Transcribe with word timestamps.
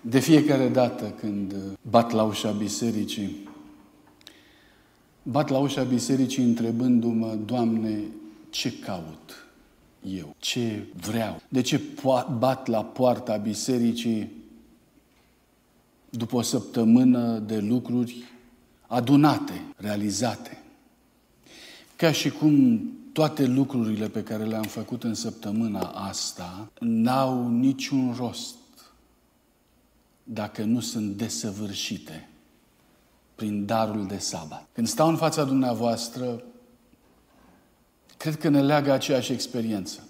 De 0.00 0.20
fiecare 0.20 0.68
dată 0.68 1.14
când 1.20 1.54
bat 1.90 2.10
la 2.10 2.22
ușa 2.22 2.50
bisericii, 2.50 3.48
bat 5.22 5.48
la 5.48 5.58
ușa 5.58 5.82
bisericii 5.82 6.44
întrebându-mă, 6.44 7.38
Doamne, 7.44 8.00
ce 8.50 8.72
caut 8.72 9.46
eu? 10.16 10.34
Ce 10.38 10.86
vreau? 11.00 11.40
De 11.48 11.60
ce 11.60 11.80
bat 12.38 12.66
la 12.66 12.84
poarta 12.84 13.36
bisericii 13.36 14.30
după 16.10 16.36
o 16.36 16.42
săptămână 16.42 17.38
de 17.38 17.58
lucruri 17.58 18.24
adunate, 18.86 19.64
realizate? 19.76 20.62
Ca 21.96 22.12
și 22.12 22.30
cum 22.30 22.82
toate 23.12 23.46
lucrurile 23.46 24.08
pe 24.08 24.22
care 24.22 24.44
le-am 24.44 24.62
făcut 24.62 25.04
în 25.04 25.14
săptămâna 25.14 25.80
asta 25.80 26.70
n-au 26.80 27.48
niciun 27.48 28.14
rost 28.16 28.54
dacă 30.32 30.62
nu 30.64 30.80
sunt 30.80 31.16
desăvârșite 31.16 32.28
prin 33.34 33.66
darul 33.66 34.06
de 34.06 34.18
sabat. 34.18 34.66
Când 34.72 34.86
stau 34.86 35.08
în 35.08 35.16
fața 35.16 35.44
dumneavoastră, 35.44 36.42
cred 38.16 38.36
că 38.36 38.48
ne 38.48 38.62
leagă 38.62 38.92
aceeași 38.92 39.32
experiență. 39.32 40.00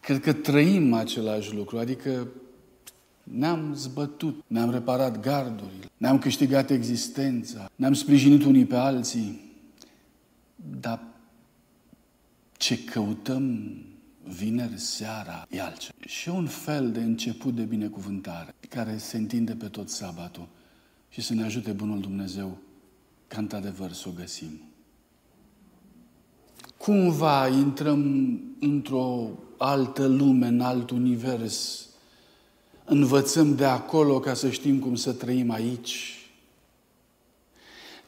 Cred 0.00 0.20
că 0.20 0.32
trăim 0.32 0.92
același 0.92 1.54
lucru, 1.54 1.78
adică 1.78 2.28
ne-am 3.22 3.74
zbătut, 3.74 4.44
ne-am 4.46 4.70
reparat 4.70 5.20
gardurile, 5.20 5.90
ne-am 5.96 6.18
câștigat 6.18 6.70
existența, 6.70 7.70
ne-am 7.76 7.92
sprijinit 7.92 8.44
unii 8.44 8.64
pe 8.64 8.76
alții, 8.76 9.52
dar 10.80 11.02
ce 12.56 12.84
căutăm 12.84 13.74
vineri 14.24 14.78
seara 14.78 15.46
e 15.50 15.60
altceva. 15.60 15.94
Și 16.06 16.28
un 16.28 16.46
fel 16.46 16.92
de 16.92 17.00
început 17.00 17.54
de 17.54 17.62
binecuvântare 17.62 18.54
care 18.68 18.96
se 18.98 19.16
întinde 19.16 19.54
pe 19.54 19.66
tot 19.66 19.88
sabatul 19.88 20.48
și 21.08 21.20
să 21.20 21.34
ne 21.34 21.44
ajute 21.44 21.70
Bunul 21.72 22.00
Dumnezeu 22.00 22.58
ca 23.28 23.38
într-adevăr 23.38 23.92
să 23.92 24.08
o 24.08 24.12
găsim. 24.16 24.60
Cumva 26.76 27.48
intrăm 27.48 28.40
într-o 28.60 29.30
altă 29.58 30.06
lume, 30.06 30.46
în 30.46 30.60
alt 30.60 30.90
univers, 30.90 31.86
învățăm 32.84 33.54
de 33.54 33.64
acolo 33.64 34.20
ca 34.20 34.34
să 34.34 34.50
știm 34.50 34.78
cum 34.78 34.94
să 34.94 35.12
trăim 35.12 35.50
aici. 35.50 36.16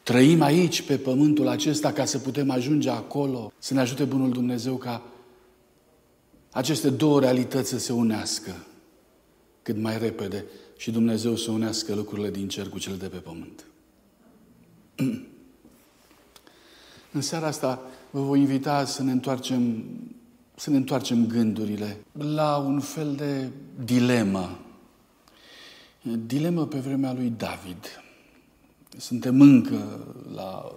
Trăim 0.03 0.43
aici, 0.43 0.83
pe 0.83 0.97
pământul 0.97 1.49
acesta, 1.49 1.93
ca 1.93 2.05
să 2.05 2.19
putem 2.19 2.51
ajunge 2.51 2.91
acolo, 2.91 3.53
să 3.59 3.75
ne 3.75 3.81
ajute 3.81 4.05
Bunul 4.05 4.31
Dumnezeu 4.31 4.77
ca 4.77 5.03
aceste 6.55 6.91
două 6.91 7.21
realități 7.21 7.69
să 7.69 7.79
se 7.79 7.93
unească 7.93 8.67
cât 9.63 9.77
mai 9.77 9.99
repede 9.99 10.45
și 10.77 10.91
Dumnezeu 10.91 11.37
să 11.37 11.51
unească 11.51 11.95
lucrurile 11.95 12.31
din 12.31 12.49
cer 12.49 12.69
cu 12.69 12.79
cele 12.79 12.97
de 12.97 13.07
pe 13.07 13.17
pământ. 13.17 13.65
În 17.13 17.21
seara 17.21 17.47
asta 17.47 17.83
vă 18.11 18.21
voi 18.21 18.41
invita 18.41 18.85
să 18.85 19.03
ne 19.03 19.13
întoarcem, 19.13 19.85
să 20.55 20.71
ne 20.71 20.77
întoarcem 20.77 21.27
gândurile 21.27 21.97
la 22.13 22.57
un 22.57 22.81
fel 22.81 23.15
de 23.15 23.49
dilemă. 23.85 24.59
Dilemă 26.27 26.67
pe 26.67 26.79
vremea 26.79 27.13
lui 27.13 27.33
David. 27.37 28.03
Suntem 28.97 29.41
încă 29.41 30.07
la 30.35 30.75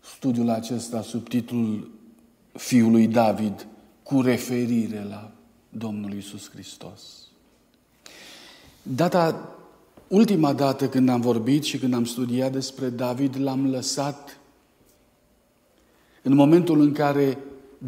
studiul 0.00 0.50
acesta 0.50 1.02
sub 1.02 1.28
titlul 1.28 1.90
Fiului 2.52 3.06
David– 3.06 3.66
cu 4.08 4.20
referire 4.20 5.06
la 5.08 5.30
Domnul 5.68 6.12
Isus 6.12 6.50
Hristos. 6.50 7.02
Data, 8.82 9.56
ultima 10.08 10.52
dată 10.52 10.88
când 10.88 11.08
am 11.08 11.20
vorbit 11.20 11.62
și 11.62 11.78
când 11.78 11.94
am 11.94 12.04
studiat 12.04 12.52
despre 12.52 12.88
David, 12.88 13.40
l-am 13.40 13.70
lăsat 13.70 14.38
în 16.22 16.34
momentul 16.34 16.80
în 16.80 16.92
care 16.92 17.38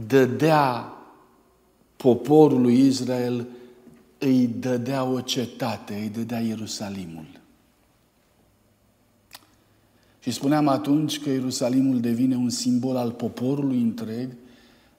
dădea 0.07 0.93
poporului 1.97 2.87
Israel, 2.87 3.47
îi 4.19 4.47
dădea 4.47 5.05
o 5.05 5.21
cetate, 5.21 5.95
îi 5.95 6.09
dădea 6.09 6.41
Ierusalimul. 6.41 7.27
Și 10.19 10.31
spuneam 10.31 10.69
atunci 10.69 11.21
că 11.21 11.31
Ierusalimul 11.31 12.01
devine 12.01 12.37
un 12.37 12.51
simbol 12.51 12.97
al 12.97 13.11
poporului 13.11 13.81
întreg, 13.81 14.29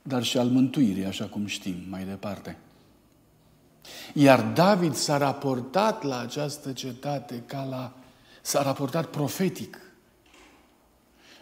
dar 0.01 0.23
și 0.23 0.37
al 0.37 0.47
mântuirii, 0.47 1.05
așa 1.05 1.25
cum 1.25 1.45
știm 1.45 1.75
mai 1.89 2.03
departe. 2.03 2.57
Iar 4.13 4.41
David 4.41 4.93
s-a 4.93 5.17
raportat 5.17 6.03
la 6.03 6.19
această 6.19 6.71
cetate 6.71 7.43
ca 7.45 7.67
la... 7.69 7.93
s-a 8.41 8.61
raportat 8.61 9.05
profetic. 9.05 9.77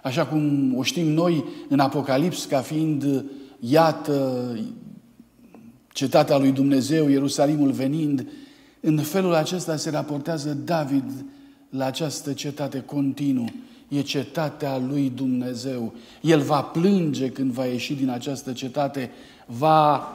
Așa 0.03 0.25
cum 0.25 0.73
o 0.77 0.83
știm 0.83 1.07
noi 1.07 1.43
în 1.69 1.79
Apocalips 1.79 2.45
ca 2.45 2.61
fiind, 2.61 3.25
iată, 3.59 4.57
cetatea 5.93 6.37
lui 6.37 6.51
Dumnezeu, 6.51 7.07
Ierusalimul 7.07 7.71
venind, 7.71 8.27
în 8.79 8.97
felul 8.97 9.33
acesta 9.33 9.75
se 9.75 9.89
raportează 9.89 10.53
David 10.53 11.25
la 11.69 11.85
această 11.85 12.33
cetate 12.33 12.81
continuu 12.81 13.51
e 13.89 14.01
cetatea 14.01 14.77
lui 14.77 15.09
Dumnezeu. 15.09 15.93
El 16.21 16.41
va 16.41 16.61
plânge 16.61 17.29
când 17.29 17.51
va 17.51 17.65
ieși 17.65 17.93
din 17.93 18.09
această 18.09 18.53
cetate, 18.53 19.11
va, 19.45 20.07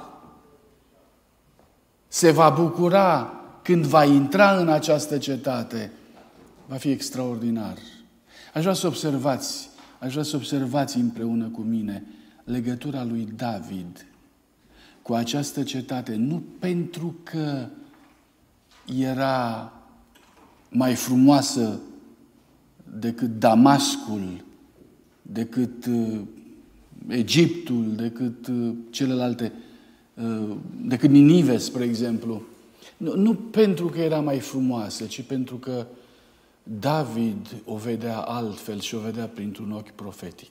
se 2.09 2.31
va 2.31 2.51
bucura 2.51 3.33
când 3.63 3.85
va 3.85 4.05
intra 4.05 4.57
în 4.57 4.69
această 4.69 5.19
cetate. 5.19 5.93
Va 6.67 6.77
fi 6.77 6.91
extraordinar. 6.91 7.77
Aș 8.55 8.63
vrea 8.63 8.75
să 8.75 8.87
observați, 8.87 9.69
aș 9.99 10.11
vrea 10.13 10.25
să 10.25 10.37
observați 10.37 10.97
împreună 10.97 11.49
cu 11.49 11.61
mine 11.61 12.05
legătura 12.45 13.05
lui 13.05 13.29
David 13.37 14.07
cu 15.03 15.15
această 15.15 15.63
cetate, 15.63 16.15
nu 16.15 16.43
pentru 16.59 17.15
că 17.23 17.67
era 18.97 19.73
mai 20.69 20.95
frumoasă 20.95 21.81
decât 22.99 23.39
Damascul, 23.39 24.45
decât 25.23 25.87
uh, 25.87 26.21
Egiptul, 27.09 27.95
decât 27.97 28.47
uh, 28.47 28.75
celelalte, 28.91 29.53
uh, 30.15 30.57
decât 30.81 31.11
Ninive, 31.11 31.57
spre 31.57 31.85
exemplu. 31.85 32.43
Nu, 32.97 33.17
nu 33.17 33.35
pentru 33.35 33.87
că 33.87 34.01
era 34.01 34.21
mai 34.21 34.39
frumoasă, 34.39 35.05
ci 35.05 35.23
pentru 35.23 35.57
că 35.57 35.87
David 36.63 37.63
o 37.65 37.77
vedea 37.77 38.19
altfel 38.19 38.81
și 38.81 38.95
o 38.95 38.99
vedea 38.99 39.27
printr-un 39.27 39.73
ochi 39.73 39.91
profetic. 39.91 40.51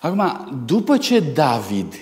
Acum, 0.00 0.22
după 0.66 0.96
ce 0.96 1.20
David, 1.20 1.94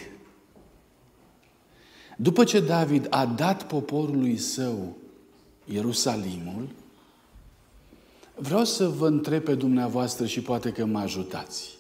după 2.16 2.44
ce 2.44 2.60
David 2.60 3.06
a 3.10 3.26
dat 3.26 3.66
poporului 3.66 4.36
său 4.36 4.96
Ierusalimul, 5.64 6.68
Vreau 8.42 8.64
să 8.64 8.88
vă 8.88 9.06
întreb 9.06 9.42
pe 9.42 9.54
dumneavoastră 9.54 10.26
și 10.26 10.40
poate 10.40 10.72
că 10.72 10.84
mă 10.84 10.98
ajutați. 10.98 11.78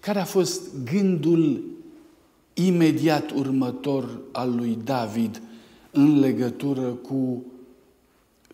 Care 0.00 0.18
a 0.18 0.24
fost 0.24 0.60
gândul 0.84 1.64
imediat 2.54 3.30
următor 3.30 4.20
al 4.32 4.54
lui 4.54 4.78
David 4.84 5.42
în 5.90 6.18
legătură 6.18 6.82
cu 6.82 7.44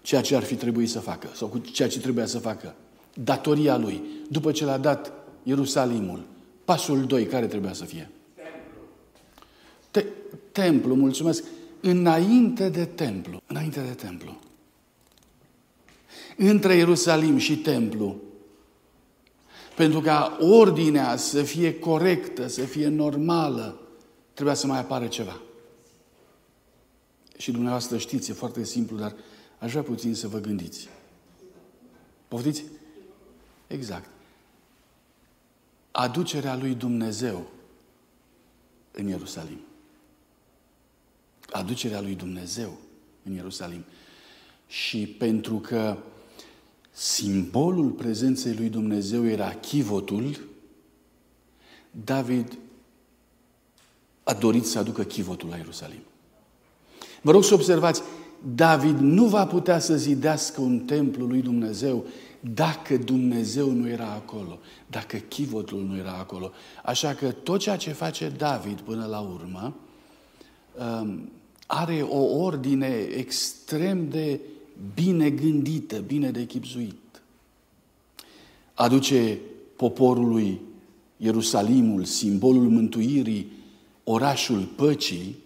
ceea 0.03 0.21
ce 0.21 0.37
ar 0.37 0.43
fi 0.43 0.55
trebuit 0.55 0.91
să 0.91 0.99
facă 0.99 1.29
sau 1.35 1.49
cu 1.49 1.59
ceea 1.59 1.89
ce 1.89 2.01
trebuia 2.01 2.27
să 2.27 2.39
facă? 2.39 2.75
Datoria 3.15 3.77
lui, 3.77 4.03
după 4.29 4.53
ce 4.53 4.65
l-a 4.65 4.79
dat 4.79 5.13
Ierusalimul. 5.43 6.23
Pasul 6.65 7.05
2, 7.05 7.27
care 7.27 7.47
trebuia 7.47 7.73
să 7.73 7.85
fie? 7.85 8.11
Te- 9.91 10.07
templu, 10.53 10.95
mulțumesc. 10.95 11.45
Înainte 11.81 12.69
de 12.69 12.85
templu. 12.85 13.43
Înainte 13.47 13.81
de 13.81 13.93
templu 13.93 14.39
între 16.37 16.75
Ierusalim 16.75 17.37
și 17.37 17.57
templu. 17.57 18.17
Pentru 19.77 20.01
ca 20.01 20.37
ordinea 20.41 21.17
să 21.17 21.43
fie 21.43 21.79
corectă, 21.79 22.47
să 22.47 22.61
fie 22.61 22.89
normală, 22.89 23.81
trebuia 24.35 24.55
să 24.55 24.67
mai 24.67 24.79
apară 24.79 25.07
ceva. 25.07 25.41
Și 27.37 27.51
dumneavoastră 27.51 27.99
știți, 27.99 28.31
e 28.31 28.35
foarte 28.35 28.65
simplu, 28.65 28.97
dar 28.97 29.15
aș 29.59 29.71
vrea 29.71 29.83
puțin 29.83 30.15
să 30.15 30.29
vă 30.29 30.39
gândiți. 30.39 30.89
Poftiți? 32.29 32.65
Exact. 33.67 34.09
Aducerea 35.91 36.57
lui 36.57 36.75
Dumnezeu 36.75 37.47
în 38.93 39.07
Ierusalim. 39.07 39.61
Aducerea 41.51 42.01
lui 42.01 42.15
Dumnezeu 42.15 42.79
în 43.23 43.33
Ierusalim. 43.33 43.85
Și 44.67 45.07
pentru 45.07 45.59
că 45.59 45.97
simbolul 46.91 47.91
prezenței 47.91 48.55
lui 48.55 48.69
Dumnezeu 48.69 49.27
era 49.27 49.55
chivotul, 49.55 50.49
David 52.05 52.59
a 54.23 54.35
dorit 54.35 54.67
să 54.67 54.79
aducă 54.79 55.03
chivotul 55.03 55.49
la 55.49 55.57
Ierusalim. 55.57 56.01
Vă 57.23 57.31
rog 57.31 57.45
să 57.45 57.55
observați, 57.55 58.03
David 58.55 58.99
nu 58.99 59.25
va 59.25 59.47
putea 59.47 59.79
să 59.79 59.97
zidească 59.97 60.61
un 60.61 60.79
templu 60.79 61.27
lui 61.27 61.43
Dumnezeu 61.43 62.05
dacă 62.41 62.97
Dumnezeu 62.97 63.71
nu 63.71 63.89
era 63.89 64.11
acolo, 64.13 64.59
dacă 64.87 65.17
chivotul 65.17 65.83
nu 65.83 65.97
era 65.97 66.13
acolo. 66.13 66.51
Așa 66.85 67.15
că 67.15 67.31
tot 67.31 67.61
ceea 67.61 67.77
ce 67.77 67.93
face 67.93 68.29
David 68.29 68.81
până 68.81 69.07
la 69.07 69.19
urmă 69.19 69.75
um, 70.79 71.31
are 71.67 72.03
o 72.03 72.43
ordine 72.43 73.07
extrem 73.17 74.09
de 74.09 74.41
bine 74.95 75.31
gândită, 75.31 75.99
bine 75.99 76.31
de 76.31 76.45
chipzuit. 76.45 77.23
Aduce 78.75 79.39
poporului 79.77 80.61
Ierusalimul, 81.17 82.05
simbolul 82.05 82.69
mântuirii, 82.69 83.53
orașul 84.05 84.65
păcii. 84.77 85.37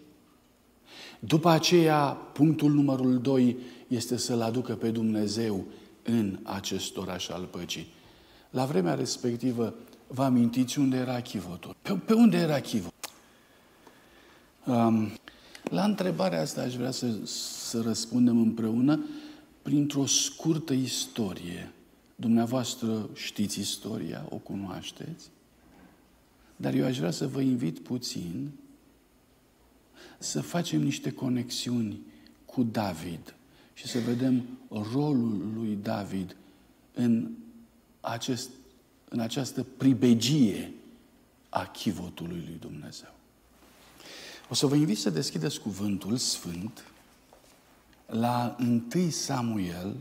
După 1.19 1.48
aceea, 1.48 2.06
punctul 2.32 2.72
numărul 2.72 3.19
doi 3.19 3.56
este 3.88 4.16
să-L 4.16 4.40
aducă 4.40 4.72
pe 4.75 4.90
Dumnezeu 4.90 5.64
în 6.02 6.38
acest 6.42 6.96
oraș 6.96 7.28
al 7.28 7.48
păcii. 7.50 7.87
La 8.50 8.64
vremea 8.64 8.94
respectivă, 8.94 9.75
vă 10.06 10.22
amintiți 10.22 10.78
unde 10.78 10.96
era 10.96 11.20
chivotul? 11.20 11.76
Pe, 11.82 11.92
pe 11.92 12.12
unde 12.12 12.37
era 12.37 12.60
chivotul? 12.60 12.92
Um, 14.66 15.08
la 15.62 15.84
întrebarea 15.84 16.40
asta 16.40 16.60
aș 16.60 16.75
vrea 16.75 16.90
să, 16.90 17.06
să 17.66 17.80
răspundem 17.80 18.40
împreună 18.40 19.00
printr-o 19.64 20.06
scurtă 20.06 20.72
istorie. 20.72 21.72
Dumneavoastră 22.16 23.08
știți 23.14 23.61
istoria, 23.61 24.26
o 24.28 24.37
cunoașteți, 24.37 25.31
dar 26.56 26.75
eu 26.75 26.84
aș 26.84 26.99
vrea 26.99 27.11
să 27.11 27.26
vă 27.26 27.40
invit 27.40 27.78
puțin 27.78 28.50
să 30.19 30.40
facem 30.40 30.82
niște 30.82 31.11
conexiuni 31.11 32.00
cu 32.44 32.62
David 32.62 33.34
și 33.75 33.87
să 33.87 33.99
vedem 33.99 34.44
rolul 34.69 35.52
lui 35.55 35.78
David 35.82 36.37
în, 36.94 37.31
acest, 38.00 38.50
în 39.08 39.20
această 39.20 39.66
pribegie 39.76 40.72
a 41.49 41.66
chivotului 41.66 42.44
lui 42.46 42.56
Dumnezeu. 42.61 43.14
O 44.49 44.55
să 44.55 44.66
vă 44.66 44.75
invit 44.75 44.99
să 44.99 45.11
deschideți 45.11 45.61
cuvântul 45.61 46.16
sfânt 46.16 46.84
la 48.14 48.56
1 48.94 49.11
Samuel, 49.11 49.96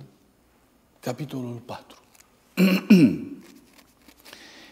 capitolul 0.99 1.61
4. 1.65 1.97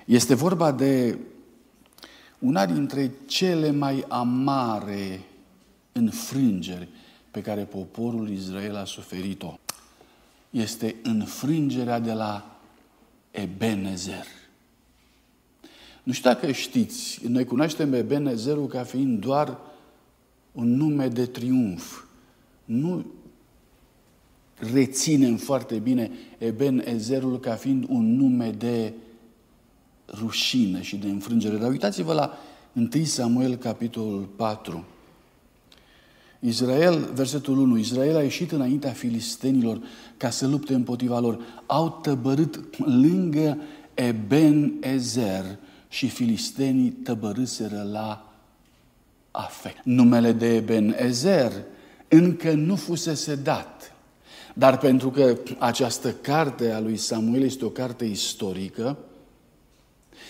Este 0.05 0.33
vorba 0.33 0.71
de 0.71 1.17
una 2.39 2.65
dintre 2.65 3.11
cele 3.25 3.71
mai 3.71 4.05
amare 4.07 5.23
înfrângeri 5.91 6.87
pe 7.31 7.41
care 7.41 7.63
poporul 7.63 8.29
Israel 8.29 8.75
a 8.75 8.85
suferit-o. 8.85 9.59
Este 10.49 10.95
înfrângerea 11.03 11.99
de 11.99 12.13
la 12.13 12.59
Ebenezer. 13.31 14.25
Nu 16.03 16.11
știu 16.11 16.29
dacă 16.29 16.51
știți, 16.51 17.19
noi 17.27 17.45
cunoaștem 17.45 17.93
Ebenezerul 17.93 18.67
ca 18.67 18.83
fiind 18.83 19.19
doar 19.19 19.57
un 20.51 20.75
nume 20.75 21.07
de 21.07 21.25
triumf. 21.25 22.03
Nu 22.65 23.05
reținem 24.73 25.35
foarte 25.35 25.75
bine 25.75 26.11
Ebenezerul 26.37 27.39
ca 27.39 27.53
fiind 27.53 27.85
un 27.89 28.15
nume 28.15 28.51
de 28.51 28.93
rușine 30.07 30.81
și 30.81 30.95
de 30.95 31.07
înfrângere. 31.07 31.57
Dar 31.57 31.69
uitați-vă 31.69 32.13
la 32.13 32.37
1 32.73 33.03
Samuel, 33.03 33.55
capitolul 33.55 34.29
4. 34.35 34.85
Israel, 36.39 37.09
versetul 37.13 37.57
1, 37.57 37.77
Israel 37.77 38.15
a 38.15 38.21
ieșit 38.21 38.51
înaintea 38.51 38.91
filistenilor 38.91 39.81
ca 40.17 40.29
să 40.29 40.47
lupte 40.47 40.73
împotriva 40.73 41.19
lor. 41.19 41.39
Au 41.65 41.99
tăbărât 42.01 42.77
lângă 42.77 43.57
Eben 43.93 44.73
Ezer 44.79 45.45
și 45.89 46.07
filistenii 46.07 46.89
tăbărâseră 46.89 47.87
la 47.91 48.33
Afec. 49.31 49.75
Numele 49.83 50.31
de 50.31 50.55
Eben 50.55 50.95
Ezer 50.97 51.51
încă 52.07 52.53
nu 52.53 52.75
fusese 52.75 53.35
dat. 53.35 53.90
Dar 54.53 54.77
pentru 54.77 55.09
că 55.09 55.37
această 55.57 56.11
carte 56.11 56.71
a 56.71 56.79
lui 56.79 56.97
Samuel 56.97 57.43
este 57.43 57.65
o 57.65 57.69
carte 57.69 58.05
istorică, 58.05 58.97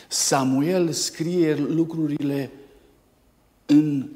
Samuel 0.08 0.92
scrie 0.92 1.56
lucrurile 1.56 2.52
în 3.66 4.10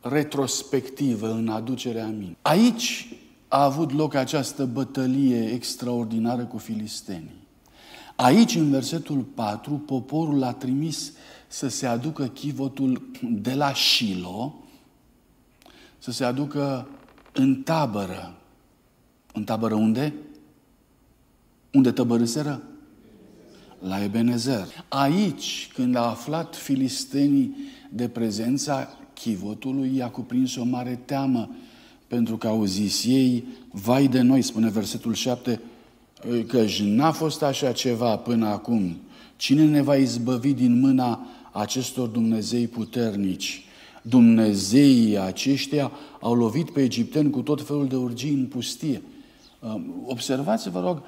retrospectivă, 0.00 1.30
în 1.30 1.48
aducerea 1.48 2.04
aminte. 2.04 2.36
Aici 2.42 3.12
a 3.48 3.64
avut 3.64 3.92
loc 3.92 4.14
această 4.14 4.64
bătălie 4.64 5.52
extraordinară 5.52 6.44
cu 6.44 6.58
filistenii. 6.58 7.46
Aici, 8.16 8.54
în 8.54 8.70
versetul 8.70 9.18
4, 9.18 9.82
poporul 9.86 10.42
a 10.42 10.52
trimis 10.52 11.12
să 11.48 11.68
se 11.68 11.86
aducă 11.86 12.26
chivotul 12.26 13.10
de 13.22 13.54
la 13.54 13.72
Shilo, 13.74 14.54
să 15.98 16.10
se 16.10 16.24
aducă 16.24 16.88
în 17.32 17.62
tabără. 17.62 18.36
În 19.38 19.44
tabără 19.44 19.74
unde? 19.74 20.14
Unde 21.72 21.90
tăbărâseră? 21.90 22.62
La 23.78 24.02
Ebenezer. 24.02 24.66
Aici, 24.88 25.70
când 25.74 25.94
a 25.94 26.08
aflat 26.08 26.56
filistenii 26.56 27.56
de 27.90 28.08
prezența 28.08 28.88
chivotului, 29.14 29.96
i-a 29.96 30.08
cuprins 30.08 30.56
o 30.56 30.64
mare 30.64 31.00
teamă, 31.04 31.50
pentru 32.06 32.36
că 32.36 32.46
au 32.46 32.64
zis 32.64 33.04
ei, 33.04 33.44
vai 33.70 34.08
de 34.08 34.20
noi, 34.20 34.42
spune 34.42 34.68
versetul 34.68 35.14
7, 35.14 35.60
că 36.46 36.64
n-a 36.82 37.10
fost 37.10 37.42
așa 37.42 37.72
ceva 37.72 38.16
până 38.16 38.46
acum. 38.46 38.96
Cine 39.36 39.64
ne 39.64 39.82
va 39.82 39.96
izbăvi 39.96 40.52
din 40.52 40.80
mâna 40.80 41.26
acestor 41.52 42.08
Dumnezei 42.08 42.66
puternici? 42.66 43.64
Dumnezeii 44.02 45.18
aceștia 45.18 45.90
au 46.20 46.34
lovit 46.34 46.70
pe 46.70 46.82
egipteni 46.82 47.30
cu 47.30 47.40
tot 47.40 47.66
felul 47.66 47.86
de 47.86 47.96
urgii 47.96 48.32
în 48.32 48.46
pustie. 48.46 49.02
Observați, 50.06 50.70
vă 50.70 50.80
rog, 50.80 51.02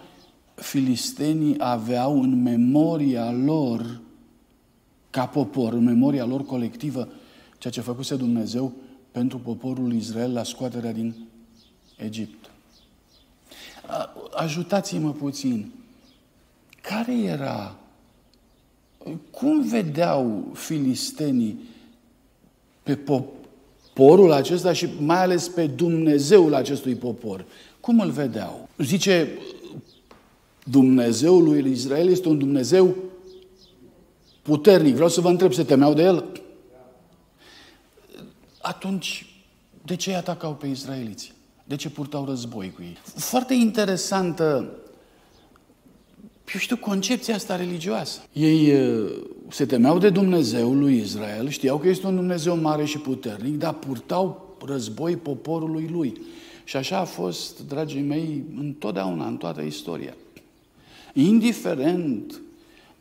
filistenii 0.55 1.55
aveau 1.59 2.23
în 2.23 2.43
memoria 2.43 3.33
lor, 3.33 4.01
ca 5.11 5.27
popor, 5.27 5.73
în 5.73 5.85
memoria 5.85 6.25
lor 6.25 6.45
colectivă, 6.45 7.09
ceea 7.59 7.73
ce 7.73 7.81
făcuse 7.81 8.17
Dumnezeu 8.17 8.73
pentru 9.11 9.39
poporul 9.39 9.93
Israel 9.93 10.33
la 10.33 10.43
scoaterea 10.43 10.93
din 10.93 11.15
Egipt. 11.97 12.51
Ajutați-mă 14.35 15.13
puțin. 15.13 15.73
Care 16.81 17.19
era, 17.19 17.77
cum 19.31 19.63
vedeau 19.63 20.51
filistenii 20.55 21.61
pe 22.83 22.97
poporul 22.97 24.33
acesta 24.33 24.73
și 24.73 24.89
mai 25.01 25.23
ales 25.23 25.49
pe 25.49 25.67
Dumnezeul 25.67 26.55
acestui 26.55 26.95
popor? 26.95 27.45
Cum 27.81 28.01
îl 28.01 28.11
vedeau? 28.11 28.69
Zice, 28.79 29.39
Dumnezeul 30.65 31.43
lui 31.43 31.71
Israel 31.71 32.09
este 32.09 32.29
un 32.29 32.39
Dumnezeu 32.39 32.95
puternic. 34.43 34.95
Vreau 34.95 35.09
să 35.09 35.21
vă 35.21 35.29
întreb, 35.29 35.53
se 35.53 35.65
temeau 35.65 35.95
de 35.95 36.03
el? 36.03 36.41
Atunci, 38.61 39.35
de 39.85 39.97
ce 39.97 40.11
îi 40.11 40.17
atacau 40.17 40.55
pe 40.55 40.67
izraeliți? 40.67 41.33
De 41.65 41.77
ce 41.77 41.91
purtau 41.91 42.25
război 42.25 42.73
cu 42.77 42.83
ei? 42.83 42.97
Foarte 43.03 43.55
interesantă, 43.55 44.71
eu 46.55 46.61
știu, 46.61 46.77
concepția 46.77 47.35
asta 47.35 47.57
religioasă. 47.57 48.21
Ei 48.33 48.73
se 49.49 49.67
temeau 49.67 49.99
de 49.99 50.11
Dumnezeul 50.11 50.79
lui 50.79 50.97
Israel, 50.97 51.49
știau 51.49 51.79
că 51.79 51.89
este 51.89 52.07
un 52.07 52.15
Dumnezeu 52.15 52.57
mare 52.57 52.85
și 52.85 52.99
puternic, 52.99 53.59
dar 53.59 53.75
purtau 53.75 54.57
război 54.67 55.17
poporului 55.17 55.89
lui. 55.93 56.21
Și 56.71 56.77
așa 56.77 56.99
a 56.99 57.05
fost, 57.05 57.61
dragii 57.69 58.01
mei, 58.01 58.45
întotdeauna, 58.59 59.27
în 59.27 59.37
toată 59.37 59.61
istoria. 59.61 60.15
Indiferent 61.13 62.41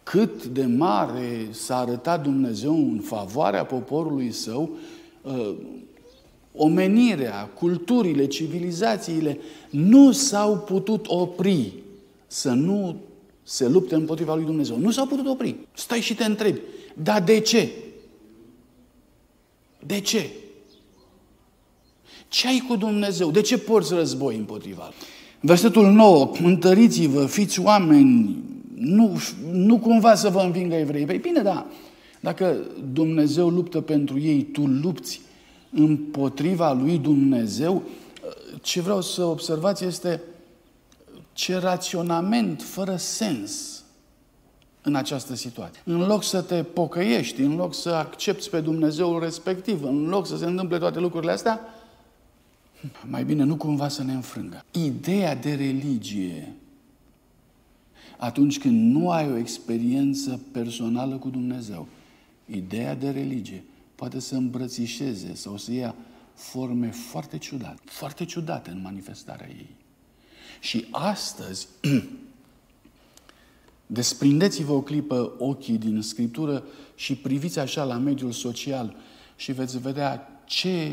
cât 0.04 0.46
de 0.46 0.66
mare 0.66 1.48
s-a 1.52 1.78
arătat 1.78 2.24
Dumnezeu 2.24 2.74
în 2.74 3.00
favoarea 3.00 3.66
poporului 3.66 4.32
său, 4.32 4.70
ă, 5.26 5.54
omenirea, 6.56 7.46
culturile, 7.46 8.28
civilizațiile 8.28 9.40
nu 9.70 10.12
s-au 10.12 10.58
putut 10.58 11.06
opri 11.08 11.74
să 12.28 12.52
nu 12.52 12.96
se 13.44 13.68
lupte 13.68 13.96
împotriva 13.96 14.36
lui 14.36 14.46
Dumnezeu. 14.46 14.78
Nu 14.78 14.92
s-au 14.92 15.06
putut 15.06 15.28
opri. 15.28 15.56
Stai 15.74 16.00
și 16.00 16.16
te 16.16 16.24
întrebi, 16.24 16.60
dar 16.94 17.24
de 17.24 17.40
ce? 17.40 17.70
De 19.86 20.00
ce? 20.00 20.30
Ce 22.30 22.48
ai 22.48 22.64
cu 22.68 22.76
Dumnezeu? 22.76 23.32
De 23.32 23.42
ce 23.42 23.58
porți 23.58 23.94
război 23.94 24.36
împotriva 24.36 24.92
Versetul 25.40 25.92
9, 25.92 26.32
întăriți-vă, 26.44 27.26
fiți 27.26 27.60
oameni, 27.60 28.44
nu, 28.76 29.20
nu 29.52 29.78
cumva 29.78 30.16
să 30.16 30.30
vă 30.30 30.40
învingă 30.40 30.76
evrei. 30.76 31.06
Păi 31.06 31.18
bine, 31.18 31.42
da, 31.42 31.66
dacă 32.20 32.58
Dumnezeu 32.94 33.50
luptă 33.50 33.82
pentru 33.82 34.20
ei, 34.20 34.44
tu 34.44 34.66
lupți 34.66 35.22
împotriva 35.72 36.74
lui 36.74 36.98
Dumnezeu, 36.98 37.84
ce 38.62 38.82
vreau 38.82 39.02
să 39.02 39.24
observați 39.24 39.86
este 39.86 40.22
ce 41.34 41.58
raționament 41.58 42.62
fără 42.62 42.96
sens 42.96 43.84
în 44.82 44.96
această 44.96 45.36
situație. 45.36 45.82
În 45.86 46.06
loc 46.08 46.24
să 46.24 46.42
te 46.42 46.64
pocăiești, 46.64 47.42
în 47.42 47.56
loc 47.56 47.74
să 47.74 47.90
accepti 47.90 48.50
pe 48.50 48.60
Dumnezeul 48.60 49.20
respectiv, 49.20 49.84
în 49.84 50.08
loc 50.08 50.28
să 50.28 50.38
se 50.38 50.46
întâmple 50.46 50.78
toate 50.78 51.00
lucrurile 51.00 51.32
astea, 51.32 51.60
mai 53.08 53.24
bine 53.24 53.44
nu 53.44 53.56
cumva 53.56 53.88
să 53.88 54.04
ne 54.04 54.14
înfrângă. 54.14 54.66
Ideea 54.72 55.36
de 55.36 55.54
religie, 55.54 56.54
atunci 58.18 58.60
când 58.60 58.96
nu 58.96 59.12
ai 59.12 59.32
o 59.32 59.38
experiență 59.38 60.40
personală 60.52 61.16
cu 61.16 61.30
Dumnezeu, 61.30 61.88
ideea 62.46 62.96
de 62.96 63.10
religie 63.10 63.64
poate 63.96 64.20
să 64.20 64.36
îmbrățișeze 64.36 65.36
sau 65.36 65.58
să 65.58 65.72
ia 65.72 65.96
forme 66.34 66.92
foarte 66.92 67.38
ciudate, 67.38 67.82
foarte 67.86 68.26
ciudate 68.26 68.70
în 68.70 68.82
manifestarea 68.82 69.48
ei. 69.48 69.76
Și 70.60 70.86
astăzi, 70.92 71.68
desprindeți-vă 73.86 74.72
o 74.72 74.82
clipă 74.82 75.32
ochii 75.38 75.78
din 75.78 76.02
Scriptură 76.02 76.64
și 76.96 77.16
priviți 77.16 77.60
așa 77.60 77.84
la 77.84 77.98
mediul 77.98 78.32
social 78.32 78.96
și 79.36 79.52
veți 79.52 79.80
vedea 79.80 80.42
ce 80.46 80.92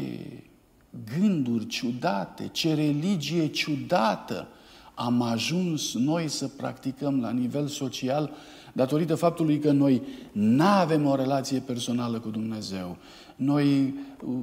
gânduri 1.19 1.67
ciudate, 1.67 2.49
ce 2.53 2.75
religie 2.75 3.47
ciudată 3.47 4.49
am 4.95 5.23
ajuns 5.23 5.95
noi 5.95 6.29
să 6.29 6.49
practicăm 6.49 7.21
la 7.21 7.31
nivel 7.31 7.67
social 7.67 8.31
datorită 8.73 9.15
faptului 9.15 9.59
că 9.59 9.73
noi 9.73 10.03
nu 10.33 10.65
avem 10.65 11.07
o 11.07 11.15
relație 11.15 11.59
personală 11.59 12.19
cu 12.19 12.29
Dumnezeu. 12.29 12.97
Noi 13.37 13.95
uh, 14.27 14.35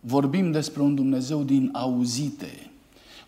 vorbim 0.00 0.50
despre 0.50 0.82
un 0.82 0.94
Dumnezeu 0.94 1.42
din 1.42 1.70
auzite. 1.72 2.70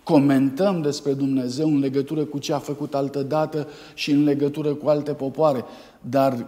Comentăm 0.02 0.82
despre 0.82 1.12
Dumnezeu 1.12 1.68
în 1.68 1.78
legătură 1.78 2.24
cu 2.24 2.38
ce 2.38 2.52
a 2.52 2.58
făcut 2.58 2.94
altă 2.94 3.22
dată 3.22 3.68
și 3.94 4.10
în 4.10 4.24
legătură 4.24 4.74
cu 4.74 4.88
alte 4.88 5.12
popoare. 5.12 5.64
Dar 6.00 6.46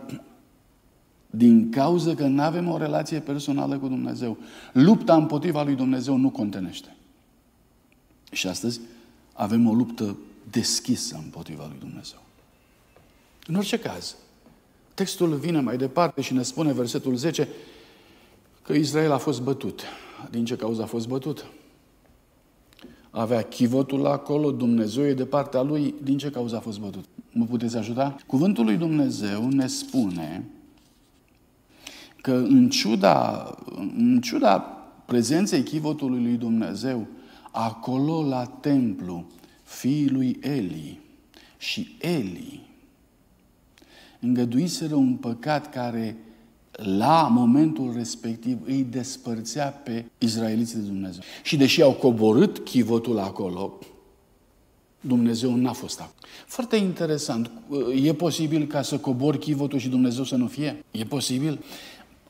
din 1.31 1.71
cauza 1.71 2.15
că 2.15 2.27
nu 2.27 2.43
avem 2.43 2.69
o 2.69 2.77
relație 2.77 3.21
personală 3.21 3.79
cu 3.79 3.89
Dumnezeu, 3.89 4.37
lupta 4.73 5.15
împotriva 5.15 5.63
lui 5.63 5.75
Dumnezeu 5.75 6.17
nu 6.17 6.31
contenește. 6.31 6.97
Și 8.33 8.47
astăzi 8.47 8.81
avem 9.33 9.69
o 9.69 9.73
luptă 9.73 10.17
deschisă 10.51 11.21
împotriva 11.25 11.67
lui 11.67 11.79
Dumnezeu. 11.79 12.19
În 13.47 13.55
orice 13.55 13.79
caz, 13.79 14.17
textul 14.95 15.35
vine 15.35 15.61
mai 15.61 15.77
departe 15.77 16.21
și 16.21 16.35
ne 16.35 16.43
spune 16.43 16.73
versetul 16.73 17.17
10 17.17 17.49
că 18.63 18.73
Israel 18.73 19.13
a 19.13 19.19
fost 19.19 19.41
bătut. 19.43 19.83
Din 20.31 20.45
ce 20.45 20.57
cauză 20.57 20.83
a 20.83 20.87
fost 20.87 21.09
bătut? 21.09 21.47
Avea 23.11 23.43
chivotul 23.43 24.07
acolo, 24.07 24.51
Dumnezeu 24.51 25.07
e 25.07 25.15
de 25.15 25.25
partea 25.25 25.63
lui, 25.63 25.95
din 26.03 26.19
ce 26.19 26.31
cauză 26.31 26.57
a 26.57 26.61
fost 26.61 26.79
bătut? 26.79 27.05
Mă 27.33 27.45
puteți 27.45 27.77
ajuta? 27.77 28.17
Cuvântul 28.27 28.65
lui 28.65 28.77
Dumnezeu 28.77 29.49
ne 29.49 29.67
spune 29.67 30.45
că 32.27 32.35
în 32.35 32.69
ciuda, 32.69 33.55
în 33.97 34.21
ciuda 34.21 34.59
prezenței 35.05 35.63
chivotului 35.63 36.23
lui 36.23 36.37
Dumnezeu, 36.37 37.07
acolo 37.51 38.23
la 38.29 38.45
templu, 38.45 39.27
fiii 39.63 40.09
lui 40.09 40.39
Eli 40.41 41.01
și 41.59 41.97
Eli 42.01 42.61
îngăduiseră 44.21 44.95
un 44.95 45.15
păcat 45.15 45.71
care 45.71 46.17
la 46.73 47.29
momentul 47.31 47.93
respectiv 47.95 48.59
îi 48.65 48.87
despărțea 48.91 49.67
pe 49.69 50.05
izraeliții 50.19 50.79
de 50.79 50.87
Dumnezeu. 50.87 51.23
Și 51.43 51.57
deși 51.57 51.83
au 51.83 51.93
coborât 51.93 52.59
chivotul 52.59 53.19
acolo, 53.19 53.79
Dumnezeu 55.01 55.55
n-a 55.55 55.73
fost 55.73 56.01
acolo. 56.01 56.15
Foarte 56.47 56.77
interesant. 56.77 57.51
E 58.03 58.13
posibil 58.13 58.67
ca 58.67 58.83
să 58.83 58.99
cobori 58.99 59.39
chivotul 59.39 59.79
și 59.79 59.89
Dumnezeu 59.89 60.25
să 60.25 60.37
nu 60.37 60.47
fie? 60.47 60.85
E 60.91 61.05
posibil? 61.05 61.65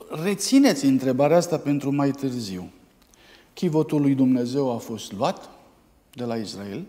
Rețineți 0.09 0.85
întrebarea 0.85 1.37
asta 1.37 1.57
pentru 1.57 1.95
mai 1.95 2.11
târziu. 2.11 2.69
Chivotul 3.53 4.01
lui 4.01 4.15
Dumnezeu 4.15 4.71
a 4.71 4.77
fost 4.77 5.11
luat 5.11 5.49
de 6.13 6.23
la 6.23 6.35
Israel. 6.35 6.87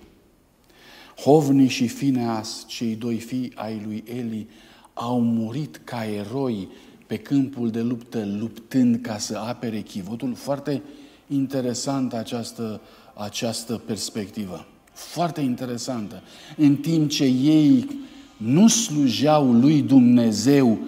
Hovni 1.16 1.68
și 1.68 1.88
Fineas, 1.88 2.64
cei 2.66 2.94
doi 2.94 3.16
fii 3.16 3.52
ai 3.54 3.82
lui 3.84 4.04
Eli, 4.06 4.48
au 4.94 5.20
murit 5.20 5.80
ca 5.84 6.04
eroi 6.04 6.68
pe 7.06 7.16
câmpul 7.16 7.70
de 7.70 7.80
luptă, 7.80 8.24
luptând 8.38 8.98
ca 9.02 9.18
să 9.18 9.38
apere 9.38 9.80
chivotul. 9.80 10.34
Foarte 10.34 10.82
interesantă 11.26 12.16
această, 12.16 12.80
această 13.14 13.82
perspectivă. 13.86 14.66
Foarte 14.92 15.40
interesantă. 15.40 16.22
În 16.56 16.76
timp 16.76 17.10
ce 17.10 17.24
ei 17.24 17.88
nu 18.36 18.68
slujeau 18.68 19.52
lui 19.52 19.82
Dumnezeu 19.82 20.78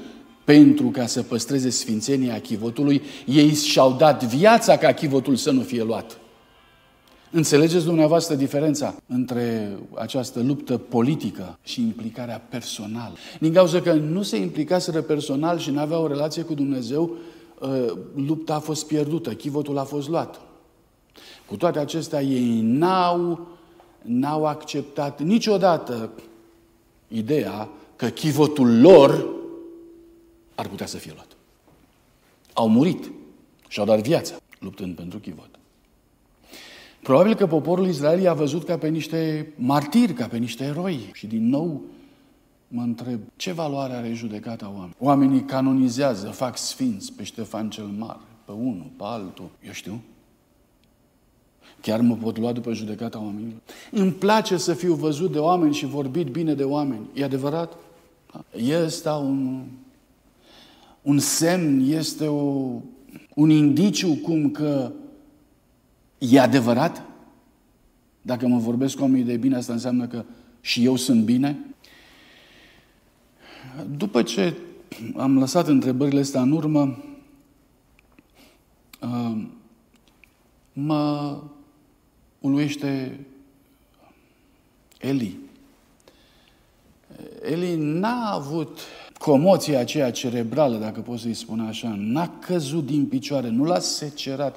pentru 0.51 0.87
ca 0.87 1.07
să 1.07 1.23
păstreze 1.23 1.71
sfințenia 1.71 2.41
chivotului, 2.41 3.03
ei 3.27 3.55
și-au 3.55 3.93
dat 3.93 4.25
viața 4.25 4.77
ca 4.77 4.93
chivotul 4.93 5.37
să 5.37 5.51
nu 5.51 5.61
fie 5.61 5.83
luat. 5.83 6.19
Înțelegeți 7.31 7.85
dumneavoastră 7.85 8.35
diferența 8.35 8.95
între 9.07 9.79
această 9.95 10.43
luptă 10.43 10.79
politică 10.79 11.59
și 11.63 11.81
implicarea 11.81 12.43
personală? 12.49 13.15
Din 13.41 13.53
cauza 13.53 13.81
că 13.81 13.93
nu 13.93 14.23
se 14.23 14.37
implicaseră 14.37 15.01
personal 15.01 15.59
și 15.59 15.71
nu 15.71 15.81
aveau 15.81 16.03
o 16.03 16.07
relație 16.07 16.43
cu 16.43 16.55
Dumnezeu, 16.55 17.17
ă, 17.61 17.97
lupta 18.27 18.55
a 18.55 18.59
fost 18.59 18.87
pierdută, 18.87 19.31
chivotul 19.31 19.79
a 19.79 19.85
fost 19.85 20.09
luat. 20.09 20.41
Cu 21.47 21.57
toate 21.57 21.79
acestea, 21.79 22.23
ei 22.23 22.61
n-au, 22.63 23.49
n-au 24.03 24.47
acceptat 24.47 25.23
niciodată 25.23 26.11
ideea 27.09 27.69
că 27.97 28.07
chivotul 28.07 28.81
lor 28.81 29.39
ar 30.61 30.69
putea 30.69 30.87
să 30.87 30.97
fie 30.97 31.13
luat. 31.15 31.37
Au 32.53 32.69
murit 32.69 33.11
și 33.69 33.81
au 33.81 33.87
dat 33.87 34.01
viața 34.01 34.35
luptând 34.59 34.95
pentru 34.95 35.19
chivot. 35.19 35.49
Probabil 37.03 37.35
că 37.35 37.47
poporul 37.47 37.87
Israel 37.89 38.21
i-a 38.21 38.35
văzut 38.35 38.65
ca 38.65 38.79
pe 38.79 38.89
niște 38.89 39.53
martiri, 39.57 40.13
ca 40.13 40.27
pe 40.27 40.37
niște 40.37 40.65
eroi. 40.65 41.11
Și 41.13 41.27
din 41.27 41.49
nou 41.49 41.83
mă 42.69 42.83
întreb, 42.83 43.21
ce 43.37 43.53
valoare 43.53 43.93
are 43.93 44.13
judecata 44.13 44.67
oamenilor? 44.67 44.97
Oamenii 44.99 45.41
canonizează, 45.41 46.29
fac 46.29 46.57
sfinți 46.57 47.13
pe 47.13 47.25
Ștefan 47.25 47.71
cel 47.71 47.85
Mare, 47.85 48.21
pe 48.45 48.53
unul, 48.53 48.91
pe 48.97 49.05
altul, 49.05 49.51
eu 49.67 49.73
știu. 49.73 50.01
Chiar 51.81 52.01
mă 52.01 52.17
pot 52.17 52.39
lua 52.39 52.53
după 52.53 52.73
judecata 52.73 53.19
oamenilor? 53.19 53.61
Îmi 53.91 54.13
place 54.13 54.57
să 54.57 54.75
fiu 54.75 54.95
văzut 54.95 55.33
de 55.33 55.39
oameni 55.39 55.75
și 55.75 55.87
vorbit 55.87 56.27
bine 56.27 56.55
de 56.55 56.65
oameni. 56.65 57.07
E 57.15 57.25
adevărat? 57.25 57.77
Este 58.57 59.09
un, 59.09 59.63
un 61.03 61.19
semn, 61.19 61.81
este 61.91 62.27
o, 62.27 62.73
un 63.35 63.51
indiciu 63.51 64.15
cum 64.15 64.51
că 64.51 64.93
E 66.21 66.41
adevărat? 66.41 67.03
Dacă 68.23 68.47
mă 68.47 68.59
vorbesc 68.59 68.97
cu 68.97 69.03
oamenii 69.03 69.25
de 69.25 69.37
bine, 69.37 69.57
asta 69.57 69.73
înseamnă 69.73 70.07
că 70.07 70.25
și 70.61 70.85
eu 70.85 70.97
sunt 70.97 71.25
bine? 71.25 71.59
După 73.97 74.23
ce 74.23 74.57
am 75.17 75.39
lăsat 75.39 75.69
întrebările 75.69 76.21
astea 76.21 76.41
în 76.41 76.53
urmă, 76.53 77.05
uh, 79.01 79.43
mă 80.73 81.37
uluiește 82.39 83.21
Eli. 84.99 85.39
Eli 87.43 87.77
n-a 87.77 88.31
avut 88.33 88.79
comoția 89.21 89.79
aceea 89.79 90.11
cerebrală, 90.11 90.77
dacă 90.77 91.01
pot 91.01 91.19
să-i 91.19 91.35
spun 91.35 91.61
așa, 91.61 91.95
n-a 91.99 92.29
căzut 92.29 92.87
din 92.87 93.07
picioare, 93.07 93.49
nu 93.49 93.65
l-a 93.65 93.79
secerat 93.79 94.57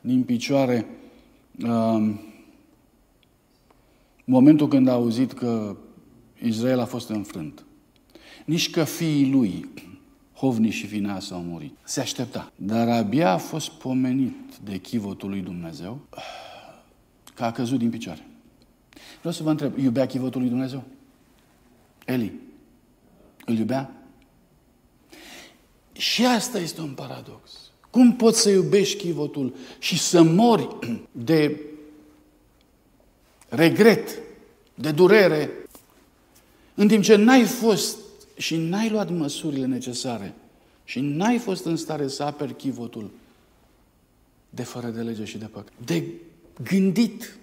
din 0.00 0.22
picioare 0.22 0.86
uh, 1.62 2.14
momentul 4.24 4.68
când 4.68 4.88
a 4.88 4.92
auzit 4.92 5.32
că 5.32 5.76
Israel 6.42 6.80
a 6.80 6.84
fost 6.84 7.08
înfrânt. 7.08 7.64
Nici 8.44 8.70
că 8.70 8.84
fiii 8.84 9.30
lui, 9.30 9.68
Hovni 10.34 10.70
și 10.70 10.86
Fineas, 10.86 11.30
au 11.30 11.40
murit. 11.40 11.76
Se 11.82 12.00
aștepta. 12.00 12.52
Dar 12.56 12.88
abia 12.88 13.32
a 13.32 13.38
fost 13.38 13.70
pomenit 13.70 14.56
de 14.64 14.78
chivotul 14.78 15.28
lui 15.28 15.40
Dumnezeu 15.40 16.00
că 17.34 17.44
a 17.44 17.52
căzut 17.52 17.78
din 17.78 17.90
picioare. 17.90 18.26
Vreau 19.18 19.34
să 19.34 19.42
vă 19.42 19.50
întreb, 19.50 19.78
iubea 19.78 20.06
chivotul 20.06 20.40
lui 20.40 20.50
Dumnezeu? 20.50 20.82
Eli, 22.04 22.32
îl 23.44 23.58
iubea? 23.58 23.94
Și 25.92 26.26
asta 26.26 26.58
este 26.58 26.80
un 26.80 26.92
paradox. 26.92 27.50
Cum 27.90 28.16
poți 28.16 28.40
să 28.40 28.50
iubești 28.50 28.96
chivotul 28.96 29.54
și 29.78 29.98
să 29.98 30.22
mori 30.22 30.68
de 31.12 31.60
regret, 33.48 34.18
de 34.74 34.90
durere, 34.90 35.50
în 36.74 36.88
timp 36.88 37.02
ce 37.02 37.16
n-ai 37.16 37.44
fost 37.44 37.98
și 38.36 38.56
n-ai 38.56 38.90
luat 38.90 39.10
măsurile 39.10 39.66
necesare 39.66 40.34
Și 40.84 41.00
n-ai 41.00 41.38
fost 41.38 41.64
în 41.64 41.76
stare 41.76 42.08
să 42.08 42.22
aperi 42.22 42.56
chivotul 42.56 43.10
de 44.50 44.62
fără 44.62 44.86
de 44.86 45.00
lege 45.00 45.24
și 45.24 45.38
de 45.38 45.44
păcat. 45.44 45.72
De 45.84 46.04
gândit. 46.62 47.36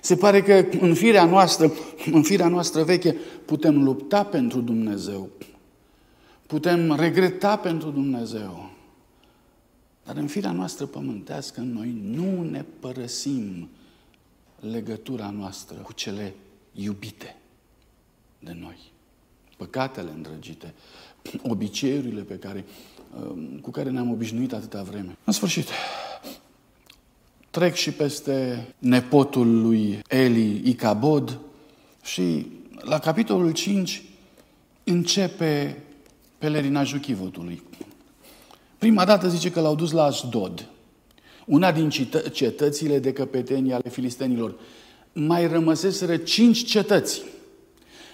Se 0.00 0.16
pare 0.16 0.42
că 0.42 0.64
în 0.80 0.94
firea 0.94 1.24
noastră, 1.24 1.72
în 2.12 2.22
firea 2.22 2.48
noastră 2.48 2.82
veche, 2.82 3.16
putem 3.44 3.82
lupta 3.82 4.24
pentru 4.24 4.60
Dumnezeu. 4.60 5.28
Putem 6.46 6.94
regreta 6.94 7.56
pentru 7.56 7.90
Dumnezeu. 7.90 8.70
Dar 10.04 10.16
în 10.16 10.26
firea 10.26 10.52
noastră 10.52 10.86
pământească, 10.86 11.60
noi 11.60 12.00
nu 12.02 12.42
ne 12.42 12.64
părăsim 12.80 13.68
legătura 14.60 15.30
noastră 15.30 15.76
cu 15.76 15.92
cele 15.92 16.34
iubite 16.72 17.36
de 18.38 18.56
noi. 18.60 18.78
Păcatele 19.56 20.10
îndrăgite, 20.10 20.74
obiceiurile 21.42 22.22
pe 22.22 22.38
care, 22.38 22.64
um, 23.20 23.58
cu 23.58 23.70
care 23.70 23.90
ne-am 23.90 24.10
obișnuit 24.10 24.52
atâta 24.52 24.82
vreme. 24.82 25.16
În 25.24 25.32
sfârșit, 25.32 25.68
trec 27.58 27.74
și 27.74 27.90
peste 27.90 28.66
nepotul 28.78 29.60
lui 29.60 30.02
Eli 30.08 30.62
Icabod 30.64 31.38
și 32.02 32.46
la 32.80 32.98
capitolul 32.98 33.52
5 33.52 34.02
începe 34.84 35.82
pelerinajul 36.38 36.98
chivotului. 36.98 37.62
Prima 38.78 39.04
dată 39.04 39.28
zice 39.28 39.50
că 39.50 39.60
l-au 39.60 39.74
dus 39.74 39.90
la 39.90 40.02
Asdod, 40.02 40.68
una 41.46 41.72
din 41.72 41.90
cetățile 42.32 42.98
de 42.98 43.12
căpetenie 43.12 43.74
ale 43.74 43.90
filistenilor. 43.90 44.54
Mai 45.12 45.48
rămăseseră 45.48 46.16
cinci 46.16 46.64
cetăți. 46.64 47.22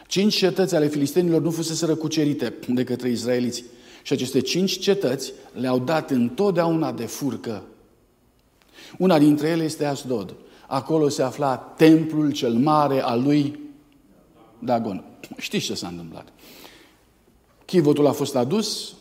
Cinci 0.06 0.34
cetăți 0.34 0.74
ale 0.74 0.88
filistenilor 0.88 1.42
nu 1.42 1.50
fuseseră 1.50 1.94
cucerite 1.94 2.54
de 2.68 2.84
către 2.84 3.08
izraeliți. 3.08 3.64
Și 4.02 4.12
aceste 4.12 4.40
cinci 4.40 4.78
cetăți 4.78 5.32
le-au 5.52 5.78
dat 5.78 6.10
întotdeauna 6.10 6.92
de 6.92 7.04
furcă. 7.04 7.62
Una 8.98 9.18
dintre 9.18 9.48
ele 9.48 9.64
este 9.64 9.84
Asdod. 9.84 10.34
Acolo 10.66 11.08
se 11.08 11.22
afla 11.22 11.56
templul 11.56 12.32
cel 12.32 12.52
mare 12.52 13.02
al 13.02 13.22
lui 13.22 13.58
Dagon. 14.58 15.04
Știți 15.36 15.64
ce 15.64 15.74
s-a 15.74 15.86
întâmplat? 15.88 16.28
Chivotul 17.64 18.06
a 18.06 18.12
fost 18.12 18.36
adus, 18.36 18.94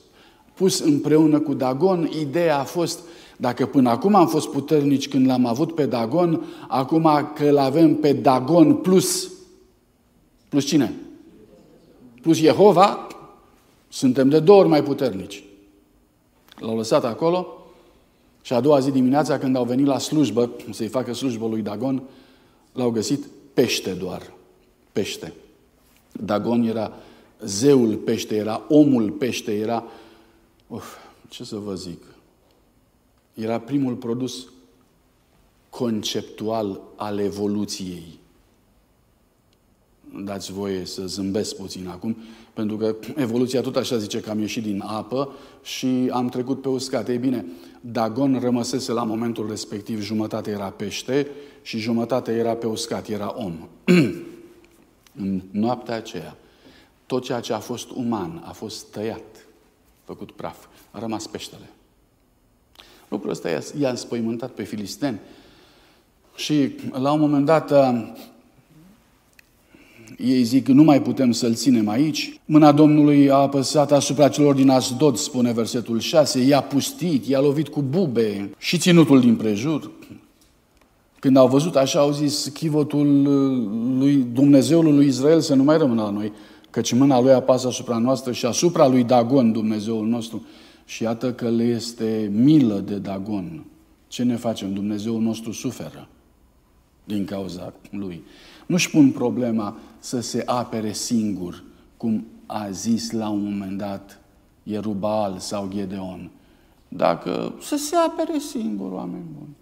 pus 0.53 0.79
împreună 0.79 1.39
cu 1.39 1.53
Dagon. 1.53 2.09
Ideea 2.19 2.59
a 2.59 2.63
fost, 2.63 2.99
dacă 3.37 3.65
până 3.65 3.89
acum 3.89 4.15
am 4.15 4.27
fost 4.27 4.49
puternici 4.49 5.07
când 5.07 5.27
l-am 5.27 5.45
avut 5.45 5.75
pe 5.75 5.85
Dagon, 5.85 6.45
acum 6.67 7.31
că 7.35 7.43
îl 7.43 7.57
avem 7.57 7.95
pe 7.95 8.13
Dagon 8.13 8.75
plus, 8.75 9.31
plus 10.49 10.65
cine? 10.65 10.93
Plus 12.21 12.37
Jehova, 12.37 13.07
suntem 13.89 14.29
de 14.29 14.39
două 14.39 14.59
ori 14.59 14.69
mai 14.69 14.83
puternici. 14.83 15.43
L-au 16.59 16.75
lăsat 16.75 17.05
acolo 17.05 17.60
și 18.41 18.53
a 18.53 18.59
doua 18.59 18.79
zi 18.79 18.91
dimineața, 18.91 19.37
când 19.37 19.55
au 19.55 19.63
venit 19.63 19.85
la 19.85 19.97
slujbă, 19.97 20.51
să-i 20.71 20.87
facă 20.87 21.13
slujbă 21.13 21.47
lui 21.47 21.61
Dagon, 21.61 22.03
l-au 22.73 22.89
găsit 22.89 23.25
pește 23.53 23.91
doar. 23.91 24.33
Pește. 24.91 25.33
Dagon 26.11 26.63
era 26.63 26.93
zeul 27.45 27.95
pește, 27.95 28.35
era 28.35 28.65
omul 28.67 29.11
pește, 29.11 29.57
era 29.57 29.83
Uf, 30.71 30.97
ce 31.29 31.43
să 31.43 31.57
vă 31.57 31.75
zic? 31.75 32.03
Era 33.33 33.59
primul 33.59 33.95
produs 33.95 34.47
conceptual 35.69 36.81
al 36.95 37.19
evoluției. 37.19 38.19
Dați 40.23 40.51
voie 40.51 40.85
să 40.85 41.05
zâmbesc 41.05 41.55
puțin 41.55 41.87
acum, 41.87 42.17
pentru 42.53 42.77
că 42.77 42.95
evoluția 43.15 43.61
tot 43.61 43.75
așa 43.75 43.97
zice 43.97 44.19
că 44.19 44.29
am 44.29 44.39
ieșit 44.39 44.63
din 44.63 44.83
apă 44.85 45.33
și 45.63 46.09
am 46.11 46.29
trecut 46.29 46.61
pe 46.61 46.69
uscat. 46.69 47.09
Ei 47.09 47.17
bine, 47.17 47.45
Dagon 47.81 48.39
rămăsese 48.39 48.91
la 48.91 49.03
momentul 49.03 49.49
respectiv, 49.49 50.01
jumătate 50.01 50.51
era 50.51 50.69
pește 50.69 51.27
și 51.61 51.77
jumătate 51.77 52.31
era 52.31 52.55
pe 52.55 52.67
uscat, 52.67 53.07
era 53.07 53.33
om. 53.37 53.67
În 55.21 55.41
noaptea 55.51 55.95
aceea, 55.95 56.37
tot 57.05 57.23
ceea 57.23 57.39
ce 57.39 57.53
a 57.53 57.59
fost 57.59 57.89
uman 57.89 58.43
a 58.45 58.51
fost 58.51 58.85
tăiat 58.85 59.45
făcut 60.03 60.31
praf. 60.31 60.65
A 60.91 60.99
rămas 60.99 61.27
peștele. 61.27 61.69
Lucrul 63.07 63.31
ăsta 63.31 63.49
i-a 63.79 63.89
înspăimântat 63.89 64.51
pe 64.51 64.63
filisteni. 64.63 65.19
Și 66.35 66.75
la 66.91 67.11
un 67.11 67.19
moment 67.19 67.45
dat 67.45 67.71
ei 70.17 70.43
zic, 70.43 70.67
nu 70.67 70.83
mai 70.83 71.01
putem 71.01 71.31
să-l 71.31 71.53
ținem 71.53 71.89
aici. 71.89 72.39
Mâna 72.45 72.71
Domnului 72.71 73.29
a 73.29 73.35
apăsat 73.35 73.91
asupra 73.91 74.29
celor 74.29 74.55
din 74.55 74.69
Asdod, 74.69 75.15
spune 75.15 75.51
versetul 75.51 75.99
6, 75.99 76.39
i-a 76.39 76.61
pustit, 76.61 77.25
i-a 77.25 77.39
lovit 77.39 77.67
cu 77.67 77.81
bube 77.81 78.49
și 78.57 78.77
ținutul 78.77 79.19
din 79.19 79.35
prejur. 79.35 79.91
Când 81.19 81.37
au 81.37 81.47
văzut 81.47 81.75
așa, 81.75 81.99
au 81.99 82.11
zis, 82.11 82.49
chivotul 82.53 83.21
lui 83.97 84.25
Dumnezeului 84.33 84.91
lui 84.91 85.07
Israel 85.07 85.39
să 85.39 85.55
nu 85.55 85.63
mai 85.63 85.77
rămână 85.77 86.01
la 86.01 86.09
noi 86.09 86.31
căci 86.71 86.93
mâna 86.93 87.21
lui 87.21 87.31
apasă 87.31 87.67
asupra 87.67 87.97
noastră 87.97 88.31
și 88.31 88.45
asupra 88.45 88.87
lui 88.87 89.03
Dagon, 89.03 89.51
Dumnezeul 89.51 90.07
nostru. 90.07 90.45
Și 90.85 91.03
iată 91.03 91.33
că 91.33 91.49
le 91.49 91.63
este 91.63 92.31
milă 92.33 92.83
de 92.85 92.95
Dagon. 92.95 93.65
Ce 94.07 94.23
ne 94.23 94.35
facem? 94.35 94.73
Dumnezeul 94.73 95.21
nostru 95.21 95.51
suferă 95.51 96.07
din 97.03 97.25
cauza 97.25 97.73
lui. 97.89 98.23
Nu-și 98.65 98.89
pun 98.89 99.11
problema 99.11 99.75
să 100.01 100.19
se 100.19 100.43
apere 100.45 100.93
singur, 100.93 101.63
cum 101.97 102.25
a 102.45 102.69
zis 102.69 103.11
la 103.11 103.29
un 103.29 103.43
moment 103.43 103.77
dat 103.77 104.19
Ierubal 104.63 105.39
sau 105.39 105.67
Gedeon. 105.69 106.29
Dacă 106.87 107.53
să 107.61 107.75
se 107.75 107.95
apere 107.95 108.39
singur, 108.39 108.91
oameni 108.91 109.25
buni. 109.37 109.55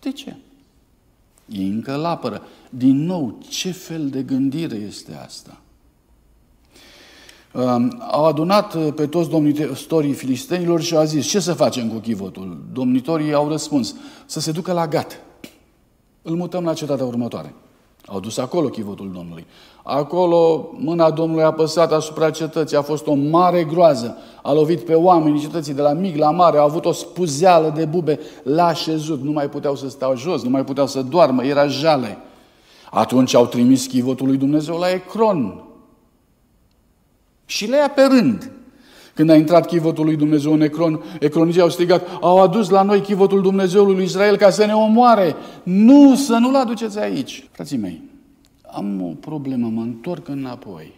De 0.00 0.12
ce? 0.12 0.36
Ei 1.48 1.68
încă 1.68 1.94
lapără. 1.94 2.42
Din 2.70 3.04
nou, 3.04 3.38
ce 3.48 3.70
fel 3.70 4.08
de 4.08 4.22
gândire 4.22 4.76
este 4.76 5.14
asta? 5.14 5.58
Au 8.10 8.24
adunat 8.24 8.74
uh, 8.74 8.92
pe 8.94 9.06
toți 9.06 9.28
domnitorii 9.28 10.12
filistenilor 10.12 10.80
și 10.80 10.96
au 10.96 11.04
zis, 11.04 11.26
ce 11.26 11.40
să 11.40 11.52
facem 11.52 11.88
cu 11.88 11.98
chivotul? 11.98 12.64
Domnitorii 12.72 13.32
au 13.32 13.48
răspuns, 13.48 13.94
să 14.26 14.40
se 14.40 14.52
ducă 14.52 14.72
la 14.72 14.86
Gat. 14.86 15.20
Îl 16.22 16.34
mutăm 16.34 16.64
la 16.64 16.74
cetatea 16.74 17.04
următoare. 17.04 17.54
Au 18.06 18.20
dus 18.20 18.38
acolo 18.38 18.68
chivotul 18.68 19.10
Domnului. 19.14 19.46
Acolo 19.82 20.70
mâna 20.78 21.10
Domnului 21.10 21.44
a 21.44 21.52
păsat 21.52 21.92
asupra 21.92 22.30
cetății, 22.30 22.76
a 22.76 22.82
fost 22.82 23.06
o 23.06 23.14
mare 23.14 23.64
groază. 23.64 24.16
A 24.42 24.52
lovit 24.52 24.80
pe 24.80 24.94
oamenii 24.94 25.40
cetății 25.40 25.74
de 25.74 25.80
la 25.80 25.92
mic 25.92 26.16
la 26.16 26.30
mare, 26.30 26.58
au 26.58 26.64
avut 26.64 26.84
o 26.84 26.92
spuzeală 26.92 27.72
de 27.76 27.84
bube, 27.84 28.20
la 28.42 28.66
așezut, 28.66 29.22
nu 29.22 29.30
mai 29.30 29.48
puteau 29.48 29.76
să 29.76 29.88
stau 29.88 30.16
jos, 30.16 30.42
nu 30.42 30.50
mai 30.50 30.64
puteau 30.64 30.86
să 30.86 31.02
doarmă, 31.02 31.44
era 31.44 31.66
jale. 31.66 32.18
Atunci 32.90 33.34
au 33.34 33.46
trimis 33.46 33.86
chivotul 33.86 34.26
lui 34.26 34.36
Dumnezeu 34.36 34.78
la 34.78 34.90
Ecron. 34.90 35.64
Și 37.46 37.66
le 37.66 37.76
ia 37.76 37.90
pe 37.90 38.02
rând. 38.02 38.50
Când 39.14 39.30
a 39.30 39.36
intrat 39.36 39.66
chivotul 39.66 40.04
lui 40.04 40.16
Dumnezeu 40.16 40.52
în 40.52 40.60
Ecron, 40.60 41.02
ecronicii 41.20 41.60
au 41.60 41.68
strigat, 41.68 42.08
au 42.20 42.40
adus 42.40 42.68
la 42.68 42.82
noi 42.82 43.00
chivotul 43.00 43.42
Dumnezeului 43.42 43.94
lui 43.94 44.04
Israel 44.04 44.36
ca 44.36 44.50
să 44.50 44.64
ne 44.64 44.74
omoare. 44.74 45.34
Nu, 45.62 46.14
să 46.14 46.36
nu-l 46.36 46.54
aduceți 46.54 46.98
aici. 46.98 47.48
Frații 47.52 47.76
mei, 47.76 48.02
am 48.70 49.02
o 49.02 49.12
problemă, 49.20 49.68
mă 49.68 49.80
întorc 49.80 50.28
înapoi. 50.28 50.92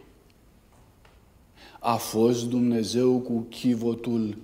A 1.80 1.94
fost 1.94 2.48
Dumnezeu 2.48 3.18
cu 3.18 3.46
chivotul 3.50 4.36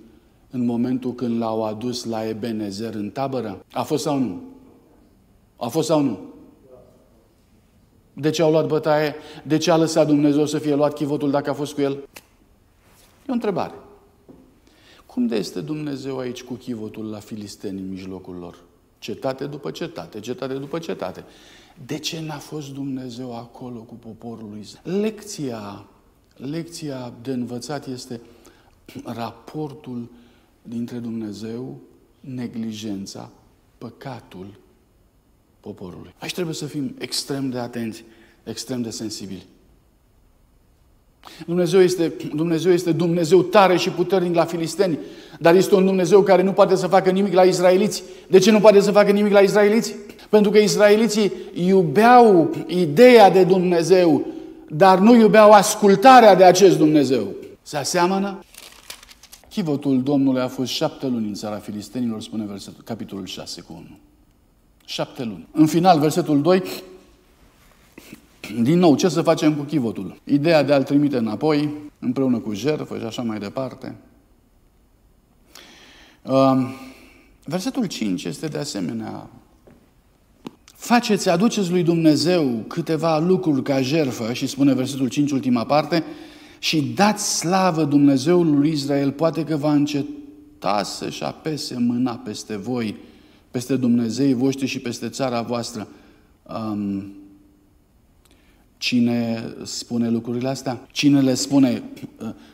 în 0.49 0.65
momentul 0.65 1.13
când 1.13 1.39
l-au 1.39 1.63
adus 1.65 2.05
la 2.05 2.27
Ebenezer 2.27 2.93
în 2.93 3.09
tabără? 3.09 3.65
A 3.71 3.81
fost 3.81 4.03
sau 4.03 4.17
nu? 4.17 4.41
A 5.57 5.67
fost 5.67 5.87
sau 5.87 6.01
nu? 6.01 6.19
De 8.13 8.29
ce 8.29 8.41
au 8.41 8.51
luat 8.51 8.67
bătaie? 8.67 9.15
De 9.43 9.57
ce 9.57 9.71
a 9.71 9.77
lăsat 9.77 10.07
Dumnezeu 10.07 10.45
să 10.45 10.57
fie 10.57 10.75
luat 10.75 10.93
chivotul 10.93 11.31
dacă 11.31 11.49
a 11.49 11.53
fost 11.53 11.73
cu 11.73 11.81
el? 11.81 11.97
E 13.27 13.29
o 13.29 13.33
întrebare. 13.33 13.73
Cum 15.05 15.27
de 15.27 15.35
este 15.35 15.61
Dumnezeu 15.61 16.17
aici 16.17 16.43
cu 16.43 16.53
chivotul 16.53 17.09
la 17.09 17.19
filisteni 17.19 17.79
în 17.79 17.89
mijlocul 17.89 18.35
lor? 18.35 18.63
Cetate 18.99 19.45
după 19.45 19.71
cetate, 19.71 20.19
cetate 20.19 20.53
după 20.53 20.79
cetate. 20.79 21.23
De 21.85 21.97
ce 21.97 22.21
n-a 22.21 22.37
fost 22.37 22.73
Dumnezeu 22.73 23.37
acolo 23.37 23.79
cu 23.79 23.93
poporul 23.93 24.49
lui 24.49 24.59
Israel? 24.59 24.99
Lecția, 24.99 25.85
lecția 26.35 27.13
de 27.21 27.31
învățat 27.31 27.87
este 27.87 28.21
raportul 29.03 30.09
dintre 30.61 30.97
Dumnezeu, 30.97 31.79
neglijența, 32.19 33.31
păcatul 33.77 34.59
poporului. 35.59 36.13
Aici 36.19 36.33
trebuie 36.33 36.55
să 36.55 36.65
fim 36.65 36.95
extrem 36.99 37.49
de 37.49 37.57
atenți, 37.59 38.03
extrem 38.43 38.81
de 38.81 38.89
sensibili. 38.89 39.45
Dumnezeu 41.45 41.81
este, 41.81 42.13
Dumnezeu 42.35 42.71
este 42.71 42.91
Dumnezeu 42.91 43.41
tare 43.41 43.77
și 43.77 43.89
puternic 43.89 44.35
la 44.35 44.45
filisteni, 44.45 44.97
dar 45.39 45.55
este 45.55 45.75
un 45.75 45.85
Dumnezeu 45.85 46.21
care 46.21 46.43
nu 46.43 46.51
poate 46.51 46.75
să 46.75 46.87
facă 46.87 47.09
nimic 47.09 47.33
la 47.33 47.43
izraeliți. 47.43 48.03
De 48.27 48.39
ce 48.39 48.51
nu 48.51 48.59
poate 48.59 48.79
să 48.79 48.91
facă 48.91 49.11
nimic 49.11 49.31
la 49.31 49.39
izraeliți? 49.39 49.95
Pentru 50.29 50.51
că 50.51 50.57
izraeliții 50.57 51.31
iubeau 51.53 52.55
ideea 52.67 53.29
de 53.29 53.43
Dumnezeu, 53.43 54.25
dar 54.67 54.99
nu 54.99 55.15
iubeau 55.15 55.51
ascultarea 55.51 56.35
de 56.35 56.43
acest 56.43 56.77
Dumnezeu. 56.77 57.27
Se 57.61 57.77
aseamănă? 57.77 58.39
Chivotul 59.49 60.03
Domnului 60.03 60.41
a 60.41 60.47
fost 60.47 60.71
șapte 60.71 61.07
luni 61.07 61.27
în 61.27 61.33
țara 61.33 61.55
filistenilor, 61.55 62.21
spune 62.21 62.45
versetul, 62.47 62.83
capitolul 62.83 63.25
6 63.25 63.61
cu 63.61 63.73
1. 63.73 63.85
Șapte 64.85 65.23
luni. 65.23 65.47
În 65.51 65.65
final, 65.65 65.99
versetul 65.99 66.41
2, 66.41 66.63
din 68.61 68.79
nou, 68.79 68.95
ce 68.95 69.09
să 69.09 69.21
facem 69.21 69.53
cu 69.53 69.63
chivotul? 69.63 70.21
Ideea 70.23 70.63
de 70.63 70.73
a-l 70.73 70.83
trimite 70.83 71.17
înapoi, 71.17 71.69
împreună 71.99 72.37
cu 72.37 72.53
jertfă 72.53 72.97
și 72.97 73.05
așa 73.05 73.21
mai 73.21 73.39
departe. 73.39 73.95
Um, 76.21 76.67
versetul 77.45 77.85
5 77.85 78.23
este 78.23 78.47
de 78.47 78.57
asemenea 78.57 79.29
Faceți, 80.83 81.29
aduceți 81.29 81.71
lui 81.71 81.83
Dumnezeu 81.83 82.63
câteva 82.67 83.19
lucruri 83.19 83.63
ca 83.63 83.81
jerfă, 83.81 84.33
și 84.33 84.47
spune 84.47 84.73
versetul 84.73 85.07
5, 85.07 85.31
ultima 85.31 85.65
parte, 85.65 86.03
și 86.59 86.81
dați 86.81 87.37
slavă 87.37 87.83
Dumnezeului 87.83 88.57
lui 88.57 88.71
Israel, 88.71 89.11
poate 89.11 89.43
că 89.43 89.55
va 89.55 89.73
înceta 89.73 90.83
să-și 90.83 91.23
apese 91.23 91.77
mâna 91.79 92.15
peste 92.15 92.57
voi, 92.57 92.95
peste 93.51 93.75
Dumnezeii 93.75 94.33
voștri 94.33 94.67
și 94.67 94.79
peste 94.79 95.09
țara 95.09 95.41
voastră. 95.41 95.87
Um, 96.43 97.13
cine 98.83 99.53
spune 99.63 100.09
lucrurile 100.09 100.47
astea? 100.47 100.87
Cine 100.91 101.21
le 101.21 101.33
spune, 101.33 101.83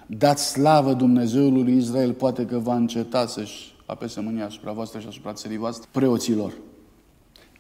dați 0.06 0.48
slavă 0.48 0.94
Dumnezeului 0.94 1.64
lui 1.64 1.78
Israel, 1.78 2.14
poate 2.14 2.46
că 2.46 2.58
va 2.58 2.76
înceta 2.76 3.26
să-și 3.26 3.76
apese 3.86 4.22
mânia 4.22 4.46
asupra 4.46 4.72
voastră 4.72 5.00
și 5.00 5.08
asupra 5.08 5.34
țării 5.34 5.58
voastre? 5.58 5.90
Preoților 5.92 6.54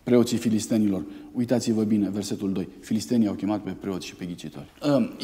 preoții 0.03 0.37
filistenilor. 0.37 1.03
Uitați-vă 1.33 1.83
bine, 1.83 2.09
versetul 2.09 2.51
2. 2.51 2.67
Filistenii 2.79 3.27
au 3.27 3.33
chemat 3.33 3.61
pe 3.61 3.69
preoți 3.69 4.05
și 4.05 4.15
pe 4.15 4.25
ghicitori. 4.25 4.69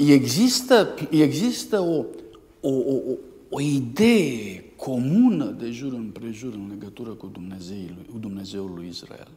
Există, 0.08 0.96
există 1.12 1.80
o, 1.80 2.06
o, 2.62 2.70
o, 2.70 2.98
o 3.50 3.62
idee 3.62 4.64
comună 4.76 5.56
de 5.60 5.70
jur 5.70 5.94
împrejur 5.94 6.54
în 6.54 6.68
legătură 6.70 7.10
cu 7.10 7.30
Dumnezeul, 7.34 8.06
cu 8.12 8.18
Dumnezeul 8.18 8.72
lui 8.76 8.88
Israel. 8.90 9.28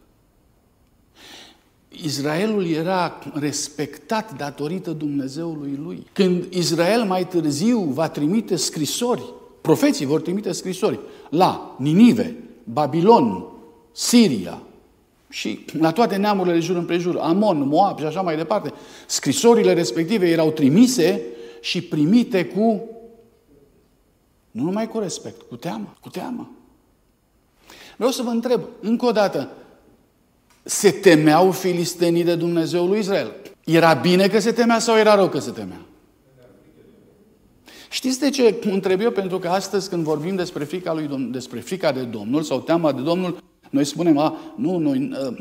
Israelul 1.88 2.66
era 2.66 3.18
respectat 3.32 4.36
datorită 4.36 4.90
Dumnezeului 4.90 5.78
lui. 5.82 6.06
Când 6.12 6.52
Israel 6.52 7.02
mai 7.02 7.26
târziu 7.26 7.80
va 7.80 8.08
trimite 8.08 8.56
scrisori, 8.56 9.22
profeții 9.60 10.06
vor 10.06 10.20
trimite 10.20 10.52
scrisori 10.52 11.00
la 11.30 11.76
Ninive, 11.78 12.36
Babilon, 12.64 13.44
Siria, 13.92 14.62
și 15.30 15.64
la 15.78 15.92
toate 15.92 16.16
neamurile 16.16 16.54
de 16.54 16.60
jur 16.60 16.76
împrejur, 16.76 17.16
Amon, 17.16 17.68
Moab 17.68 17.98
și 17.98 18.04
așa 18.04 18.20
mai 18.20 18.36
departe, 18.36 18.72
scrisorile 19.06 19.72
respective 19.72 20.28
erau 20.28 20.50
trimise 20.50 21.22
și 21.60 21.82
primite 21.82 22.46
cu, 22.46 22.82
nu 24.50 24.62
numai 24.62 24.88
cu 24.88 24.98
respect, 24.98 25.42
cu 25.42 25.56
teamă, 25.56 25.94
cu 26.00 26.08
teamă. 26.08 26.50
Vreau 27.96 28.10
să 28.12 28.22
vă 28.22 28.30
întreb, 28.30 28.60
încă 28.80 29.06
o 29.06 29.12
dată, 29.12 29.50
se 30.68 30.90
temeau 30.90 31.50
filistenii 31.50 32.24
de 32.24 32.34
Dumnezeul 32.34 32.88
lui 32.88 32.98
Israel? 32.98 33.34
Era 33.64 33.94
bine 33.94 34.28
că 34.28 34.38
se 34.38 34.52
temea 34.52 34.78
sau 34.78 34.96
era 34.96 35.14
rău 35.14 35.28
că 35.28 35.38
se 35.38 35.50
temea? 35.50 35.80
Știți 37.90 38.20
de 38.20 38.30
ce 38.30 38.54
întreb 38.70 39.00
eu? 39.00 39.10
Pentru 39.10 39.38
că 39.38 39.48
astăzi 39.48 39.88
când 39.88 40.02
vorbim 40.02 40.36
despre 40.36 40.64
frica, 40.64 40.92
lui, 40.92 41.28
despre 41.30 41.60
frica 41.60 41.92
de 41.92 42.02
Domnul 42.02 42.42
sau 42.42 42.60
teama 42.60 42.92
de 42.92 43.02
Domnul, 43.02 43.42
noi 43.70 43.84
spunem, 43.84 44.18
a, 44.18 44.36
nu, 44.56 44.78
noi, 44.78 45.10
ă, 45.22 45.34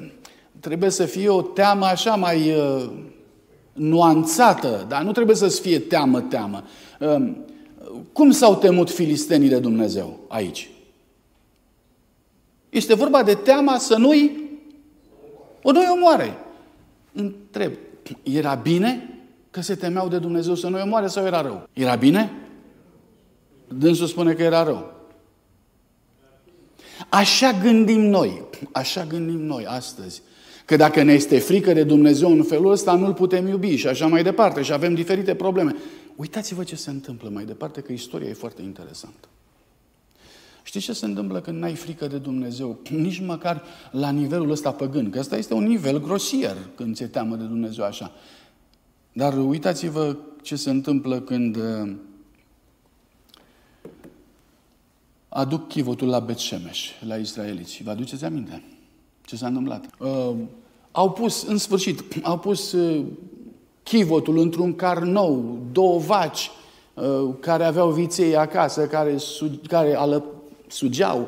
trebuie 0.60 0.90
să 0.90 1.06
fie 1.06 1.30
o 1.30 1.42
teamă 1.42 1.86
așa 1.86 2.16
mai 2.16 2.52
uh, 2.52 2.90
nuanțată, 3.74 4.86
dar 4.88 5.04
nu 5.04 5.12
trebuie 5.12 5.36
să 5.36 5.48
fie 5.48 5.80
teamă-teamă. 5.80 6.64
Uh, 7.00 7.32
cum 8.12 8.32
s-au 8.32 8.56
temut 8.56 8.90
filistenii 8.90 9.50
de 9.50 9.60
Dumnezeu 9.60 10.20
aici? 10.28 10.70
Este 12.70 12.96
vorba 12.96 13.24
de 13.24 13.34
teama 13.34 13.78
să 13.78 13.96
nu-i 13.96 14.47
o 15.62 15.72
nu-i 15.72 15.86
omoare. 15.94 16.38
Întreb, 17.14 17.72
era 18.24 18.54
bine 18.54 19.20
că 19.52 19.62
se 19.62 19.76
temeau 19.76 20.08
de 20.08 20.18
Dumnezeu 20.18 20.56
să 20.56 20.68
nu-i 20.68 20.82
omoare 20.82 21.08
sau 21.08 21.26
era 21.26 21.42
rău? 21.42 21.70
Era 21.74 21.96
bine? 21.96 22.32
Dânsul 23.68 24.08
spune 24.08 24.34
că 24.34 24.44
era 24.44 24.64
rău. 24.64 24.94
Așa 27.10 27.52
gândim 27.52 28.02
noi, 28.02 28.42
așa 28.72 29.06
gândim 29.06 29.40
noi 29.40 29.66
astăzi. 29.66 30.22
Că 30.66 30.76
dacă 30.76 31.04
ne 31.04 31.14
este 31.14 31.40
frică 31.40 31.74
de 31.74 31.84
Dumnezeu 31.84 32.32
în 32.32 32.44
felul 32.44 32.72
ăsta, 32.72 32.96
nu-L 32.96 33.14
putem 33.14 33.48
iubi 33.48 33.76
și 33.76 33.88
așa 33.88 34.08
mai 34.08 34.24
departe 34.24 34.62
și 34.62 34.74
avem 34.74 34.94
diferite 34.94 35.36
probleme. 35.36 35.76
Uitați-vă 36.16 36.64
ce 36.64 36.76
se 36.76 36.90
întâmplă 36.90 37.30
mai 37.30 37.46
departe, 37.46 37.82
că 37.82 37.92
istoria 37.92 38.30
e 38.30 38.34
foarte 38.34 38.62
interesantă. 38.62 39.28
Știți 40.68 40.86
ce 40.86 40.94
se 40.94 41.06
întâmplă 41.06 41.42
când 41.42 41.60
n-ai 41.60 41.76
frică 41.76 42.08
de 42.08 42.18
Dumnezeu? 42.18 42.80
Nici 42.90 43.20
măcar 43.20 43.64
la 43.92 44.10
nivelul 44.10 44.52
ăsta 44.52 44.72
păgân, 44.72 45.10
că 45.10 45.20
ăsta 45.20 45.38
este 45.38 45.54
un 45.54 45.64
nivel 45.64 46.02
grosier 46.02 46.56
când 46.76 46.96
ți-e 46.96 47.08
teamă 47.08 47.36
de 47.36 47.44
Dumnezeu 47.44 47.86
așa. 47.86 48.12
Dar 49.14 49.38
uitați-vă 49.38 50.18
ce 50.42 50.56
se 50.56 50.70
întâmplă 50.70 51.20
când 51.20 51.58
aduc 55.30 55.68
chivotul 55.68 56.08
la 56.08 56.20
Betșemeș, 56.20 56.90
la 57.08 57.16
israeliți. 57.16 57.84
Vă 57.84 57.90
aduceți 57.90 58.26
aminte 58.26 58.64
ce 59.26 59.36
s-a 59.36 59.48
întâmplat? 59.48 59.86
Uh, 60.00 60.36
au 60.92 61.12
pus, 61.12 61.44
în 61.44 61.58
sfârșit, 61.58 62.04
au 62.24 62.38
pus 62.38 62.72
uh, 62.72 63.06
chivotul 63.84 64.38
într-un 64.38 64.76
car 64.76 65.00
nou, 65.00 65.60
două 65.72 66.00
vaci 66.00 66.52
uh, 66.94 67.34
care 67.40 67.64
aveau 67.64 67.90
viței 67.90 68.36
acasă, 68.36 68.88
care, 68.88 69.18
su- 69.18 69.60
care 69.68 69.96
ală, 69.96 70.24
sugeau 70.68 71.28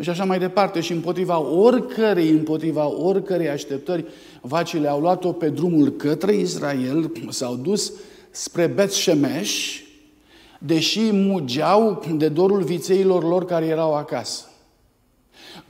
și 0.00 0.10
așa 0.10 0.24
mai 0.24 0.38
departe. 0.38 0.80
Și 0.80 0.92
împotriva 0.92 1.40
oricărei, 1.40 2.30
împotriva 2.30 2.86
oricărei 2.86 3.48
așteptări, 3.48 4.04
vacile 4.40 4.88
au 4.88 5.00
luat-o 5.00 5.32
pe 5.32 5.48
drumul 5.48 5.90
către 5.90 6.34
Israel, 6.34 7.12
s-au 7.28 7.54
dus 7.54 7.92
spre 8.30 8.66
Bet 8.66 8.90
Shemesh, 8.90 9.80
deși 10.58 11.00
mugeau 11.12 12.04
de 12.16 12.28
dorul 12.28 12.62
vițeilor 12.62 13.24
lor 13.24 13.44
care 13.44 13.66
erau 13.66 13.94
acasă. 13.94 14.46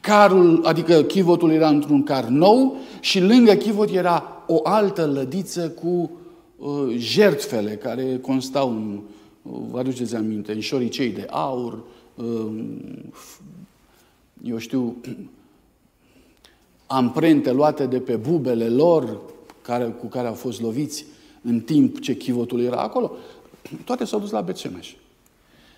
Carul, 0.00 0.60
adică 0.64 1.02
chivotul 1.02 1.50
era 1.50 1.68
într-un 1.68 2.02
car 2.02 2.24
nou 2.24 2.76
și 3.00 3.20
lângă 3.20 3.52
chivot 3.52 3.90
era 3.90 4.44
o 4.46 4.60
altă 4.62 5.10
lădiță 5.14 5.68
cu 5.68 6.10
uh, 6.56 6.94
jertfele 6.96 7.70
care 7.70 8.18
constau 8.22 8.68
în, 8.68 9.00
uh, 9.42 9.58
vă 9.70 9.78
aduceți 9.78 10.14
aminte, 10.14 10.52
în 10.52 10.60
șoricei 10.60 11.08
de 11.08 11.26
aur, 11.30 11.72
uh, 11.72 11.80
eu 14.44 14.58
știu, 14.58 14.96
amprente 16.86 17.52
luate 17.52 17.86
de 17.86 18.00
pe 18.00 18.16
bubele 18.16 18.68
lor 18.68 19.20
care, 19.62 19.84
cu 19.84 20.06
care 20.06 20.26
au 20.26 20.34
fost 20.34 20.60
loviți 20.60 21.04
în 21.42 21.60
timp 21.60 22.00
ce 22.00 22.16
chivotul 22.16 22.60
era 22.60 22.80
acolo. 22.80 23.12
Toate 23.84 24.04
s-au 24.04 24.20
dus 24.20 24.30
la 24.30 24.40
Becemeș. 24.40 24.94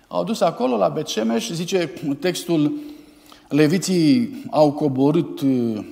Au 0.07 0.23
dus 0.23 0.41
acolo 0.41 0.77
la 0.77 0.87
Becemeș, 0.89 1.51
zice 1.51 1.93
textul, 2.19 2.71
leviții 3.49 4.43
au 4.51 4.71
coborât 4.71 5.41
uh, 5.41 5.85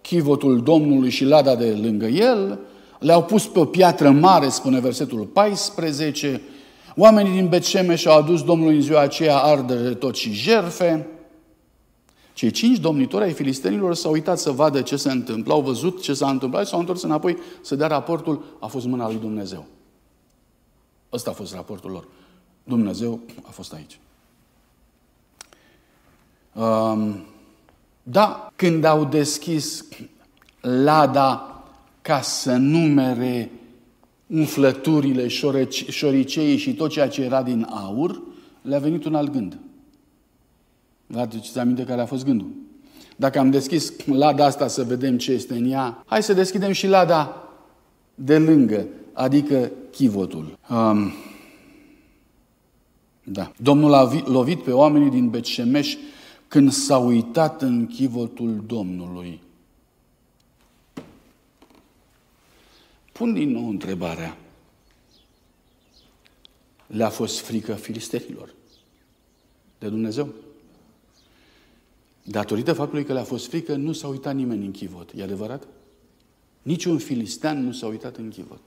chivotul 0.00 0.62
Domnului 0.62 1.10
și 1.10 1.24
lada 1.24 1.56
de 1.56 1.78
lângă 1.82 2.06
el, 2.06 2.58
le-au 2.98 3.24
pus 3.24 3.46
pe 3.46 3.58
o 3.58 3.64
piatră 3.64 4.10
mare, 4.10 4.48
spune 4.48 4.80
versetul 4.80 5.24
14, 5.24 6.40
oamenii 6.96 7.32
din 7.32 7.48
Becemeș 7.48 8.04
au 8.04 8.18
adus 8.18 8.42
Domnului 8.42 8.76
în 8.76 8.82
ziua 8.82 9.00
aceea 9.00 9.36
ardere 9.36 9.94
tot 9.94 10.16
și 10.16 10.32
jerfe, 10.32 11.08
cei 12.32 12.50
cinci 12.50 12.78
domnitori 12.78 13.24
ai 13.24 13.32
filistenilor 13.32 13.94
s-au 13.94 14.12
uitat 14.12 14.38
să 14.38 14.50
vadă 14.50 14.82
ce 14.82 14.96
se 14.96 15.10
întâmplă, 15.10 15.52
au 15.52 15.60
văzut 15.60 16.02
ce 16.02 16.14
s-a 16.14 16.30
întâmplat 16.30 16.64
și 16.64 16.70
s-au 16.70 16.78
întors 16.78 17.02
înapoi 17.02 17.38
să 17.60 17.74
dea 17.74 17.86
raportul, 17.86 18.44
a 18.60 18.66
fost 18.66 18.86
mâna 18.86 19.06
lui 19.06 19.18
Dumnezeu. 19.20 19.66
Ăsta 21.12 21.30
a 21.30 21.32
fost 21.32 21.54
raportul 21.54 21.90
lor. 21.90 22.08
Dumnezeu 22.64 23.20
a 23.42 23.50
fost 23.50 23.72
aici. 23.72 23.98
Um, 26.52 27.24
da, 28.02 28.52
când 28.56 28.84
au 28.84 29.04
deschis 29.04 29.84
lada 30.60 31.62
ca 32.02 32.20
să 32.20 32.56
numere 32.56 33.50
umflăturile, 34.30 35.28
șoriceii 35.88 36.56
și 36.56 36.74
tot 36.74 36.90
ceea 36.90 37.08
ce 37.08 37.22
era 37.22 37.42
din 37.42 37.66
aur, 37.70 38.22
le-a 38.62 38.78
venit 38.78 39.04
un 39.04 39.14
alt 39.14 39.32
gând. 39.32 39.58
Vă 41.06 41.20
aduceți 41.20 41.58
aminte 41.58 41.84
care 41.84 42.00
a 42.00 42.06
fost 42.06 42.24
gândul? 42.24 42.50
Dacă 43.16 43.38
am 43.38 43.50
deschis 43.50 43.92
lada 44.06 44.44
asta 44.44 44.66
să 44.66 44.82
vedem 44.82 45.18
ce 45.18 45.32
este 45.32 45.54
în 45.54 45.70
ea, 45.70 46.02
hai 46.06 46.22
să 46.22 46.32
deschidem 46.32 46.72
și 46.72 46.86
lada 46.86 47.48
de 48.14 48.38
lângă, 48.38 48.86
adică 49.12 49.70
chivotul. 49.90 50.58
Um, 50.70 51.12
da. 53.24 53.52
Domnul 53.56 53.94
a 53.94 54.10
lovit 54.24 54.62
pe 54.62 54.70
oamenii 54.70 55.10
din 55.10 55.28
Betșemeș 55.28 55.96
când 56.48 56.72
s-a 56.72 56.98
uitat 56.98 57.62
în 57.62 57.86
chivotul 57.86 58.64
Domnului. 58.66 59.40
Pun 63.20 63.32
din 63.32 63.50
nou 63.50 63.68
întrebarea. 63.68 64.36
le-a 66.86 67.08
fost 67.08 67.38
frică 67.38 67.74
filistenilor 67.74 68.54
de 69.78 69.88
Dumnezeu. 69.88 70.28
Datorită 72.22 72.72
faptului 72.72 73.04
că 73.04 73.12
le-a 73.12 73.22
fost 73.24 73.48
frică, 73.48 73.74
nu 73.74 73.92
s-a 73.92 74.08
uitat 74.08 74.34
nimeni 74.34 74.64
în 74.64 74.70
chivot. 74.70 75.10
E 75.16 75.22
adevărat? 75.22 75.66
Niciun 76.62 76.98
filistean 76.98 77.64
nu 77.64 77.72
s-a 77.72 77.86
uitat 77.86 78.16
în 78.16 78.28
chivot. 78.28 78.60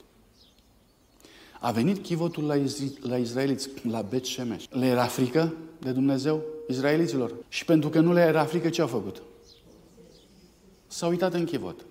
A 1.60 1.72
venit 1.72 2.04
chivotul 2.04 2.44
la, 2.44 2.56
Izri- 2.58 3.00
la 3.02 3.18
izraeliți, 3.18 3.70
la 3.88 4.02
Bet 4.02 4.26
Shemesh. 4.26 4.66
Le 4.70 4.86
era 4.86 5.06
frică 5.06 5.54
de 5.80 5.92
Dumnezeu 5.92 6.44
izraeliților. 6.68 7.34
Și 7.50 7.66
pentru 7.66 7.90
că 7.90 8.00
nu 8.00 8.14
le 8.14 8.22
era 8.22 8.46
frică, 8.46 8.70
ce 8.70 8.82
au 8.82 8.88
făcut? 8.88 9.22
S-au 10.88 11.10
uitat 11.10 11.34
în 11.34 11.46
chivot. 11.46 11.86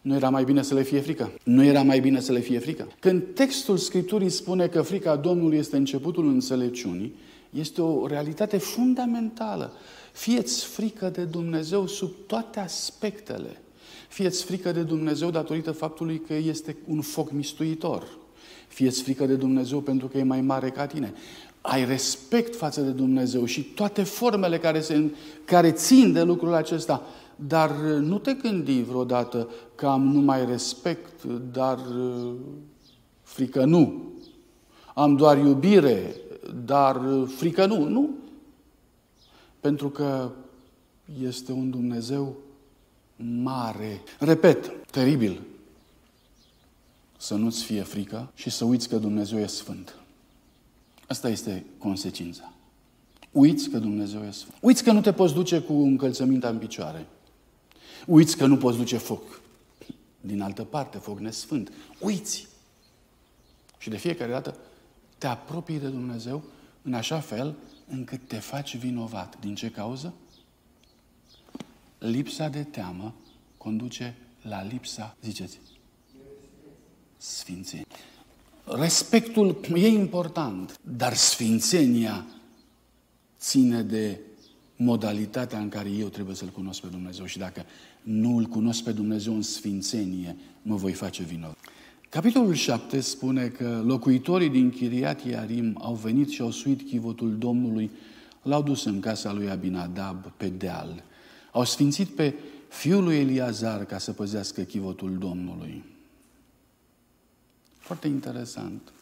Nu 0.00 0.14
era 0.14 0.30
mai 0.30 0.44
bine 0.44 0.62
să 0.62 0.74
le 0.74 0.82
fie 0.82 1.00
frică? 1.00 1.32
Nu 1.44 1.64
era 1.64 1.82
mai 1.82 2.00
bine 2.00 2.20
să 2.20 2.32
le 2.32 2.40
fie 2.40 2.58
frică? 2.58 2.88
Când 3.00 3.22
textul 3.34 3.76
Scripturii 3.76 4.30
spune 4.30 4.66
că 4.66 4.82
frica 4.82 5.16
Domnului 5.16 5.58
este 5.58 5.76
începutul 5.76 6.28
înțelepciunii, 6.28 7.14
este 7.50 7.82
o 7.82 8.06
realitate 8.06 8.56
fundamentală. 8.56 9.72
Fieți 10.12 10.64
frică 10.64 11.08
de 11.08 11.24
Dumnezeu 11.24 11.86
sub 11.86 12.10
toate 12.26 12.60
aspectele. 12.60 13.60
Fieți 14.08 14.44
frică 14.44 14.72
de 14.72 14.82
Dumnezeu 14.82 15.30
datorită 15.30 15.72
faptului 15.72 16.20
că 16.26 16.34
este 16.34 16.76
un 16.86 17.00
foc 17.00 17.32
mistuitor. 17.32 18.08
Fieți 18.68 19.02
frică 19.02 19.26
de 19.26 19.34
Dumnezeu 19.34 19.80
pentru 19.80 20.06
că 20.06 20.18
e 20.18 20.22
mai 20.22 20.40
mare 20.40 20.70
ca 20.70 20.86
tine. 20.86 21.12
Ai 21.60 21.84
respect 21.84 22.56
față 22.56 22.80
de 22.80 22.90
Dumnezeu 22.90 23.44
și 23.44 23.62
toate 23.62 24.02
formele 24.02 24.58
care, 24.58 24.80
se, 24.80 25.10
care 25.44 25.72
țin 25.72 26.12
de 26.12 26.22
lucrul 26.22 26.54
acesta. 26.54 27.06
Dar 27.46 27.70
nu 27.80 28.18
te 28.18 28.32
gândi 28.32 28.82
vreodată 28.82 29.48
că 29.74 29.86
am 29.86 30.02
numai 30.02 30.46
respect, 30.46 31.24
dar 31.52 31.78
frică 33.22 33.64
nu. 33.64 34.02
Am 34.94 35.16
doar 35.16 35.38
iubire, 35.38 36.14
dar 36.64 37.00
frică 37.26 37.66
nu. 37.66 37.88
Nu. 37.88 38.10
Pentru 39.60 39.88
că 39.88 40.30
este 41.22 41.52
un 41.52 41.70
Dumnezeu 41.70 42.36
mare. 43.42 44.02
Repet, 44.18 44.72
teribil. 44.90 45.40
Să 47.16 47.34
nu-ți 47.34 47.64
fie 47.64 47.82
frică 47.82 48.30
și 48.34 48.50
să 48.50 48.64
uiți 48.64 48.88
că 48.88 48.96
Dumnezeu 48.96 49.38
e 49.38 49.46
sfânt. 49.46 49.94
Asta 51.06 51.28
este 51.28 51.66
consecința. 51.78 52.52
Uiți 53.32 53.70
că 53.70 53.78
Dumnezeu 53.78 54.20
e 54.22 54.30
sfânt. 54.30 54.58
Uiți 54.60 54.82
că 54.82 54.92
nu 54.92 55.00
te 55.00 55.12
poți 55.12 55.34
duce 55.34 55.60
cu 55.60 55.72
încălțămintea 55.72 56.48
în 56.48 56.58
picioare. 56.58 57.06
Uiți 58.08 58.36
că 58.36 58.46
nu 58.46 58.56
poți 58.56 58.76
duce 58.76 58.96
foc. 58.96 59.40
Din 60.20 60.40
altă 60.40 60.64
parte, 60.64 60.98
foc 60.98 61.18
nesfânt. 61.18 61.72
Uiți. 62.00 62.46
Și 63.78 63.88
de 63.88 63.96
fiecare 63.96 64.30
dată 64.30 64.56
te 65.18 65.26
apropii 65.26 65.78
de 65.78 65.88
Dumnezeu 65.88 66.42
în 66.82 66.94
așa 66.94 67.20
fel 67.20 67.54
încât 67.88 68.28
te 68.28 68.36
faci 68.36 68.76
vinovat. 68.76 69.40
Din 69.40 69.54
ce 69.54 69.70
cauză? 69.70 70.14
Lipsa 71.98 72.48
de 72.48 72.62
teamă 72.62 73.14
conduce 73.56 74.16
la 74.42 74.62
lipsa, 74.62 75.16
ziceți, 75.22 75.58
sfințenie. 77.16 77.86
Respectul 78.64 79.60
e 79.74 79.86
important, 79.86 80.80
dar 80.82 81.14
sfințenia 81.14 82.26
ține 83.38 83.82
de 83.82 84.20
modalitatea 84.78 85.58
în 85.58 85.68
care 85.68 85.90
eu 85.90 86.08
trebuie 86.08 86.34
să-L 86.34 86.48
cunosc 86.48 86.80
pe 86.80 86.86
Dumnezeu 86.86 87.24
și 87.24 87.38
dacă 87.38 87.64
nu 88.02 88.36
îl 88.36 88.44
cunosc 88.44 88.82
pe 88.82 88.92
Dumnezeu 88.92 89.34
în 89.34 89.42
sfințenie, 89.42 90.36
mă 90.62 90.76
voi 90.76 90.92
face 90.92 91.22
vinovat. 91.22 91.56
Capitolul 92.08 92.54
7 92.54 93.00
spune 93.00 93.48
că 93.48 93.82
locuitorii 93.86 94.48
din 94.48 94.70
Chiriat 94.70 95.24
Iarim 95.24 95.78
au 95.82 95.94
venit 95.94 96.28
și 96.28 96.40
au 96.40 96.50
suit 96.50 96.82
chivotul 96.82 97.38
Domnului, 97.38 97.90
l-au 98.42 98.62
dus 98.62 98.84
în 98.84 99.00
casa 99.00 99.32
lui 99.32 99.50
Abinadab 99.50 100.32
pe 100.36 100.48
deal. 100.48 101.02
Au 101.52 101.64
sfințit 101.64 102.08
pe 102.08 102.34
fiul 102.68 103.04
lui 103.04 103.16
Eliazar 103.16 103.84
ca 103.84 103.98
să 103.98 104.12
păzească 104.12 104.62
chivotul 104.62 105.18
Domnului. 105.18 105.84
Foarte 107.78 108.06
interesant. 108.06 108.92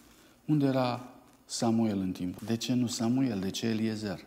Unde 0.45 0.67
era 0.67 1.09
Samuel 1.45 1.99
în 1.99 2.13
timp? 2.13 2.41
De 2.41 2.57
ce 2.57 2.75
nu 2.75 2.87
Samuel? 2.87 3.39
De 3.41 3.51
ce 3.51 3.67
Eliezer? 3.67 4.21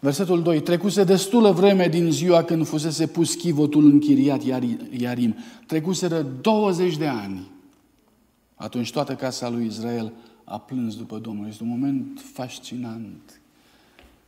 Versetul 0.00 0.42
2. 0.42 0.60
Trecuse 0.60 1.04
destulă 1.04 1.50
vreme 1.50 1.88
din 1.88 2.10
ziua 2.10 2.42
când 2.42 2.66
fusese 2.66 3.06
pus 3.06 3.34
chivotul 3.34 3.84
în 3.84 3.98
Chiriat 3.98 4.42
Iarim. 4.90 5.36
Trecuseră 5.66 6.26
20 6.40 6.96
de 6.96 7.06
ani. 7.06 7.50
Atunci 8.54 8.92
toată 8.92 9.14
casa 9.14 9.48
lui 9.48 9.66
Israel 9.66 10.12
a 10.44 10.58
plâns 10.58 10.96
după 10.96 11.18
Domnul. 11.18 11.48
Este 11.48 11.62
un 11.62 11.68
moment 11.68 12.20
fascinant. 12.32 13.40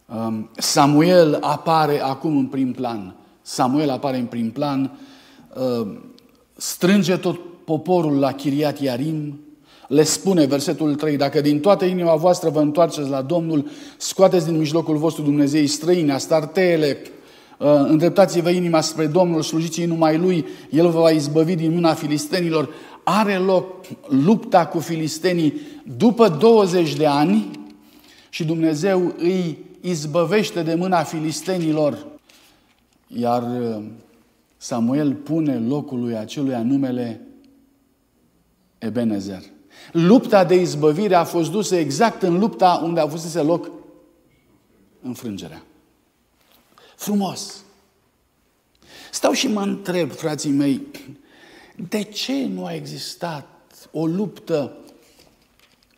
Um, 0.06 0.48
Samuel 0.56 1.38
apare 1.40 2.00
acum 2.00 2.36
în 2.36 2.46
prim 2.46 2.72
plan. 2.72 3.14
Samuel 3.42 3.90
apare 3.90 4.18
în 4.18 4.26
prim 4.26 4.50
plan, 4.50 4.98
um, 5.80 5.98
strânge 6.56 7.16
tot 7.16 7.64
poporul 7.64 8.18
la 8.18 8.32
Chiriat 8.32 8.80
Iarim, 8.80 9.40
le 9.92 10.02
spune, 10.02 10.46
versetul 10.46 10.94
3, 10.94 11.16
dacă 11.16 11.40
din 11.40 11.60
toată 11.60 11.84
inima 11.84 12.14
voastră 12.14 12.50
vă 12.50 12.60
întoarceți 12.60 13.08
la 13.08 13.22
Domnul, 13.22 13.68
scoateți 13.96 14.46
din 14.46 14.58
mijlocul 14.58 14.96
vostru 14.96 15.22
Dumnezei 15.22 15.66
străini, 15.66 16.10
astarteele, 16.10 16.96
uh, 17.58 17.66
îndreptați-vă 17.66 18.50
inima 18.50 18.80
spre 18.80 19.06
Domnul, 19.06 19.42
slujiți 19.42 19.84
numai 19.84 20.18
Lui, 20.18 20.46
El 20.70 20.88
vă 20.88 21.00
va 21.00 21.10
izbăvi 21.10 21.54
din 21.54 21.72
mâna 21.72 21.94
filistenilor. 21.94 22.68
Are 23.04 23.36
loc 23.36 23.66
lupta 24.08 24.66
cu 24.66 24.78
filistenii 24.78 25.60
după 25.96 26.28
20 26.28 26.94
de 26.96 27.06
ani 27.06 27.50
și 28.28 28.44
Dumnezeu 28.44 29.14
îi 29.18 29.58
izbăvește 29.80 30.62
de 30.62 30.74
mâna 30.74 31.02
filistenilor. 31.02 32.06
Iar 33.06 33.42
uh, 33.42 33.82
Samuel 34.56 35.12
pune 35.12 35.58
locului 35.68 36.16
acelui 36.16 36.62
numele 36.64 37.20
Ebenezer. 38.78 39.51
Lupta 39.92 40.44
de 40.44 40.54
izbăvire 40.54 41.14
a 41.14 41.24
fost 41.24 41.50
dusă 41.50 41.76
exact 41.76 42.22
în 42.22 42.38
lupta 42.38 42.80
unde 42.84 43.00
a 43.00 43.06
fost 43.06 43.34
loc 43.34 43.70
înfrângerea. 45.02 45.62
Frumos. 46.96 47.64
Stau 49.10 49.32
și 49.32 49.48
mă 49.48 49.60
întreb, 49.60 50.12
frații 50.12 50.50
mei, 50.50 50.80
de 51.88 52.02
ce 52.02 52.46
nu 52.46 52.64
a 52.64 52.74
existat 52.74 53.46
o 53.92 54.06
luptă 54.06 54.76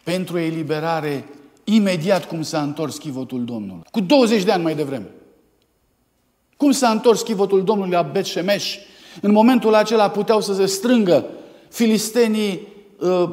pentru 0.03 0.39
eliberare 0.39 1.29
imediat 1.65 2.25
cum 2.25 2.43
s-a 2.43 2.63
întors 2.63 2.97
chivotul 2.97 3.45
Domnului? 3.45 3.83
Cu 3.91 4.01
20 4.01 4.43
de 4.43 4.53
ani 4.53 4.63
mai 4.63 4.75
devreme. 4.75 5.11
Cum 6.57 6.71
s-a 6.71 6.91
întors 6.91 7.23
chivotul 7.23 7.65
Domnului 7.65 7.93
la 7.93 8.03
Bet 8.03 8.25
Shemesh? 8.25 8.77
În 9.21 9.33
momentul 9.33 9.75
acela 9.75 10.11
puteau 10.11 10.41
să 10.41 10.55
se 10.55 10.67
strângă 10.67 11.27
filistenii 11.69 12.69
uh, 13.01 13.31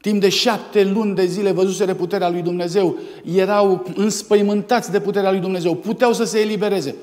timp 0.00 0.20
de 0.20 0.28
șapte 0.28 0.84
luni 0.84 1.14
de 1.14 1.26
zile 1.26 1.50
văzuseră 1.50 1.94
puterea 1.94 2.30
lui 2.30 2.42
Dumnezeu, 2.42 2.98
erau 3.34 3.86
înspăimântați 3.94 4.90
de 4.90 5.00
puterea 5.00 5.30
lui 5.30 5.40
Dumnezeu, 5.40 5.74
puteau 5.74 6.12
să 6.12 6.24
se 6.24 6.40
elibereze. 6.40 6.94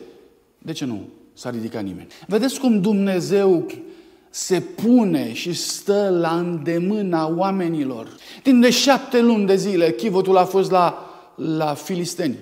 De 0.57 0.71
ce 0.71 0.85
nu 0.85 1.07
s-a 1.33 1.49
ridicat 1.49 1.83
nimeni? 1.83 2.07
Vedeți 2.27 2.59
cum 2.59 2.81
Dumnezeu 2.81 3.65
se 4.29 4.59
pune 4.59 5.33
și 5.33 5.53
stă 5.53 6.17
la 6.21 6.37
îndemâna 6.37 7.33
oamenilor. 7.35 8.07
Timp 8.43 8.61
de 8.61 8.69
șapte 8.69 9.21
luni 9.21 9.45
de 9.45 9.55
zile, 9.55 9.91
chivotul 9.91 10.37
a 10.37 10.45
fost 10.45 10.71
la, 10.71 11.09
la 11.35 11.73
filisteni. 11.73 12.37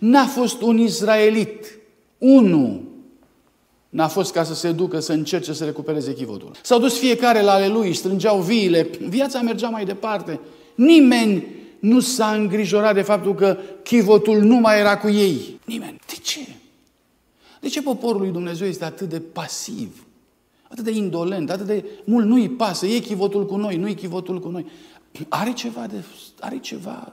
N-a 0.00 0.26
fost 0.26 0.60
un 0.60 0.78
izraelit, 0.78 1.78
unul 2.18 2.91
N-a 3.92 4.08
fost 4.08 4.32
ca 4.32 4.44
să 4.44 4.54
se 4.54 4.72
ducă 4.72 5.00
să 5.00 5.12
încerce 5.12 5.52
să 5.52 5.64
recupereze 5.64 6.14
chivotul. 6.14 6.50
S-au 6.62 6.78
dus 6.78 6.98
fiecare 6.98 7.42
la 7.42 7.52
ale 7.52 7.68
lui, 7.68 7.94
strângeau 7.94 8.40
viile, 8.40 8.90
viața 9.08 9.40
mergea 9.40 9.68
mai 9.68 9.84
departe. 9.84 10.40
Nimeni 10.74 11.46
nu 11.78 12.00
s-a 12.00 12.34
îngrijorat 12.34 12.94
de 12.94 13.02
faptul 13.02 13.34
că 13.34 13.58
chivotul 13.82 14.42
nu 14.42 14.56
mai 14.56 14.78
era 14.78 14.98
cu 14.98 15.08
ei. 15.08 15.60
Nimeni. 15.64 15.98
De 16.06 16.14
ce? 16.22 16.48
De 17.60 17.68
ce 17.68 17.82
poporul 17.82 18.20
lui 18.20 18.30
Dumnezeu 18.30 18.66
este 18.66 18.84
atât 18.84 19.08
de 19.08 19.20
pasiv? 19.20 20.06
Atât 20.68 20.84
de 20.84 20.90
indolent, 20.90 21.50
atât 21.50 21.66
de 21.66 21.84
mult 22.04 22.26
nu-i 22.26 22.48
pasă, 22.48 22.86
e 22.86 22.98
chivotul 22.98 23.46
cu 23.46 23.56
noi, 23.56 23.76
nu-i 23.76 23.94
chivotul 23.94 24.40
cu 24.40 24.48
noi. 24.48 24.66
Are 25.28 25.52
ceva, 25.52 25.86
de, 25.86 26.04
are 26.40 26.58
ceva 26.58 27.12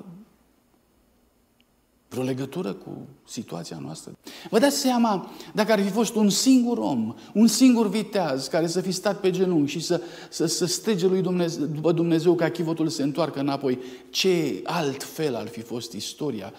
vreo 2.10 2.24
legătură 2.24 2.74
cu 2.74 3.08
situația 3.28 3.80
noastră? 3.82 4.12
Vă 4.50 4.60
dați 4.60 4.78
seama, 4.78 5.32
dacă 5.54 5.72
ar 5.72 5.82
fi 5.82 5.90
fost 5.90 6.16
un 6.16 6.30
singur 6.30 6.78
om, 6.78 7.14
un 7.34 7.48
singur 7.48 7.90
viteaz 7.90 8.48
care 8.48 8.68
să 8.68 8.82
fi 8.82 8.92
stat 8.92 9.20
pe 9.20 9.32
genunchi 9.32 9.72
și 9.72 9.80
să, 9.80 10.02
să, 10.30 10.46
să 10.46 10.66
strige 10.66 11.08
lui 11.08 11.22
Dumnezeu, 11.22 11.66
după 11.66 11.92
Dumnezeu 11.92 12.34
ca 12.36 12.50
chivotul 12.50 12.88
se 12.88 13.04
întoarcă 13.04 13.40
înapoi, 13.40 13.80
ce 14.10 14.62
alt 14.64 15.04
fel 15.04 15.36
ar 15.36 15.48
fi 15.48 15.62
fost 15.62 15.94
istoria? 15.94 16.54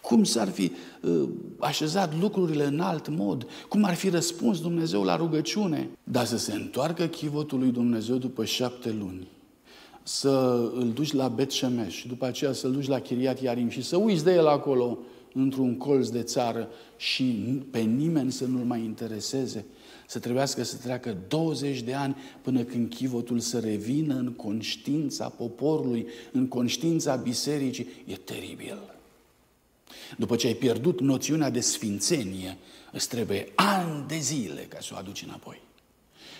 Cum 0.00 0.24
s-ar 0.24 0.48
fi 0.48 0.72
uh, 1.02 1.28
așezat 1.58 2.18
lucrurile 2.20 2.64
în 2.64 2.80
alt 2.80 3.08
mod? 3.08 3.46
Cum 3.68 3.84
ar 3.84 3.94
fi 3.94 4.08
răspuns 4.08 4.60
Dumnezeu 4.60 5.02
la 5.02 5.16
rugăciune? 5.16 5.90
Dar 6.04 6.24
să 6.24 6.38
se 6.38 6.52
întoarcă 6.52 7.06
chivotul 7.06 7.58
lui 7.58 7.70
Dumnezeu 7.70 8.16
după 8.16 8.44
șapte 8.44 8.90
luni 8.98 9.26
să 10.08 10.70
îl 10.74 10.92
duci 10.92 11.12
la 11.12 11.28
Bet 11.28 11.50
Shemesh 11.50 11.96
și 11.96 12.08
după 12.08 12.26
aceea 12.26 12.52
să-l 12.52 12.72
duci 12.72 12.86
la 12.86 13.00
Chiriat 13.00 13.40
Iarim 13.40 13.68
și 13.68 13.82
să 13.82 13.96
uiți 13.96 14.24
de 14.24 14.32
el 14.32 14.46
acolo 14.46 14.98
într-un 15.32 15.76
colț 15.76 16.08
de 16.08 16.22
țară 16.22 16.68
și 16.96 17.24
pe 17.70 17.78
nimeni 17.78 18.32
să 18.32 18.44
nu-l 18.44 18.64
mai 18.64 18.80
intereseze, 18.80 19.64
să 20.06 20.18
trebuiască 20.18 20.62
să 20.62 20.76
treacă 20.76 21.16
20 21.28 21.80
de 21.80 21.94
ani 21.94 22.16
până 22.42 22.62
când 22.62 22.94
chivotul 22.94 23.38
să 23.38 23.58
revină 23.58 24.14
în 24.14 24.32
conștiința 24.32 25.28
poporului, 25.28 26.06
în 26.32 26.46
conștiința 26.48 27.16
bisericii, 27.16 27.86
e 28.04 28.14
teribil. 28.14 28.78
După 30.18 30.36
ce 30.36 30.46
ai 30.46 30.54
pierdut 30.54 31.00
noțiunea 31.00 31.50
de 31.50 31.60
sfințenie, 31.60 32.56
îți 32.92 33.08
trebuie 33.08 33.52
ani 33.54 34.04
de 34.08 34.18
zile 34.18 34.66
ca 34.68 34.78
să 34.80 34.90
o 34.94 34.96
aduci 34.96 35.22
înapoi. 35.22 35.60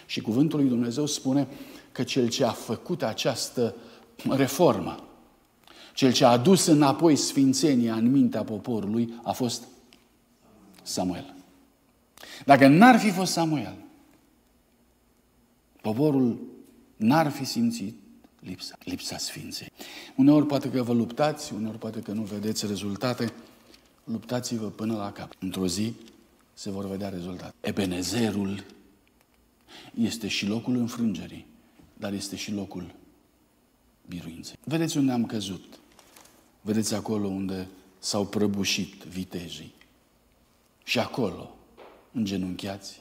Și 0.07 0.21
cuvântul 0.21 0.59
lui 0.59 0.69
Dumnezeu 0.69 1.07
spune 1.07 1.49
că 1.97 2.03
cel 2.03 2.29
ce 2.29 2.45
a 2.45 2.51
făcut 2.51 3.03
această 3.03 3.75
reformă, 4.29 5.09
cel 5.95 6.13
ce 6.13 6.25
a 6.25 6.29
adus 6.29 6.67
înapoi 6.67 7.17
sfințenia 7.17 7.95
în 7.95 8.11
mintea 8.11 8.45
poporului 8.45 9.21
a 9.23 9.33
fost 9.33 9.63
Samuel. 10.83 11.35
Dacă 12.45 12.67
n-ar 12.67 12.99
fi 12.99 13.11
fost 13.11 13.33
Samuel, 13.33 13.77
poporul 15.81 16.39
n-ar 16.97 17.31
fi 17.31 17.45
simțit 17.45 17.95
lipsa, 18.41 18.75
lipsa 18.85 19.17
sfinței. 19.19 19.73
Uneori 20.17 20.47
poate 20.47 20.71
că 20.71 20.83
vă 20.83 20.93
luptați, 20.93 21.53
uneori 21.55 21.79
poate 21.79 22.01
că 22.01 22.13
nu 22.13 22.23
vedeți 22.23 22.67
rezultate, 22.67 23.33
luptați-vă 24.05 24.67
până 24.67 24.97
la 24.97 25.13
cap. 25.13 25.33
Într-o 25.39 25.67
zi 25.67 25.93
se 26.53 26.71
vor 26.71 26.87
vedea 26.87 27.09
rezultate. 27.09 27.55
Ebenezerul 27.61 28.65
este 29.95 30.29
și 30.29 30.47
locul 30.47 30.77
înfrângerii, 30.77 31.47
dar 31.99 32.13
este 32.13 32.37
și 32.37 32.53
locul 32.53 32.95
biruinței. 34.09 34.57
Vedeți 34.65 34.97
unde 34.97 35.13
am 35.13 35.27
căzut. 35.27 35.79
Vedeți 36.61 36.95
acolo 36.95 37.27
unde 37.27 37.69
s-au 37.99 38.27
prăbușit 38.27 39.03
vitejii. 39.03 39.75
Și 40.85 40.99
acolo, 40.99 41.57
îngenunchiați, 42.13 43.01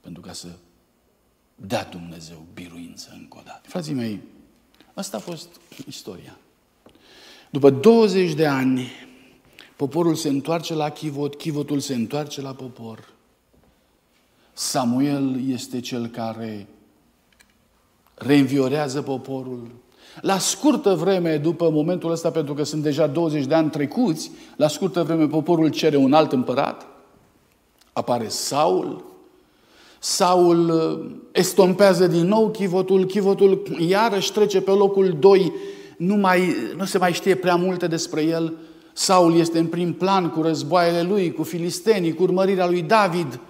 pentru 0.00 0.22
ca 0.22 0.32
să 0.32 0.48
dea 1.54 1.84
Dumnezeu 1.84 2.46
biruință 2.54 3.16
încă 3.18 3.36
o 3.38 3.42
dată. 3.44 3.68
Frații 3.68 3.94
mei, 3.94 4.20
asta 4.94 5.16
a 5.16 5.20
fost 5.20 5.48
istoria. 5.86 6.38
După 7.50 7.70
20 7.70 8.34
de 8.34 8.46
ani, 8.46 8.90
poporul 9.76 10.14
se 10.14 10.28
întoarce 10.28 10.74
la 10.74 10.90
chivot, 10.90 11.34
chivotul 11.34 11.80
se 11.80 11.94
întoarce 11.94 12.40
la 12.40 12.54
popor. 12.54 13.12
Samuel 14.52 15.48
este 15.48 15.80
cel 15.80 16.06
care 16.06 16.66
reînviorează 18.18 19.02
poporul. 19.02 19.70
La 20.20 20.38
scurtă 20.38 20.94
vreme, 20.94 21.36
după 21.36 21.70
momentul 21.70 22.10
ăsta, 22.10 22.30
pentru 22.30 22.54
că 22.54 22.62
sunt 22.62 22.82
deja 22.82 23.06
20 23.06 23.44
de 23.44 23.54
ani 23.54 23.70
trecuți, 23.70 24.30
la 24.56 24.68
scurtă 24.68 25.02
vreme 25.02 25.26
poporul 25.26 25.68
cere 25.68 25.96
un 25.96 26.12
alt 26.12 26.32
împărat. 26.32 26.86
Apare 27.92 28.28
Saul. 28.28 29.04
Saul 29.98 30.68
uh, 30.68 31.10
estompează 31.32 32.06
din 32.06 32.26
nou 32.26 32.48
chivotul. 32.48 33.04
Chivotul 33.04 33.62
iarăși 33.78 34.32
trece 34.32 34.60
pe 34.60 34.70
locul 34.70 35.16
2. 35.18 35.52
Nu, 35.96 36.14
mai, 36.14 36.54
nu 36.76 36.84
se 36.84 36.98
mai 36.98 37.12
știe 37.12 37.34
prea 37.34 37.56
multe 37.56 37.86
despre 37.86 38.22
el. 38.22 38.54
Saul 38.92 39.36
este 39.36 39.58
în 39.58 39.66
prim 39.66 39.92
plan 39.92 40.28
cu 40.28 40.42
războaiele 40.42 41.02
lui, 41.02 41.32
cu 41.32 41.42
filistenii, 41.42 42.14
cu 42.14 42.22
urmărirea 42.22 42.66
lui 42.66 42.82
David. 42.82 43.40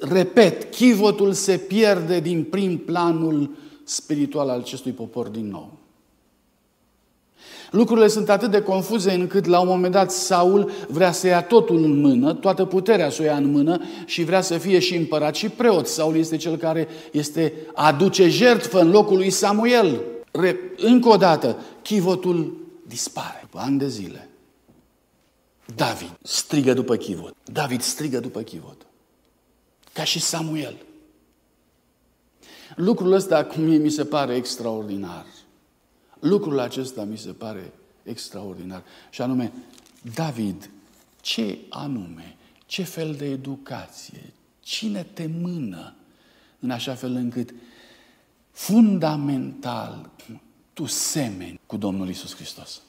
Repet, 0.00 0.74
chivotul 0.74 1.32
se 1.32 1.56
pierde 1.56 2.20
din 2.20 2.44
prim 2.50 2.76
planul 2.76 3.50
spiritual 3.84 4.48
al 4.48 4.58
acestui 4.58 4.92
popor 4.92 5.28
din 5.28 5.48
nou. 5.48 5.72
Lucrurile 7.70 8.08
sunt 8.08 8.28
atât 8.28 8.50
de 8.50 8.62
confuze 8.62 9.12
încât 9.12 9.44
la 9.44 9.60
un 9.60 9.66
moment 9.66 9.92
dat 9.92 10.10
Saul 10.10 10.70
vrea 10.88 11.12
să 11.12 11.26
ia 11.26 11.42
totul 11.42 11.84
în 11.84 12.00
mână, 12.00 12.34
toată 12.34 12.64
puterea 12.64 13.10
să 13.10 13.22
o 13.22 13.24
ia 13.24 13.36
în 13.36 13.50
mână 13.50 13.82
și 14.06 14.24
vrea 14.24 14.40
să 14.40 14.58
fie 14.58 14.78
și 14.78 14.96
împărat 14.96 15.34
și 15.34 15.48
preot. 15.48 15.86
Saul 15.86 16.16
este 16.16 16.36
cel 16.36 16.56
care 16.56 16.88
este 17.12 17.52
aduce 17.74 18.28
jertfă 18.28 18.80
în 18.80 18.90
locul 18.90 19.16
lui 19.16 19.30
Samuel. 19.30 20.00
Încă 20.76 21.08
o 21.08 21.16
dată, 21.16 21.56
chivotul 21.82 22.56
dispare 22.86 23.38
după 23.40 23.58
ani 23.58 23.78
de 23.78 23.88
zile. 23.88 24.28
David 25.74 26.18
strigă 26.22 26.72
după 26.72 26.96
chivot. 26.96 27.34
David 27.52 27.80
strigă 27.80 28.20
după 28.20 28.40
chivot. 28.40 28.86
Ca 29.92 30.04
și 30.04 30.20
Samuel. 30.20 30.76
Lucrul 32.74 33.12
ăsta 33.12 33.46
mie 33.56 33.76
mi 33.76 33.90
se 33.90 34.04
pare 34.04 34.34
extraordinar. 34.34 35.26
Lucrul 36.20 36.58
acesta 36.58 37.04
mi 37.04 37.18
se 37.18 37.30
pare 37.30 37.72
extraordinar. 38.02 38.82
Și 39.10 39.22
anume, 39.22 39.52
David, 40.14 40.70
ce 41.20 41.58
anume, 41.68 42.36
ce 42.66 42.82
fel 42.82 43.14
de 43.14 43.24
educație, 43.24 44.32
cine 44.60 45.06
te 45.12 45.28
mână 45.40 45.94
în 46.60 46.70
așa 46.70 46.94
fel 46.94 47.14
încât 47.14 47.54
fundamental 48.50 50.10
tu 50.72 50.86
semeni 50.86 51.60
cu 51.66 51.76
Domnul 51.76 52.08
Isus 52.08 52.34
Hristos. 52.34 52.80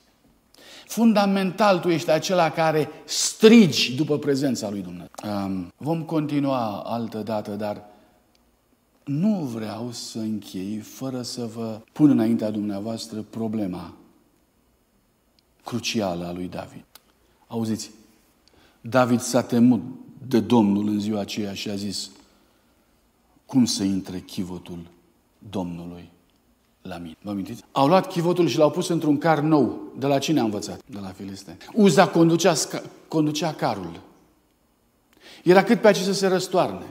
Fundamental 0.86 1.80
tu 1.80 1.90
ești 1.90 2.10
acela 2.10 2.52
care 2.52 2.90
strigi 3.06 3.96
după 3.96 4.18
prezența 4.18 4.70
lui 4.70 4.82
Dumnezeu. 4.82 5.08
Um, 5.24 5.74
vom 5.78 6.04
continua 6.04 6.82
altă 6.86 7.18
dată, 7.18 7.52
dar 7.52 7.84
nu 9.06 9.44
vreau 9.44 9.92
să 9.92 10.20
închei 10.20 10.78
fără 10.78 11.22
să 11.22 11.46
vă 11.46 11.82
pun 11.92 12.10
înaintea 12.10 12.52
dumneavoastră 12.52 13.22
problema 13.30 13.94
crucială 15.64 16.26
a 16.26 16.32
lui 16.32 16.48
David. 16.48 16.86
Auziți, 17.48 17.92
David 18.82 19.20
s-a 19.20 19.42
temut 19.42 19.82
de 20.28 20.40
Domnul 20.40 20.88
în 20.88 21.00
ziua 21.00 21.20
aceea 21.20 21.54
și 21.54 21.70
a 21.70 21.76
zis, 21.76 22.10
cum 23.46 23.66
să 23.66 23.84
intre 23.84 24.20
chivotul 24.20 24.80
Domnului 25.50 26.10
la 26.82 26.98
mine. 26.98 27.16
Vă 27.22 27.30
amintiți? 27.30 27.64
Au 27.72 27.88
luat 27.88 28.08
chivotul 28.08 28.48
și 28.48 28.58
l-au 28.58 28.72
pus 28.72 28.88
într-un 28.88 29.18
car 29.18 29.40
nou. 29.40 29.94
De 29.98 30.06
la 30.06 30.20
cine 30.20 30.40
a 30.40 30.44
învățat? 30.44 30.82
De 30.86 31.00
la 31.00 31.08
Filisteni. 31.08 31.58
Uza 31.74 32.08
conducea, 32.08 32.54
conducea 33.08 33.54
carul. 33.54 34.02
Era 35.44 35.64
cât 35.64 35.82
pe 35.82 35.88
aceea 35.88 36.06
să 36.06 36.14
se 36.14 36.28
răstoarne. 36.28 36.86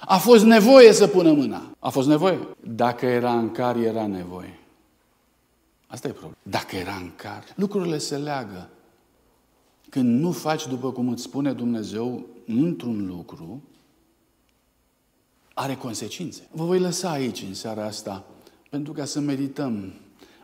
A 0.00 0.18
fost 0.18 0.44
nevoie 0.44 0.92
să 0.92 1.06
pună 1.06 1.32
mâna. 1.32 1.76
A 1.78 1.88
fost 1.88 2.08
nevoie. 2.08 2.38
Dacă 2.60 3.06
era 3.06 3.38
în 3.38 3.50
car, 3.50 3.76
era 3.76 4.06
nevoie. 4.06 4.58
Asta 5.86 6.08
e 6.08 6.10
problema. 6.10 6.36
Dacă 6.42 6.76
era 6.76 6.94
în 6.94 7.10
car, 7.16 7.44
lucrurile 7.54 7.98
se 7.98 8.16
leagă. 8.16 8.68
Când 9.88 10.20
nu 10.20 10.32
faci 10.32 10.66
după 10.66 10.92
cum 10.92 11.08
îți 11.08 11.22
spune 11.22 11.52
Dumnezeu 11.52 12.26
într-un 12.46 13.06
lucru, 13.06 13.62
are 15.54 15.74
consecințe. 15.74 16.48
Vă 16.50 16.64
voi 16.64 16.78
lăsa 16.78 17.10
aici 17.10 17.42
în 17.42 17.54
seara 17.54 17.84
asta 17.84 18.24
pentru 18.70 18.92
ca 18.92 19.04
să 19.04 19.20
medităm 19.20 19.92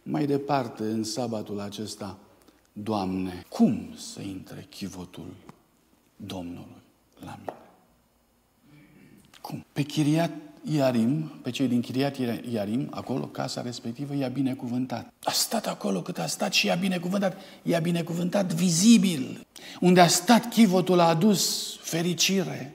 mai 0.02 0.26
departe 0.26 0.82
în 0.82 1.04
sabatul 1.04 1.60
acesta, 1.60 2.18
Doamne, 2.72 3.44
cum 3.48 3.94
să 3.96 4.20
intre 4.20 4.66
chivotul 4.70 5.26
Domnului 6.16 6.82
la 7.24 7.38
mine? 7.40 7.63
Cum? 9.44 9.64
Pe 9.72 9.82
Chiriat 9.82 10.30
Iarim, 10.62 11.32
pe 11.42 11.50
cei 11.50 11.68
din 11.68 11.80
Chiriat 11.80 12.16
Iarim, 12.50 12.88
acolo, 12.90 13.24
casa 13.24 13.62
respectivă, 13.62 14.14
i-a 14.14 14.28
binecuvântat. 14.28 15.12
A 15.22 15.30
stat 15.30 15.66
acolo 15.66 16.02
cât 16.02 16.18
a 16.18 16.26
stat 16.26 16.52
și 16.52 16.66
i-a 16.66 16.74
binecuvântat. 16.74 17.36
I-a 17.62 17.78
binecuvântat 17.78 18.52
vizibil. 18.52 19.46
Unde 19.80 20.00
a 20.00 20.06
stat 20.06 20.48
chivotul 20.48 20.98
a 20.98 21.08
adus 21.08 21.74
fericire. 21.80 22.74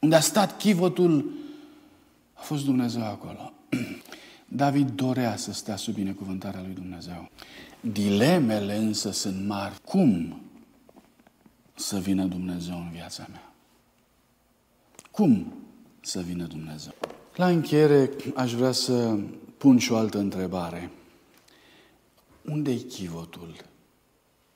Unde 0.00 0.14
a 0.14 0.20
stat 0.20 0.56
chivotul 0.56 1.32
a 2.32 2.40
fost 2.40 2.64
Dumnezeu 2.64 3.04
acolo. 3.04 3.52
David 4.62 4.90
dorea 4.90 5.36
să 5.36 5.52
stea 5.52 5.76
sub 5.76 5.94
binecuvântarea 5.94 6.60
lui 6.60 6.74
Dumnezeu. 6.74 7.30
Dilemele 7.80 8.76
însă 8.76 9.10
sunt 9.10 9.46
mari. 9.46 9.80
Cum 9.84 10.40
să 11.74 11.98
vină 11.98 12.24
Dumnezeu 12.24 12.76
în 12.76 12.90
viața 12.90 13.26
mea? 13.30 13.51
Cum 15.12 15.52
să 16.00 16.20
vină 16.20 16.46
Dumnezeu? 16.46 16.94
La 17.34 17.48
încheiere 17.48 18.10
aș 18.34 18.54
vrea 18.54 18.72
să 18.72 19.18
pun 19.58 19.78
și 19.78 19.92
o 19.92 19.96
altă 19.96 20.18
întrebare. 20.18 20.90
Unde 22.44 22.70
e 22.70 22.76
chivotul 22.76 23.56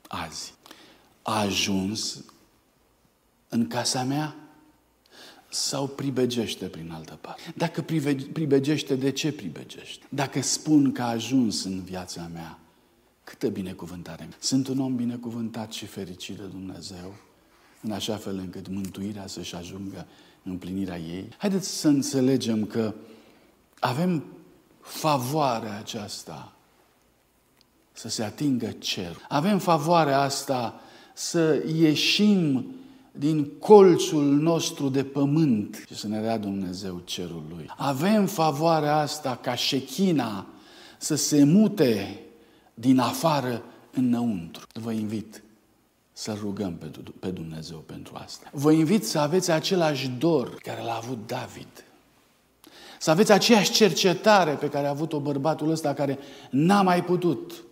azi? 0.09 0.55
A 1.23 1.41
ajuns 1.41 2.25
în 3.49 3.67
casa 3.67 4.03
mea? 4.03 4.37
sau 5.49 5.87
pribegește 5.87 6.67
prin 6.67 6.91
altă 6.91 7.19
parte? 7.21 7.43
Dacă 7.57 7.83
pribegește, 8.33 8.95
de 8.95 9.11
ce 9.11 9.33
pribegește? 9.33 10.07
Dacă 10.09 10.43
spun 10.43 10.93
că 10.93 11.03
a 11.03 11.09
ajuns 11.09 11.65
în 11.65 11.83
viața 11.83 12.31
mea, 12.33 12.59
câtă 13.25 13.49
binecuvântare. 13.49 14.29
Sunt 14.39 14.69
un 14.69 14.79
om 14.79 14.97
binecuvântat 14.97 15.73
și 15.73 15.87
fericit 15.87 16.37
de 16.37 16.45
Dumnezeu, 16.45 17.15
în 17.83 17.93
așa 17.93 18.17
fel 18.17 18.37
încât 18.37 18.69
mântuirea 18.69 19.27
să-și 19.27 19.55
ajungă 19.55 20.07
împlinirea 20.47 20.99
ei. 20.99 21.29
Haideți 21.37 21.69
să 21.69 21.89
înțelegem 21.89 22.65
că 22.65 22.95
avem 23.79 24.25
favoarea 24.81 25.79
aceasta 25.79 26.53
să 27.93 28.09
se 28.09 28.23
atingă 28.23 28.71
cer. 28.79 29.17
Avem 29.29 29.59
favoarea 29.59 30.21
asta 30.21 30.81
să 31.15 31.63
ieșim 31.75 32.67
din 33.13 33.45
colțul 33.59 34.25
nostru 34.25 34.89
de 34.89 35.05
pământ 35.05 35.85
și 35.87 35.95
să 35.95 36.09
ne 36.09 36.21
dea 36.21 36.39
Dumnezeu 36.39 37.03
cerul 37.05 37.43
Lui. 37.49 37.71
Avem 37.77 38.27
favoarea 38.27 38.97
asta 38.97 39.39
ca 39.43 39.55
șechina 39.55 40.47
să 40.99 41.15
se 41.15 41.45
mute 41.45 42.21
din 42.75 42.99
afară 42.99 43.63
înăuntru. 43.93 44.67
Vă 44.73 44.93
invit 44.93 45.43
să 46.19 46.37
rugăm 46.41 46.79
pe 47.19 47.31
Dumnezeu 47.31 47.79
pentru 47.79 48.15
asta. 48.17 48.51
Vă 48.53 48.73
invit 48.73 49.07
să 49.07 49.19
aveți 49.19 49.51
același 49.51 50.09
dor 50.09 50.55
care 50.55 50.83
l-a 50.83 50.97
avut 50.97 51.27
David. 51.27 51.85
Să 52.99 53.11
aveți 53.11 53.33
aceeași 53.33 53.71
cercetare 53.73 54.53
pe 54.53 54.69
care 54.69 54.87
a 54.87 54.91
avut-o 54.91 55.21
bărbatul 55.21 55.71
ăsta 55.71 55.95
care 55.95 56.19
n-a 56.51 56.83
mai 56.83 57.05
putut 57.05 57.65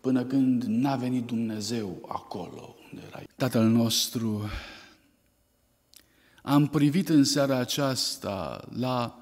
până 0.00 0.24
când 0.24 0.62
n-a 0.62 0.96
venit 0.96 1.24
Dumnezeu 1.24 2.02
acolo 2.08 2.74
unde 2.90 3.04
era. 3.06 3.22
Tatăl 3.36 3.64
nostru, 3.64 4.50
am 6.42 6.66
privit 6.66 7.08
în 7.08 7.24
seara 7.24 7.56
aceasta 7.56 8.68
la 8.78 9.18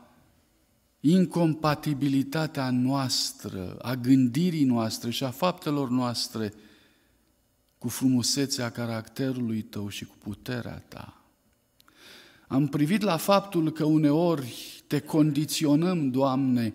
incompatibilitatea 1.00 2.70
noastră, 2.70 3.76
a 3.82 3.94
gândirii 3.94 4.64
noastre 4.64 5.10
și 5.10 5.24
a 5.24 5.30
faptelor 5.30 5.88
noastre 5.88 6.52
cu 7.78 7.88
frumusețea 7.88 8.70
caracterului 8.70 9.62
tău 9.62 9.88
și 9.88 10.04
cu 10.04 10.14
puterea 10.18 10.84
ta. 10.88 11.22
Am 12.48 12.66
privit 12.66 13.02
la 13.02 13.16
faptul 13.16 13.72
că 13.72 13.84
uneori 13.84 14.82
te 14.86 15.00
condiționăm, 15.00 16.10
Doamne, 16.10 16.74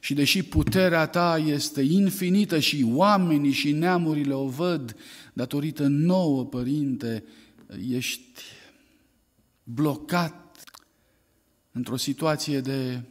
și 0.00 0.14
deși 0.14 0.42
puterea 0.42 1.06
ta 1.06 1.38
este 1.38 1.82
infinită 1.82 2.58
și 2.58 2.86
oamenii 2.92 3.52
și 3.52 3.72
neamurile 3.72 4.34
o 4.34 4.46
văd, 4.46 4.96
datorită 5.32 5.86
nouă, 5.86 6.44
Părinte, 6.44 7.24
ești 7.88 8.42
blocat 9.62 10.62
într-o 11.72 11.96
situație 11.96 12.60
de 12.60 13.02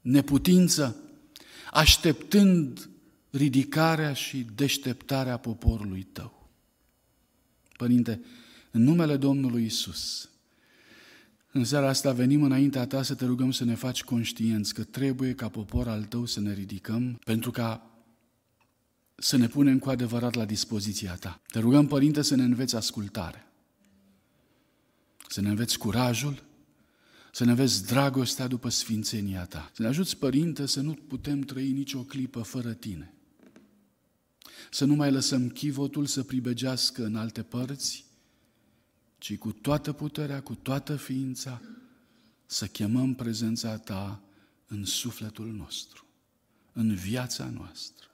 neputință, 0.00 0.96
așteptând 1.72 2.90
ridicarea 3.32 4.12
și 4.12 4.46
deșteptarea 4.54 5.36
poporului 5.36 6.02
tău. 6.02 6.50
Părinte, 7.76 8.20
în 8.70 8.82
numele 8.82 9.16
Domnului 9.16 9.64
Isus, 9.64 10.30
în 11.52 11.64
seara 11.64 11.88
asta 11.88 12.12
venim 12.12 12.42
înaintea 12.42 12.86
ta 12.86 13.02
să 13.02 13.14
te 13.14 13.24
rugăm 13.24 13.50
să 13.50 13.64
ne 13.64 13.74
faci 13.74 14.04
conștienți 14.04 14.74
că 14.74 14.84
trebuie 14.84 15.34
ca 15.34 15.48
popor 15.48 15.88
al 15.88 16.04
tău 16.04 16.26
să 16.26 16.40
ne 16.40 16.52
ridicăm 16.52 17.18
pentru 17.24 17.50
ca 17.50 17.86
să 19.14 19.36
ne 19.36 19.46
punem 19.48 19.78
cu 19.78 19.88
adevărat 19.88 20.34
la 20.34 20.44
dispoziția 20.44 21.14
ta. 21.14 21.40
Te 21.46 21.58
rugăm, 21.58 21.86
Părinte, 21.86 22.22
să 22.22 22.34
ne 22.34 22.42
înveți 22.42 22.76
ascultare, 22.76 23.46
să 25.28 25.40
ne 25.40 25.48
înveți 25.48 25.78
curajul, 25.78 26.42
să 27.32 27.44
ne 27.44 27.50
înveți 27.50 27.86
dragostea 27.86 28.46
după 28.46 28.68
sfințenia 28.68 29.44
ta. 29.44 29.70
Să 29.74 29.82
ne 29.82 29.88
ajuți, 29.88 30.16
Părinte, 30.16 30.66
să 30.66 30.80
nu 30.80 30.92
putem 30.92 31.40
trăi 31.40 31.70
nicio 31.70 32.02
clipă 32.02 32.40
fără 32.40 32.72
tine. 32.72 33.12
Să 34.70 34.84
nu 34.84 34.94
mai 34.94 35.10
lăsăm 35.10 35.48
chivotul 35.48 36.06
să 36.06 36.22
pribegească 36.22 37.04
în 37.04 37.16
alte 37.16 37.42
părți, 37.42 38.04
ci 39.18 39.38
cu 39.38 39.52
toată 39.52 39.92
puterea, 39.92 40.42
cu 40.42 40.54
toată 40.54 40.96
ființa, 40.96 41.62
să 42.46 42.66
chemăm 42.66 43.14
prezența 43.14 43.78
Ta 43.78 44.22
în 44.66 44.84
sufletul 44.84 45.52
nostru, 45.52 46.06
în 46.72 46.94
viața 46.94 47.50
noastră. 47.50 48.06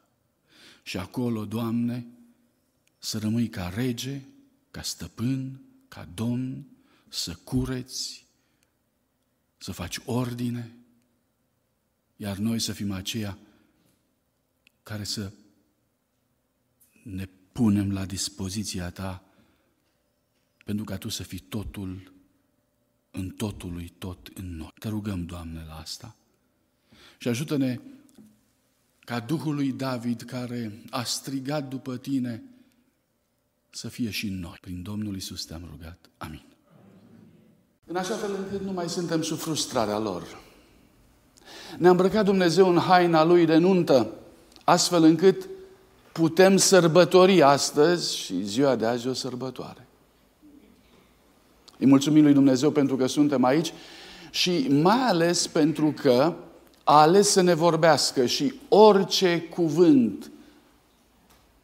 Și 0.82 0.96
acolo, 0.96 1.44
Doamne, 1.44 2.06
să 2.98 3.18
rămâi 3.18 3.48
ca 3.48 3.68
rege, 3.68 4.22
ca 4.70 4.82
stăpân, 4.82 5.60
ca 5.88 6.08
domn, 6.14 6.66
să 7.08 7.34
cureți, 7.34 8.26
să 9.58 9.72
faci 9.72 9.98
ordine, 10.04 10.76
iar 12.16 12.36
noi 12.36 12.58
să 12.58 12.72
fim 12.72 12.90
aceia 12.90 13.38
care 14.82 15.04
să 15.04 15.32
ne 17.11 17.28
punem 17.52 17.92
la 17.92 18.04
dispoziția 18.04 18.90
Ta 18.90 19.22
pentru 20.64 20.84
ca 20.84 20.96
Tu 20.96 21.09
să 21.09 21.22
fii 21.22 21.38
totul 21.38 22.12
în 23.11 23.28
totului 23.28 23.92
tot 23.98 24.30
în 24.34 24.56
noi. 24.56 24.72
Te 24.78 24.88
rugăm, 24.88 25.24
Doamne, 25.24 25.64
la 25.68 25.74
asta. 25.74 26.16
Și 27.18 27.28
ajută-ne 27.28 27.80
ca 28.98 29.20
Duhul 29.20 29.54
lui 29.54 29.72
David, 29.72 30.22
care 30.22 30.82
a 30.90 31.02
strigat 31.02 31.68
după 31.68 31.96
Tine, 31.96 32.42
să 33.70 33.88
fie 33.88 34.11
și 34.11 34.26
în 34.26 34.38
noi. 34.38 34.59
Prin 34.61 34.82
Domnul 34.82 35.16
Isus 35.16 35.44
te-am 35.44 35.68
rugat. 35.70 36.11
Amin. 36.16 36.42
În 37.84 37.96
așa 37.96 38.14
fel 38.14 38.34
încât 38.34 38.61
nu 38.61 38.72
mai 38.72 38.88
suntem 38.88 39.22
sub 39.22 39.38
frustrarea 39.38 39.98
lor. 39.98 40.40
Ne-a 41.78 41.90
îmbrăcat 41.90 42.24
Dumnezeu 42.24 42.68
în 42.68 42.78
haina 42.78 43.24
Lui 43.24 43.46
de 43.46 43.56
nuntă, 43.56 44.14
astfel 44.64 45.02
încât 45.02 45.48
putem 46.18 46.56
sărbători 46.56 47.42
astăzi 47.42 48.16
și 48.16 48.42
ziua 48.42 48.76
de 48.76 48.86
azi 48.86 49.08
o 49.08 49.12
sărbătoare. 49.12 49.86
Îi 51.78 51.86
mulțumim 51.86 52.22
lui 52.22 52.32
Dumnezeu 52.32 52.70
pentru 52.70 52.96
că 52.96 53.06
suntem 53.06 53.44
aici 53.44 53.72
și 54.30 54.66
mai 54.68 55.00
ales 55.08 55.46
pentru 55.46 55.94
că 56.00 56.34
a 56.84 57.00
ales 57.00 57.28
să 57.28 57.40
ne 57.40 57.54
vorbească 57.54 58.26
și 58.26 58.54
orice 58.68 59.40
cuvânt 59.40 60.30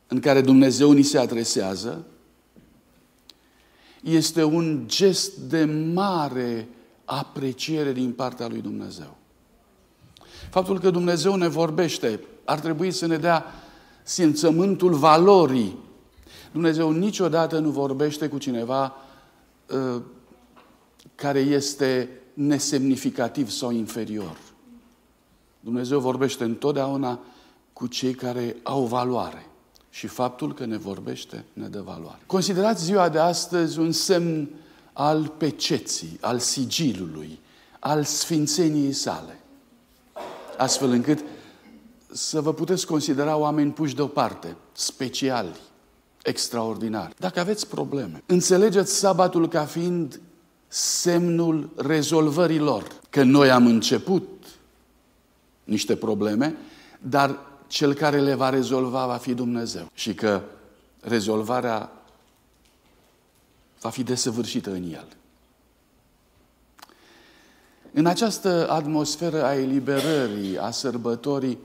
în 0.07 0.21
care 0.21 0.41
Dumnezeu 0.41 0.91
ni 0.91 1.03
se 1.03 1.19
adresează 1.19 2.05
este 4.03 4.45
un 4.45 4.83
gest 4.87 5.37
de 5.37 5.65
mare 5.95 6.69
apreciere 7.05 7.93
din 7.93 8.13
partea 8.13 8.49
lui 8.49 8.61
Dumnezeu. 8.61 9.17
Faptul 10.51 10.79
că 10.81 10.91
Dumnezeu 10.91 11.35
ne 11.35 11.49
vorbește 11.49 12.21
ar 12.45 12.61
trebui 12.61 12.91
să 12.91 13.07
ne 13.07 13.17
dea 13.17 13.45
simțământul 14.05 14.93
valorii. 14.93 15.79
Dumnezeu 16.53 16.91
niciodată 16.91 17.59
nu 17.59 17.71
vorbește 17.71 18.29
cu 18.29 18.39
cineva 18.39 18.95
Uh, 19.73 20.03
care 21.15 21.39
este 21.39 22.09
nesemnificativ 22.35 23.51
sau 23.51 23.71
inferior. 23.71 24.37
Dumnezeu 25.61 26.01
vorbește 26.01 26.45
întotdeauna 26.45 27.21
cu 27.73 27.87
cei 27.87 28.15
care 28.15 28.57
au 28.63 28.85
valoare. 28.85 29.47
Și 29.91 30.07
faptul 30.07 30.55
că 30.55 30.65
ne 30.65 30.77
vorbește 30.77 31.45
ne 31.53 31.67
dă 31.67 31.81
valoare. 31.81 32.19
Considerați 32.27 32.85
ziua 32.85 33.09
de 33.09 33.19
astăzi 33.19 33.79
un 33.79 33.93
semn 33.93 34.49
al 34.93 35.27
peceții, 35.37 36.19
al 36.21 36.39
sigilului, 36.39 37.39
al 37.79 38.05
sfințeniei 38.05 38.93
sale. 38.93 39.41
Astfel 40.57 40.91
încât 40.91 41.25
să 42.15 42.41
vă 42.41 42.53
puteți 42.55 42.87
considera 42.87 43.37
oameni 43.37 43.73
puși 43.73 43.95
deoparte, 43.95 44.57
speciali, 44.73 45.57
extraordinar. 46.23 47.13
Dacă 47.19 47.41
aveți 47.41 47.67
probleme, 47.67 48.23
înțelegeți 48.27 48.95
sabatul 48.95 49.49
ca 49.49 49.65
fiind 49.65 50.21
semnul 50.69 51.71
rezolvării 51.77 52.59
lor. 52.59 52.87
Că 53.11 53.23
noi 53.23 53.51
am 53.51 53.67
început 53.67 54.29
niște 55.65 55.97
probleme, 55.97 56.57
dar 57.01 57.39
cel 57.67 57.95
care 57.95 58.21
le 58.21 58.35
va 58.35 58.51
rezolva 58.51 59.07
va 59.07 59.17
fi 59.17 59.35
Dumnezeu. 59.35 59.91
Și 59.95 60.15
că 60.15 60.43
rezolvarea 61.01 61.93
va 63.81 63.89
fi 63.89 64.03
desăvârșită 64.03 64.71
în 64.71 64.83
El. 64.93 65.07
În 67.93 68.07
această 68.07 68.71
atmosferă 68.71 69.45
a 69.45 69.55
eliberării, 69.55 70.59
a 70.59 70.71
sărbătorii, 70.71 71.59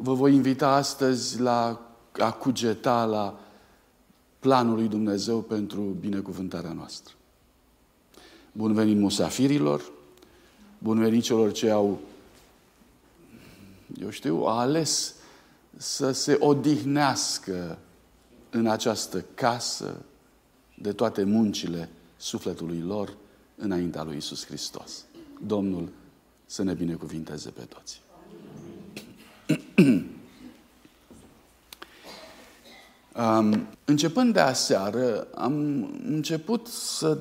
vă 0.00 0.14
voi 0.14 0.34
invita 0.34 0.68
astăzi 0.68 1.40
la 1.40 1.82
a 2.12 2.32
cugeta 2.32 3.04
la 3.04 3.40
planul 4.38 4.74
lui 4.74 4.88
Dumnezeu 4.88 5.40
pentru 5.40 5.80
binecuvântarea 5.80 6.72
noastră. 6.72 7.14
Bun 8.52 8.72
venit 8.72 8.96
musafirilor, 8.96 9.92
bun 10.78 10.98
venit 10.98 11.22
celor 11.22 11.52
ce 11.52 11.70
au, 11.70 12.00
eu 14.00 14.10
știu, 14.10 14.44
ales 14.44 15.14
să 15.76 16.12
se 16.12 16.36
odihnească 16.40 17.78
în 18.50 18.66
această 18.66 19.24
casă 19.34 19.96
de 20.74 20.92
toate 20.92 21.24
muncile 21.24 21.88
sufletului 22.16 22.80
lor 22.80 23.16
înaintea 23.56 24.02
lui 24.02 24.16
Isus 24.16 24.46
Hristos. 24.46 25.04
Domnul 25.46 25.88
să 26.46 26.62
ne 26.62 26.74
binecuvinteze 26.74 27.50
pe 27.50 27.62
toți. 27.62 28.00
Um, 33.18 33.68
începând 33.84 34.32
de 34.32 34.40
aseară, 34.40 35.26
am 35.34 35.54
început 36.06 36.66
să 36.66 37.18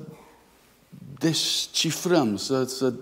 descifrăm, 1.20 2.36
să, 2.36 2.64
să 2.64 2.94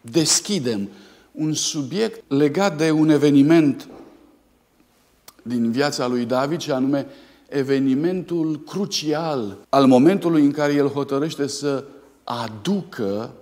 deschidem 0.00 0.88
un 1.32 1.52
subiect 1.52 2.30
legat 2.30 2.76
de 2.76 2.90
un 2.90 3.08
eveniment 3.08 3.88
din 5.42 5.70
viața 5.70 6.06
lui 6.06 6.24
David, 6.24 6.60
și 6.60 6.70
anume 6.70 7.06
evenimentul 7.48 8.62
crucial 8.66 9.58
al 9.68 9.86
momentului 9.86 10.44
în 10.44 10.52
care 10.52 10.72
el 10.72 10.88
hotărăște 10.88 11.46
să 11.46 11.84
aducă 12.24 13.32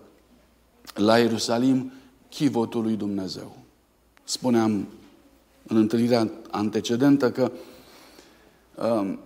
la 0.94 1.18
Ierusalim 1.18 1.92
chivotul 2.28 2.82
lui 2.82 2.96
Dumnezeu. 2.96 3.63
Spuneam 4.24 4.88
în 5.66 5.76
întâlnirea 5.76 6.30
antecedentă 6.50 7.30
că 7.30 7.52
um, 8.74 9.18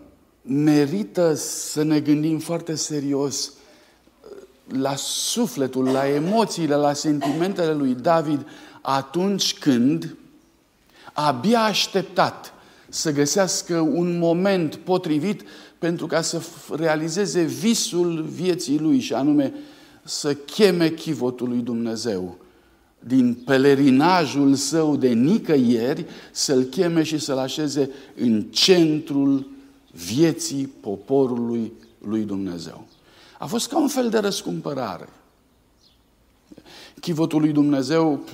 merită 0.43 1.35
să 1.35 1.83
ne 1.83 2.01
gândim 2.01 2.39
foarte 2.39 2.75
serios 2.75 3.47
uh, 3.47 4.37
la 4.79 4.95
sufletul, 4.97 5.85
la 5.85 6.09
emoțiile, 6.09 6.75
la 6.75 6.93
sentimentele 6.93 7.73
lui 7.73 7.95
David 7.95 8.47
atunci 8.81 9.59
când 9.59 10.17
abia 11.13 11.61
așteptat 11.61 12.53
să 12.89 13.13
găsească 13.13 13.81
un 13.81 14.19
moment 14.19 14.77
potrivit 14.77 15.43
pentru 15.79 16.07
ca 16.07 16.21
să 16.21 16.43
realizeze 16.77 17.43
visul 17.43 18.23
vieții 18.23 18.79
lui 18.79 19.01
și 19.01 19.13
anume 19.15 19.55
să 20.05 20.35
cheme 20.35 20.91
chivotul 20.91 21.49
lui 21.49 21.59
Dumnezeu 21.59 22.39
din 22.99 23.35
pelerinajul 23.35 24.55
său 24.55 24.97
de 24.97 25.09
nicăieri, 25.09 26.07
să-l 26.33 26.63
cheme 26.63 27.03
și 27.03 27.19
să-l 27.19 27.39
așeze 27.39 27.91
în 28.17 28.43
centrul 28.43 29.47
vieții 29.93 30.67
poporului 30.81 31.73
lui 31.99 32.23
Dumnezeu. 32.23 32.87
A 33.39 33.47
fost 33.47 33.69
ca 33.69 33.79
un 33.79 33.89
fel 33.89 34.11
de 34.11 34.19
răscumpărare. 34.19 35.09
Chivotul 37.01 37.41
lui 37.41 37.53
Dumnezeu 37.53 38.25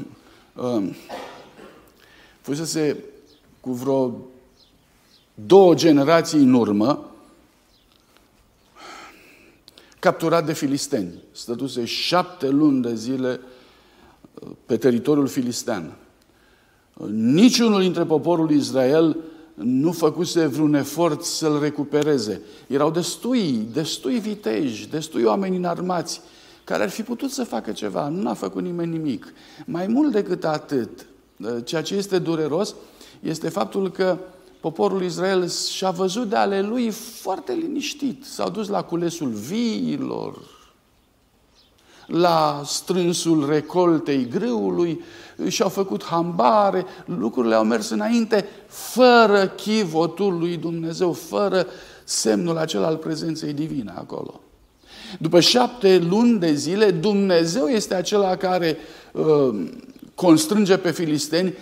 uh, 0.54 0.94
fusese 2.40 3.04
cu 3.60 3.72
vreo 3.72 4.16
două 5.34 5.74
generații 5.74 6.38
în 6.38 6.52
urmă 6.52 7.10
capturat 9.98 10.46
de 10.46 10.52
filisteni. 10.52 11.12
Stătuse 11.32 11.84
șapte 11.84 12.48
luni 12.48 12.82
de 12.82 12.94
zile 12.94 13.28
uh, 13.30 13.53
pe 14.66 14.76
teritoriul 14.76 15.26
filistean. 15.26 15.92
Niciunul 17.12 17.80
dintre 17.80 18.04
poporul 18.04 18.50
Israel 18.50 19.16
nu 19.54 19.92
făcuse 19.92 20.46
vreun 20.46 20.74
efort 20.74 21.22
să-l 21.22 21.60
recupereze. 21.60 22.40
Erau 22.66 22.90
destui, 22.90 23.68
destui 23.72 24.18
viteji, 24.18 24.88
destui 24.88 25.22
oameni 25.22 25.56
înarmați, 25.56 26.20
care 26.64 26.82
ar 26.82 26.88
fi 26.88 27.02
putut 27.02 27.30
să 27.30 27.44
facă 27.44 27.72
ceva. 27.72 28.08
Nu 28.08 28.28
a 28.28 28.32
făcut 28.32 28.62
nimeni 28.62 28.90
nimic. 28.90 29.32
Mai 29.66 29.86
mult 29.86 30.12
decât 30.12 30.44
atât, 30.44 31.06
ceea 31.64 31.82
ce 31.82 31.94
este 31.94 32.18
dureros 32.18 32.74
este 33.20 33.48
faptul 33.48 33.90
că 33.90 34.18
poporul 34.60 35.02
Israel 35.02 35.48
și-a 35.48 35.90
văzut 35.90 36.28
de 36.28 36.36
ale 36.36 36.62
lui 36.62 36.90
foarte 36.90 37.52
liniștit. 37.52 38.24
S-au 38.24 38.50
dus 38.50 38.68
la 38.68 38.82
culesul 38.82 39.28
viilor, 39.28 40.38
la 42.06 42.62
strânsul 42.64 43.48
recoltei 43.48 44.28
grâului, 44.28 45.00
și-au 45.48 45.68
făcut 45.68 46.04
hambare, 46.04 46.84
lucrurile 47.04 47.54
au 47.54 47.64
mers 47.64 47.90
înainte, 47.90 48.48
fără 48.66 49.46
chivotul 49.56 50.38
lui 50.38 50.56
Dumnezeu, 50.56 51.12
fără 51.12 51.66
semnul 52.04 52.56
acela 52.56 52.86
al 52.86 52.96
prezenței 52.96 53.52
divine 53.52 53.92
acolo. 53.96 54.40
După 55.18 55.40
șapte 55.40 55.98
luni 56.08 56.38
de 56.38 56.54
zile, 56.54 56.90
Dumnezeu 56.90 57.66
este 57.66 57.94
acela 57.94 58.36
care 58.36 58.76
uh, 59.12 59.66
constrânge 60.14 60.76
pe 60.76 60.90
filisteni 60.90 61.54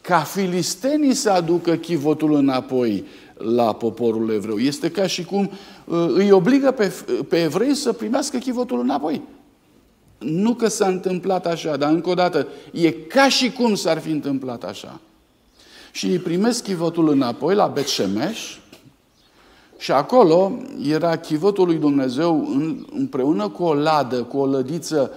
ca 0.00 0.18
filistenii 0.18 1.14
să 1.14 1.30
aducă 1.30 1.74
chivotul 1.74 2.34
înapoi 2.34 3.04
la 3.34 3.72
poporul 3.74 4.30
evreu. 4.30 4.58
Este 4.58 4.90
ca 4.90 5.06
și 5.06 5.24
cum 5.24 5.50
uh, 5.84 6.06
îi 6.14 6.30
obligă 6.30 6.70
pe, 6.70 6.92
pe 7.28 7.42
evrei 7.42 7.74
să 7.74 7.92
primească 7.92 8.38
chivotul 8.38 8.80
înapoi. 8.80 9.22
Nu 10.20 10.54
că 10.54 10.68
s-a 10.68 10.86
întâmplat 10.86 11.46
așa, 11.46 11.76
dar 11.76 11.90
încă 11.90 12.08
o 12.08 12.14
dată, 12.14 12.48
e 12.72 12.90
ca 12.90 13.28
și 13.28 13.52
cum 13.52 13.74
s-ar 13.74 13.98
fi 13.98 14.10
întâmplat 14.10 14.64
așa. 14.64 15.00
Și 15.92 16.06
îi 16.06 16.18
primesc 16.18 16.62
chivotul 16.62 17.08
înapoi 17.08 17.54
la 17.54 17.66
Betșemeș 17.66 18.58
și 19.78 19.92
acolo 19.92 20.52
era 20.82 21.16
chivotul 21.16 21.66
lui 21.66 21.76
Dumnezeu 21.76 22.48
împreună 22.92 23.48
cu 23.48 23.62
o 23.62 23.74
ladă, 23.74 24.22
cu 24.22 24.38
o 24.38 24.46
lădiță, 24.46 25.10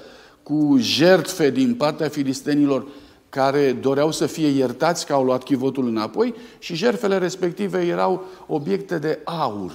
cu 0.43 0.75
jertfe 0.79 1.49
din 1.49 1.75
partea 1.75 2.09
filistenilor 2.09 2.85
care 3.29 3.71
doreau 3.71 4.11
să 4.11 4.25
fie 4.25 4.47
iertați 4.47 5.05
că 5.05 5.13
au 5.13 5.23
luat 5.23 5.43
chivotul 5.43 5.87
înapoi 5.87 6.33
și 6.59 6.75
jertfele 6.75 7.17
respective 7.17 7.85
erau 7.85 8.25
obiecte 8.47 8.97
de 8.97 9.19
aur. 9.23 9.71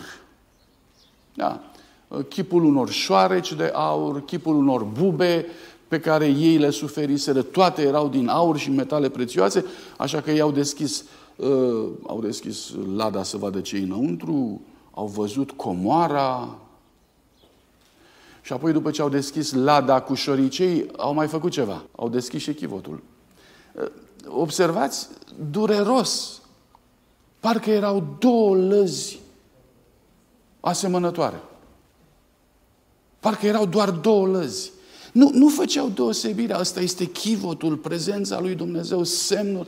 Da 1.34 1.62
chipul 2.28 2.64
unor 2.64 2.90
șoareci 2.90 3.52
de 3.52 3.70
aur, 3.74 4.24
chipul 4.24 4.56
unor 4.56 4.82
bube 4.82 5.46
pe 5.88 6.00
care 6.00 6.26
ei 6.26 6.56
le 6.56 6.70
suferiseră, 6.70 7.42
toate 7.42 7.82
erau 7.82 8.08
din 8.08 8.28
aur 8.28 8.58
și 8.58 8.70
metale 8.70 9.08
prețioase, 9.08 9.64
așa 9.96 10.20
că 10.20 10.30
ei 10.30 10.40
au 10.40 10.50
deschis, 10.50 11.04
uh, 11.36 11.86
au 12.06 12.20
deschis 12.20 12.70
lada 12.94 13.22
să 13.22 13.36
vadă 13.36 13.60
ce 13.60 13.78
înăuntru, 13.78 14.60
au 14.90 15.06
văzut 15.06 15.50
comoara, 15.50 16.58
și 18.48 18.54
apoi, 18.54 18.72
după 18.72 18.90
ce 18.90 19.02
au 19.02 19.08
deschis 19.08 19.52
lada 19.52 20.00
cu 20.00 20.14
șoricei, 20.14 20.90
au 20.96 21.14
mai 21.14 21.26
făcut 21.26 21.50
ceva. 21.50 21.84
Au 21.96 22.08
deschis 22.08 22.42
și 22.42 22.54
chivotul. 22.54 23.02
Uh, 23.72 23.86
observați, 24.28 25.08
dureros. 25.50 26.42
Parcă 27.40 27.70
erau 27.70 28.16
două 28.18 28.56
lăzi 28.56 29.20
asemănătoare. 30.60 31.42
Parcă 33.20 33.46
erau 33.46 33.66
doar 33.66 33.90
două 33.90 34.26
lăzi. 34.26 34.70
Nu, 35.12 35.30
nu 35.32 35.48
făceau 35.48 35.88
deosebire. 35.88 36.52
Asta 36.52 36.80
este 36.80 37.04
chivotul, 37.04 37.76
prezența 37.76 38.40
lui 38.40 38.54
Dumnezeu, 38.54 39.04
semnul. 39.04 39.66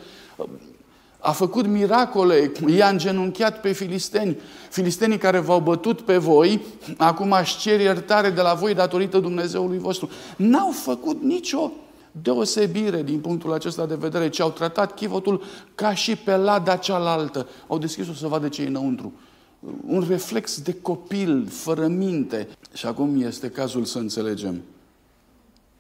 A 1.19 1.33
făcut 1.33 1.67
miracole, 1.67 2.53
i-a 2.67 2.89
îngenunchiat 2.89 3.61
pe 3.61 3.73
filisteni. 3.73 4.37
Filistenii 4.71 5.19
care 5.19 5.39
v-au 5.39 5.61
bătut 5.61 6.01
pe 6.01 6.17
voi, 6.17 6.61
acum 6.97 7.33
aș 7.33 7.57
cer 7.57 7.81
iertare 7.81 8.31
de 8.31 8.41
la 8.41 8.55
voi 8.55 8.75
datorită 8.75 9.19
Dumnezeului 9.19 9.79
vostru. 9.79 10.11
N-au 10.37 10.71
făcut 10.71 11.23
nicio 11.23 11.71
deosebire 12.13 13.03
din 13.03 13.19
punctul 13.19 13.53
acesta 13.53 13.87
de 13.87 13.95
vedere, 13.95 14.29
ci 14.29 14.41
au 14.41 14.51
tratat 14.51 14.95
chivotul 14.95 15.43
ca 15.75 15.95
și 15.95 16.17
pe 16.17 16.37
lada 16.37 16.77
cealaltă. 16.77 17.49
Au 17.67 17.79
deschis-o 17.79 18.13
să 18.13 18.27
vadă 18.27 18.49
ce 18.49 18.63
e 18.63 18.67
înăuntru 18.67 19.13
un 19.87 20.05
reflex 20.09 20.61
de 20.61 20.75
copil, 20.75 21.47
fără 21.49 21.87
minte. 21.87 22.49
Și 22.73 22.87
acum 22.87 23.23
este 23.23 23.51
cazul 23.51 23.85
să 23.85 23.99
înțelegem. 23.99 24.63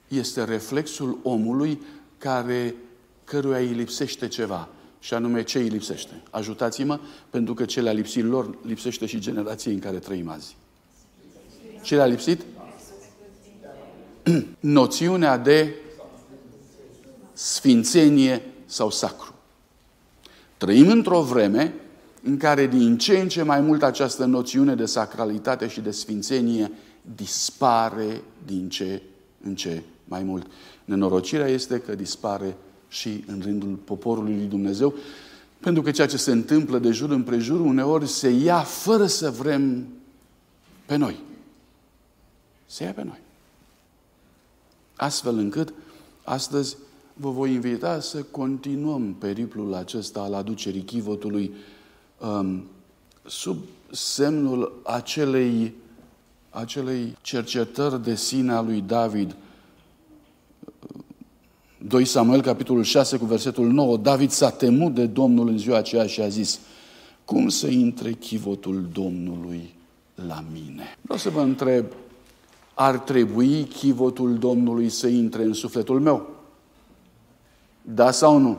Este 0.09 0.45
reflexul 0.45 1.18
omului 1.22 1.81
care, 2.18 2.74
căruia 3.24 3.59
îi 3.59 3.66
lipsește 3.66 4.28
ceva. 4.28 4.68
Și 4.99 5.14
anume, 5.14 5.43
ce 5.43 5.59
îi 5.59 5.68
lipsește? 5.68 6.22
Ajutați-mă, 6.31 7.01
pentru 7.31 7.55
că 7.55 7.64
ce 7.64 7.81
le-a 7.81 7.93
lipsit 7.93 8.24
lor, 8.24 8.59
lipsește 8.62 9.07
și 9.07 9.18
generației 9.18 9.74
în 9.74 9.81
care 9.81 9.99
trăim 9.99 10.28
azi. 10.28 10.57
Ce 11.83 11.95
le-a 11.95 12.07
lipsit? 12.07 12.45
Noțiunea 14.61 15.37
de 15.37 15.74
sfințenie 17.33 18.43
sau 18.66 18.91
sacru. 18.91 19.35
Trăim 20.57 20.89
într-o 20.89 21.22
vreme 21.22 21.74
în 22.23 22.37
care 22.37 22.66
din 22.66 22.99
ce 22.99 23.18
în 23.18 23.29
ce 23.29 23.43
mai 23.43 23.61
mult 23.61 23.83
această 23.83 24.25
noțiune 24.25 24.75
de 24.75 24.85
sacralitate 24.85 25.68
și 25.68 25.81
de 25.81 25.91
sfințenie 25.91 26.71
dispare 27.14 28.23
din 28.47 28.68
ce 28.68 29.03
în 29.43 29.55
ce 29.55 29.83
mai 30.05 30.23
mult. 30.23 30.47
Nenorocirea 30.85 31.47
este 31.47 31.81
că 31.81 31.95
dispare 31.95 32.57
și 32.89 33.25
în 33.27 33.41
rândul 33.43 33.79
poporului 33.85 34.35
lui 34.35 34.47
Dumnezeu, 34.47 34.95
pentru 35.61 35.83
că 35.83 35.91
ceea 35.91 36.07
ce 36.07 36.16
se 36.16 36.31
întâmplă 36.31 36.79
de 36.79 36.91
jur 36.91 37.11
împrejur 37.11 37.61
uneori 37.61 38.07
se 38.07 38.29
ia 38.29 38.59
fără 38.59 39.07
să 39.07 39.31
vrem 39.31 39.87
pe 40.87 40.97
noi. 40.97 41.16
Se 42.66 42.85
ia 42.85 42.93
pe 42.93 43.05
noi. 43.05 43.21
Astfel 44.97 45.39
încât 45.39 45.73
astăzi 46.25 46.77
vă 47.14 47.31
voi 47.31 47.53
invita 47.53 48.01
să 48.01 48.23
continuăm 48.23 49.14
periplul 49.14 49.75
acesta 49.75 50.21
al 50.21 50.35
aducerii 50.35 50.83
chivotului 50.83 51.45
um, 51.45 51.55
sub 53.27 53.59
semnul 53.91 54.81
acelei, 54.85 55.75
acelei 56.51 57.16
cercetări 57.21 58.03
de 58.03 58.14
sine 58.14 58.53
a 58.53 58.61
lui 58.61 58.81
David. 58.81 59.37
2 61.87 62.05
Samuel, 62.05 62.43
capitolul 62.43 62.83
6, 62.83 63.16
cu 63.16 63.25
versetul 63.25 63.66
9, 63.66 63.97
David 63.97 64.31
s-a 64.31 64.51
temut 64.51 64.95
de 64.95 65.07
Domnul 65.07 65.49
în 65.49 65.59
ziua 65.59 65.77
aceea 65.77 66.07
și 66.07 66.21
a 66.21 66.29
zis, 66.29 66.61
cum 67.25 67.49
să 67.49 67.66
intre 67.66 68.12
chivotul 68.12 68.89
Domnului 68.93 69.75
la 70.27 70.45
mine? 70.53 70.99
Vreau 71.01 71.18
să 71.18 71.31
vă 71.31 71.41
întreb, 71.41 71.85
ar 72.75 72.99
trebui 72.99 73.64
chivotul 73.64 74.39
Domnului 74.39 74.89
să 74.89 75.07
intre 75.07 75.43
în 75.43 75.53
sufletul 75.53 76.01
meu? 76.01 76.29
Da 77.83 78.11
sau 78.11 78.39
nu? 78.39 78.59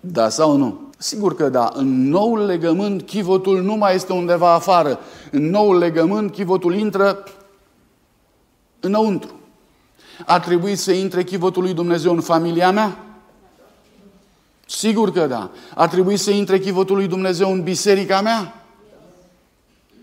Da 0.00 0.28
sau 0.28 0.56
nu? 0.56 0.87
Sigur 1.00 1.34
că 1.34 1.48
da. 1.48 1.72
În 1.74 2.08
noul 2.08 2.44
legământ, 2.44 3.02
chivotul 3.02 3.62
nu 3.62 3.74
mai 3.74 3.94
este 3.94 4.12
undeva 4.12 4.52
afară. 4.52 5.00
În 5.30 5.50
noul 5.50 5.78
legământ, 5.78 6.32
chivotul 6.32 6.74
intră 6.74 7.24
înăuntru. 8.80 9.40
A 10.26 10.40
trebuit 10.40 10.78
să 10.78 10.92
intre 10.92 11.24
chivotul 11.24 11.62
lui 11.62 11.74
Dumnezeu 11.74 12.12
în 12.12 12.20
familia 12.20 12.70
mea? 12.70 13.04
Sigur 14.66 15.12
că 15.12 15.26
da. 15.26 15.50
A 15.74 15.88
trebuit 15.88 16.18
să 16.18 16.30
intre 16.30 16.58
chivotul 16.58 16.96
lui 16.96 17.06
Dumnezeu 17.06 17.52
în 17.52 17.62
biserica 17.62 18.20
mea? 18.20 18.64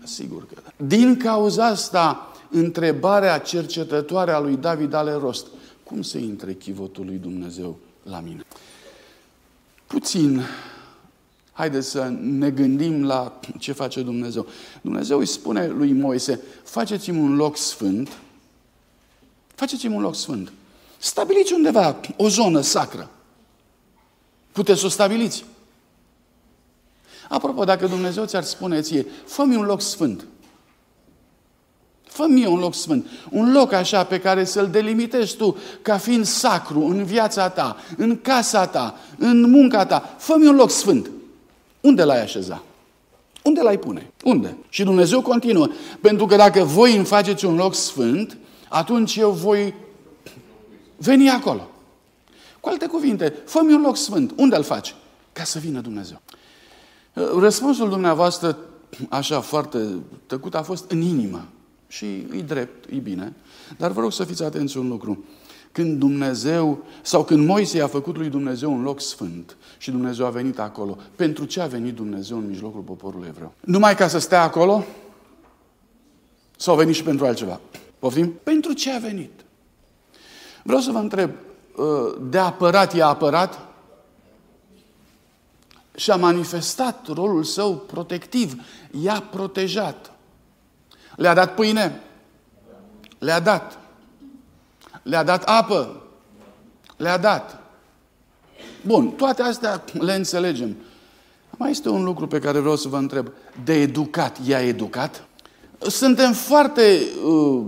Sigur 0.04 0.46
că 0.46 0.54
da. 0.64 0.84
Din 0.86 1.16
cauza 1.16 1.66
asta, 1.66 2.32
întrebarea 2.50 3.38
cercetătoare 3.38 4.30
a 4.30 4.38
lui 4.38 4.56
David 4.56 4.92
ale 4.92 5.12
rost. 5.12 5.46
Cum 5.84 6.02
să 6.02 6.18
intre 6.18 6.52
chivotul 6.52 7.04
lui 7.04 7.16
Dumnezeu 7.16 7.78
la 8.02 8.20
mine? 8.20 8.44
Puțin 9.86 10.42
Haideți 11.56 11.88
să 11.88 12.12
ne 12.20 12.50
gândim 12.50 13.04
la 13.04 13.40
ce 13.58 13.72
face 13.72 14.02
Dumnezeu. 14.02 14.46
Dumnezeu 14.80 15.18
îi 15.18 15.26
spune 15.26 15.66
lui 15.66 15.92
Moise, 15.92 16.40
faceți-mi 16.64 17.18
un 17.18 17.36
loc 17.36 17.56
sfânt, 17.56 18.08
faceți-mi 19.54 19.94
un 19.94 20.00
loc 20.02 20.14
sfânt. 20.14 20.52
Stabiliți 20.98 21.52
undeva 21.52 22.00
o 22.16 22.28
zonă 22.28 22.60
sacră. 22.60 23.10
Puteți 24.52 24.80
să 24.80 24.86
o 24.86 24.88
stabiliți. 24.88 25.44
Apropo, 27.28 27.64
dacă 27.64 27.86
Dumnezeu 27.86 28.24
ți-ar 28.24 28.42
spune 28.42 28.80
ție, 28.80 29.06
fă-mi 29.26 29.56
un 29.56 29.64
loc 29.64 29.80
sfânt. 29.80 30.26
fă 32.02 32.26
mi 32.28 32.46
un 32.46 32.58
loc 32.58 32.74
sfânt. 32.74 33.06
Un 33.30 33.52
loc 33.52 33.72
așa 33.72 34.04
pe 34.04 34.20
care 34.20 34.44
să-l 34.44 34.70
delimitezi 34.70 35.36
tu 35.36 35.56
ca 35.82 35.98
fiind 35.98 36.24
sacru 36.24 36.84
în 36.84 37.04
viața 37.04 37.48
ta, 37.48 37.76
în 37.96 38.20
casa 38.20 38.66
ta, 38.66 38.98
în 39.18 39.50
munca 39.50 39.86
ta. 39.86 40.14
fă 40.18 40.34
mi 40.38 40.46
un 40.46 40.56
loc 40.56 40.70
sfânt. 40.70 41.10
Unde 41.86 42.04
l-ai 42.04 42.22
așeza? 42.22 42.62
Unde 43.42 43.60
l-ai 43.60 43.78
pune? 43.78 44.12
Unde? 44.24 44.56
Și 44.68 44.84
Dumnezeu 44.84 45.22
continuă. 45.22 45.68
Pentru 46.00 46.26
că 46.26 46.36
dacă 46.36 46.64
voi 46.64 46.96
îmi 46.96 47.04
faceți 47.04 47.44
un 47.44 47.56
loc 47.56 47.74
sfânt, 47.74 48.36
atunci 48.68 49.16
eu 49.16 49.30
voi 49.30 49.74
veni 50.96 51.30
acolo. 51.30 51.70
Cu 52.60 52.68
alte 52.68 52.86
cuvinte, 52.86 53.34
fă 53.44 53.60
un 53.60 53.80
loc 53.80 53.96
sfânt. 53.96 54.32
Unde 54.36 54.56
îl 54.56 54.62
faci? 54.62 54.94
Ca 55.32 55.44
să 55.44 55.58
vină 55.58 55.80
Dumnezeu. 55.80 56.20
Răspunsul 57.38 57.88
dumneavoastră, 57.88 58.58
așa 59.08 59.40
foarte 59.40 59.96
tăcut, 60.26 60.54
a 60.54 60.62
fost 60.62 60.90
în 60.90 61.00
inimă. 61.00 61.46
Și 61.88 62.06
e 62.36 62.42
drept, 62.46 62.90
e 62.90 62.96
bine. 62.96 63.32
Dar 63.76 63.90
vă 63.90 64.00
rog 64.00 64.12
să 64.12 64.24
fiți 64.24 64.42
atenți 64.42 64.76
un 64.78 64.88
lucru. 64.88 65.24
Când 65.76 65.98
Dumnezeu, 65.98 66.84
sau 67.02 67.24
când 67.24 67.46
Moise 67.46 67.82
a 67.82 67.86
făcut 67.86 68.16
lui 68.16 68.28
Dumnezeu 68.28 68.72
un 68.72 68.82
loc 68.82 69.00
sfânt 69.00 69.56
și 69.78 69.90
Dumnezeu 69.90 70.26
a 70.26 70.30
venit 70.30 70.58
acolo, 70.58 70.98
pentru 71.16 71.44
ce 71.44 71.60
a 71.60 71.66
venit 71.66 71.94
Dumnezeu 71.94 72.38
în 72.38 72.46
mijlocul 72.46 72.80
poporului 72.80 73.28
evreu? 73.28 73.52
Numai 73.60 73.94
ca 73.94 74.08
să 74.08 74.18
stea 74.18 74.42
acolo? 74.42 74.84
Sau 76.56 76.74
a 76.74 76.76
venit 76.76 76.94
și 76.94 77.02
pentru 77.02 77.26
altceva? 77.26 77.60
Poftim? 77.98 78.32
Pentru 78.42 78.72
ce 78.72 78.92
a 78.92 78.98
venit? 78.98 79.30
Vreau 80.62 80.80
să 80.80 80.90
vă 80.90 80.98
întreb, 80.98 81.30
uh, 81.76 81.84
de 82.30 82.38
apărat 82.38 82.94
i-a 82.94 83.06
apărat? 83.06 83.60
Și 85.96 86.10
a 86.10 86.16
manifestat 86.16 87.06
rolul 87.06 87.44
său 87.44 87.76
protectiv. 87.76 88.62
I-a 89.02 89.26
protejat. 89.30 90.12
Le-a 91.16 91.34
dat 91.34 91.54
pâine? 91.54 92.00
Le-a 93.18 93.40
dat. 93.40 93.85
Le-a 95.06 95.22
dat 95.22 95.42
apă. 95.42 96.02
Le-a 96.96 97.18
dat. 97.18 97.60
Bun, 98.82 99.08
toate 99.08 99.42
astea 99.42 99.84
le 99.92 100.14
înțelegem. 100.14 100.76
Mai 101.50 101.70
este 101.70 101.88
un 101.88 102.04
lucru 102.04 102.26
pe 102.26 102.38
care 102.38 102.58
vreau 102.58 102.76
să 102.76 102.88
vă 102.88 102.96
întreb. 102.96 103.32
De 103.64 103.72
educat, 103.72 104.38
i-a 104.46 104.60
educat? 104.60 105.24
Suntem 105.78 106.32
foarte 106.32 107.02
uh, 107.24 107.62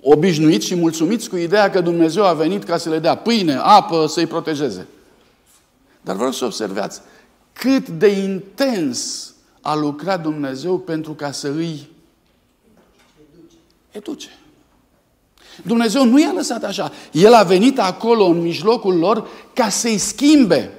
obișnuiți 0.00 0.66
și 0.66 0.74
mulțumiți 0.74 1.28
cu 1.28 1.36
ideea 1.36 1.70
că 1.70 1.80
Dumnezeu 1.80 2.24
a 2.24 2.32
venit 2.32 2.64
ca 2.64 2.76
să 2.76 2.88
le 2.88 2.98
dea 2.98 3.14
pâine, 3.14 3.54
apă, 3.54 4.06
să-i 4.06 4.26
protejeze. 4.26 4.86
Dar 6.00 6.16
vreau 6.16 6.32
să 6.32 6.44
observați 6.44 7.00
cât 7.52 7.88
de 7.88 8.08
intens 8.08 9.32
a 9.60 9.74
lucrat 9.74 10.22
Dumnezeu 10.22 10.78
pentru 10.78 11.12
ca 11.12 11.30
să 11.30 11.48
îi 11.48 11.90
educe. 13.90 14.28
Dumnezeu 15.64 16.04
nu 16.04 16.20
i-a 16.20 16.32
lăsat 16.32 16.64
așa. 16.64 16.92
El 17.12 17.34
a 17.34 17.42
venit 17.42 17.78
acolo 17.78 18.24
în 18.24 18.40
mijlocul 18.40 18.98
lor 18.98 19.28
ca 19.54 19.68
să-i 19.68 19.98
schimbe. 19.98 20.72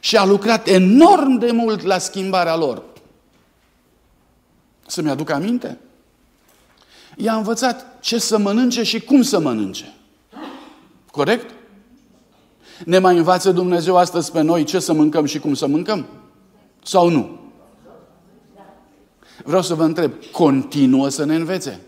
Și 0.00 0.16
a 0.16 0.24
lucrat 0.24 0.68
enorm 0.68 1.38
de 1.38 1.50
mult 1.50 1.82
la 1.82 1.98
schimbarea 1.98 2.56
lor. 2.56 2.82
Să-mi 4.86 5.10
aduc 5.10 5.30
aminte? 5.30 5.78
I-a 7.16 7.34
învățat 7.34 7.98
ce 8.00 8.18
să 8.18 8.38
mănânce 8.38 8.82
și 8.82 9.00
cum 9.00 9.22
să 9.22 9.38
mănânce. 9.38 9.94
Corect? 11.10 11.50
Ne 12.84 12.98
mai 12.98 13.16
învață 13.16 13.52
Dumnezeu 13.52 13.96
astăzi 13.96 14.32
pe 14.32 14.40
noi 14.40 14.64
ce 14.64 14.78
să 14.78 14.92
mâncăm 14.92 15.24
și 15.24 15.38
cum 15.38 15.54
să 15.54 15.66
mâncăm? 15.66 16.06
Sau 16.82 17.08
nu? 17.08 17.38
Vreau 19.44 19.62
să 19.62 19.74
vă 19.74 19.84
întreb, 19.84 20.12
continuă 20.32 21.08
să 21.08 21.24
ne 21.24 21.34
învețe? 21.34 21.80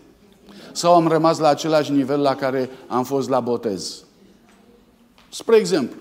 Sau 0.71 0.95
am 0.95 1.07
rămas 1.07 1.37
la 1.37 1.47
același 1.47 1.91
nivel 1.91 2.19
la 2.19 2.35
care 2.35 2.69
am 2.87 3.03
fost 3.03 3.29
la 3.29 3.39
botez. 3.39 4.03
Spre 5.29 5.55
exemplu, 5.55 5.99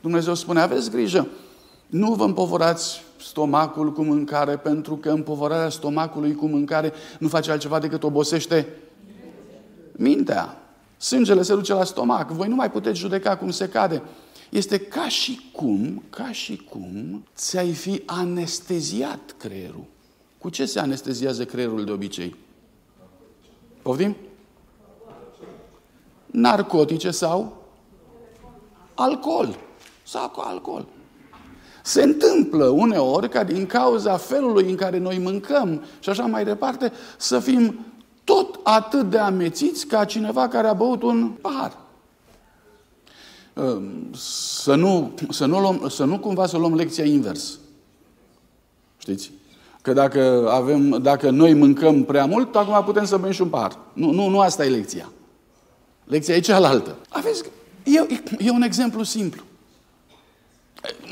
Dumnezeu 0.00 0.34
spune, 0.34 0.60
aveți 0.60 0.90
grijă, 0.90 1.28
nu 1.86 2.14
vă 2.14 2.24
împovorați 2.24 3.02
stomacul 3.20 3.92
cu 3.92 4.02
mâncare, 4.02 4.56
pentru 4.56 4.96
că 4.96 5.10
împovorarea 5.10 5.68
stomacului 5.68 6.34
cu 6.34 6.46
mâncare 6.46 6.92
nu 7.18 7.28
face 7.28 7.50
altceva 7.50 7.78
decât 7.78 8.02
obosește 8.02 8.68
mintea. 9.92 10.62
Sângele 10.96 11.42
se 11.42 11.54
duce 11.54 11.72
la 11.72 11.84
stomac. 11.84 12.30
Voi 12.30 12.48
nu 12.48 12.54
mai 12.54 12.70
puteți 12.70 12.98
judeca 12.98 13.36
cum 13.36 13.50
se 13.50 13.68
cade. 13.68 14.02
Este 14.50 14.78
ca 14.78 15.08
și 15.08 15.50
cum, 15.52 16.02
ca 16.10 16.32
și 16.32 16.56
cum 16.70 17.24
ți-ai 17.36 17.72
fi 17.72 18.02
anesteziat 18.06 19.34
creierul. 19.38 19.84
Cu 20.38 20.48
ce 20.48 20.64
se 20.64 20.78
anesteziază 20.78 21.44
creierul 21.44 21.84
de 21.84 21.90
obicei? 21.90 22.36
Poftim? 23.88 24.16
Narcotice 26.26 27.10
sau 27.10 27.56
alcool. 28.94 29.58
Sau 30.02 30.28
cu 30.28 30.40
alcool. 30.40 30.86
Se 31.82 32.02
întâmplă 32.02 32.68
uneori 32.68 33.28
ca 33.28 33.44
din 33.44 33.66
cauza 33.66 34.16
felului 34.16 34.70
în 34.70 34.76
care 34.76 34.98
noi 34.98 35.18
mâncăm 35.18 35.84
și 35.98 36.08
așa 36.08 36.26
mai 36.26 36.44
departe, 36.44 36.92
să 37.16 37.38
fim 37.38 37.78
tot 38.24 38.60
atât 38.62 39.10
de 39.10 39.18
amețiți 39.18 39.86
ca 39.86 40.04
cineva 40.04 40.48
care 40.48 40.66
a 40.66 40.72
băut 40.72 41.02
un 41.02 41.28
pahar. 41.28 41.76
Ehm, 43.54 44.14
să 44.14 44.74
nu, 44.74 45.14
să 45.30 45.46
nu, 45.46 45.60
luăm, 45.60 45.88
să 45.88 46.04
nu 46.04 46.18
cumva 46.18 46.46
să 46.46 46.56
luăm 46.56 46.74
lecția 46.74 47.04
invers. 47.04 47.58
Știți? 48.98 49.30
Că 49.82 49.92
dacă, 49.92 50.48
avem, 50.50 51.02
dacă 51.02 51.30
noi 51.30 51.54
mâncăm 51.54 52.04
prea 52.04 52.26
mult, 52.26 52.56
acum 52.56 52.84
putem 52.84 53.04
să 53.04 53.16
bem 53.16 53.30
și 53.30 53.42
un 53.42 53.48
par. 53.48 53.78
Nu, 53.92 54.10
nu, 54.10 54.28
nu 54.28 54.40
asta 54.40 54.64
e 54.64 54.68
lecția. 54.68 55.12
Lecția 56.04 56.34
e 56.34 56.40
cealaltă. 56.40 56.96
Aveți, 57.08 57.42
e, 57.84 58.20
e 58.38 58.50
un 58.50 58.62
exemplu 58.62 59.02
simplu. 59.02 59.42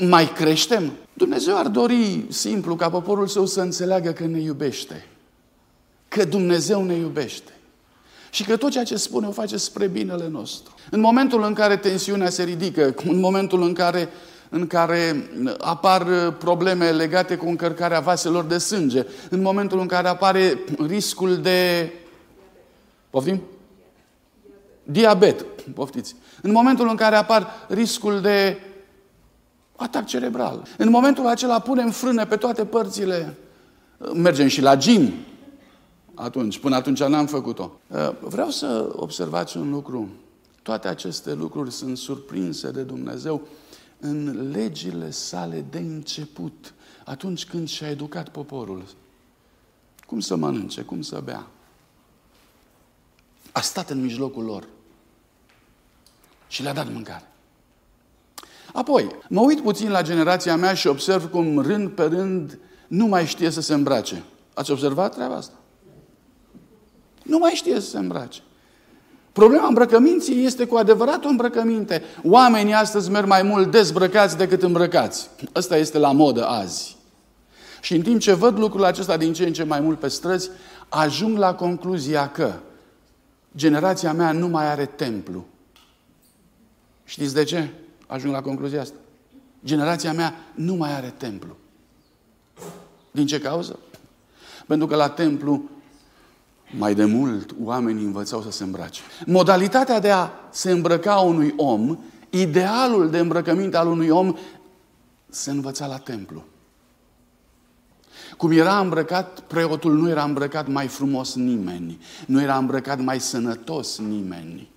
Mai 0.07 0.31
creștem? 0.33 0.91
Dumnezeu 1.13 1.57
ar 1.57 1.67
dori 1.67 2.25
simplu 2.29 2.75
ca 2.75 2.89
poporul 2.89 3.27
său 3.27 3.45
să 3.45 3.61
înțeleagă 3.61 4.11
că 4.11 4.25
ne 4.25 4.39
iubește. 4.39 5.07
Că 6.07 6.25
Dumnezeu 6.25 6.83
ne 6.83 6.93
iubește. 6.93 7.51
Și 8.29 8.43
că 8.43 8.57
tot 8.57 8.71
ceea 8.71 8.83
ce 8.83 8.95
spune 8.95 9.27
o 9.27 9.31
face 9.31 9.57
spre 9.57 9.87
binele 9.87 10.27
nostru. 10.27 10.75
În 10.91 10.99
momentul 10.99 11.43
în 11.43 11.53
care 11.53 11.77
tensiunea 11.77 12.29
se 12.29 12.43
ridică, 12.43 12.95
în 13.05 13.19
momentul 13.19 13.61
în 13.61 13.73
care 13.73 14.01
uh, 14.01 14.36
în 14.49 14.67
care 14.67 15.29
apar 15.59 16.31
probleme 16.31 16.91
legate 16.91 17.35
cu 17.35 17.47
încărcarea 17.47 17.99
vaselor 17.99 18.43
de 18.43 18.57
sânge, 18.57 19.05
în 19.29 19.41
momentul 19.41 19.79
în 19.79 19.87
care 19.87 20.07
apare 20.07 20.59
riscul 20.87 21.37
de... 21.37 21.91
Poftim? 23.09 23.41
Diabet, 24.83 25.45
poftiți. 25.73 26.15
În 26.41 26.51
momentul 26.51 26.89
în 26.89 26.95
care 26.95 27.15
apar 27.15 27.65
riscul 27.67 28.21
de 28.21 28.59
atac 29.75 30.05
cerebral. 30.05 30.63
În 30.77 30.89
momentul 30.89 31.27
acela 31.27 31.59
punem 31.59 31.89
frâne 31.89 32.25
pe 32.25 32.35
toate 32.35 32.65
părțile. 32.65 33.37
Mergem 34.13 34.47
și 34.47 34.61
la 34.61 34.75
gym. 34.75 35.13
Atunci, 36.13 36.59
până 36.59 36.75
atunci 36.75 37.03
n-am 37.03 37.25
făcut-o. 37.25 37.71
Vreau 38.19 38.49
să 38.49 38.89
observați 38.95 39.57
un 39.57 39.69
lucru. 39.69 40.09
Toate 40.61 40.87
aceste 40.87 41.33
lucruri 41.33 41.71
sunt 41.71 41.97
surprinse 41.97 42.71
de 42.71 42.81
Dumnezeu 42.81 43.41
în 43.99 44.51
legile 44.51 45.11
sale 45.11 45.65
de 45.69 45.77
început, 45.77 46.73
atunci 47.05 47.45
când 47.45 47.67
și-a 47.67 47.89
educat 47.89 48.29
poporul. 48.29 48.83
Cum 50.05 50.19
să 50.19 50.35
mănânce, 50.35 50.81
cum 50.81 51.01
să 51.01 51.21
bea. 51.23 51.47
A 53.51 53.61
stat 53.61 53.89
în 53.89 54.01
mijlocul 54.01 54.43
lor 54.43 54.67
și 56.47 56.63
le-a 56.63 56.73
dat 56.73 56.91
mâncare. 56.91 57.31
Apoi, 58.73 59.15
mă 59.29 59.41
uit 59.41 59.61
puțin 59.61 59.89
la 59.89 60.01
generația 60.01 60.55
mea 60.55 60.73
și 60.73 60.87
observ 60.87 61.29
cum 61.29 61.59
rând 61.59 61.89
pe 61.89 62.03
rând 62.03 62.59
nu 62.87 63.05
mai 63.05 63.25
știe 63.25 63.49
să 63.49 63.61
se 63.61 63.73
îmbrace. 63.73 64.23
Ați 64.53 64.71
observat 64.71 65.13
treaba 65.13 65.35
asta? 65.35 65.55
Nu 67.23 67.37
mai 67.37 67.51
știe 67.51 67.79
să 67.79 67.89
se 67.89 67.97
îmbrace. 67.97 68.41
Problema 69.37 69.67
îmbrăcăminții 69.67 70.45
este 70.45 70.65
cu 70.65 70.75
adevărat 70.75 71.25
o 71.25 71.27
îmbrăcăminte. 71.27 72.03
Oamenii 72.23 72.73
astăzi 72.73 73.09
merg 73.09 73.27
mai 73.27 73.41
mult 73.41 73.71
dezbrăcați 73.71 74.37
decât 74.37 74.63
îmbrăcați. 74.63 75.29
Ăsta 75.55 75.77
este 75.77 75.97
la 75.97 76.11
modă 76.11 76.45
azi. 76.45 76.97
Și 77.81 77.95
în 77.95 78.01
timp 78.01 78.19
ce 78.19 78.33
văd 78.33 78.57
lucrul 78.57 78.83
acesta 78.83 79.17
din 79.17 79.33
ce 79.33 79.45
în 79.45 79.53
ce 79.53 79.63
mai 79.63 79.79
mult 79.79 79.99
pe 79.99 80.07
străzi, 80.07 80.49
ajung 80.89 81.37
la 81.37 81.53
concluzia 81.53 82.29
că 82.29 82.53
generația 83.55 84.13
mea 84.13 84.31
nu 84.31 84.47
mai 84.47 84.65
are 84.65 84.85
templu. 84.85 85.45
Știți 87.05 87.33
de 87.33 87.43
ce? 87.43 87.69
Ajung 88.07 88.33
la 88.33 88.41
concluzia 88.41 88.81
asta. 88.81 88.97
Generația 89.65 90.13
mea 90.13 90.35
nu 90.55 90.75
mai 90.75 90.93
are 90.93 91.13
templu. 91.17 91.55
Din 93.11 93.25
ce 93.25 93.39
cauză? 93.39 93.79
Pentru 94.67 94.87
că 94.87 94.95
la 94.95 95.09
templu 95.09 95.69
mai 96.77 96.95
de 96.95 97.05
mult 97.05 97.55
oamenii 97.63 98.05
învățau 98.05 98.41
să 98.41 98.51
se 98.51 98.63
îmbrace. 98.63 99.01
Modalitatea 99.25 99.99
de 99.99 100.11
a 100.11 100.29
se 100.51 100.71
îmbrăca 100.71 101.15
unui 101.15 101.53
om, 101.57 101.97
idealul 102.29 103.09
de 103.09 103.17
îmbrăcăminte 103.17 103.77
al 103.77 103.87
unui 103.87 104.09
om, 104.09 104.35
se 105.29 105.51
învăța 105.51 105.85
la 105.85 105.97
templu. 105.97 106.43
Cum 108.37 108.51
era 108.51 108.79
îmbrăcat, 108.79 109.39
preotul 109.39 109.93
nu 109.93 110.09
era 110.09 110.23
îmbrăcat 110.23 110.67
mai 110.67 110.87
frumos 110.87 111.35
nimeni. 111.35 111.99
Nu 112.25 112.41
era 112.41 112.57
îmbrăcat 112.57 112.99
mai 112.99 113.19
sănătos 113.19 113.97
nimeni. 113.99 114.69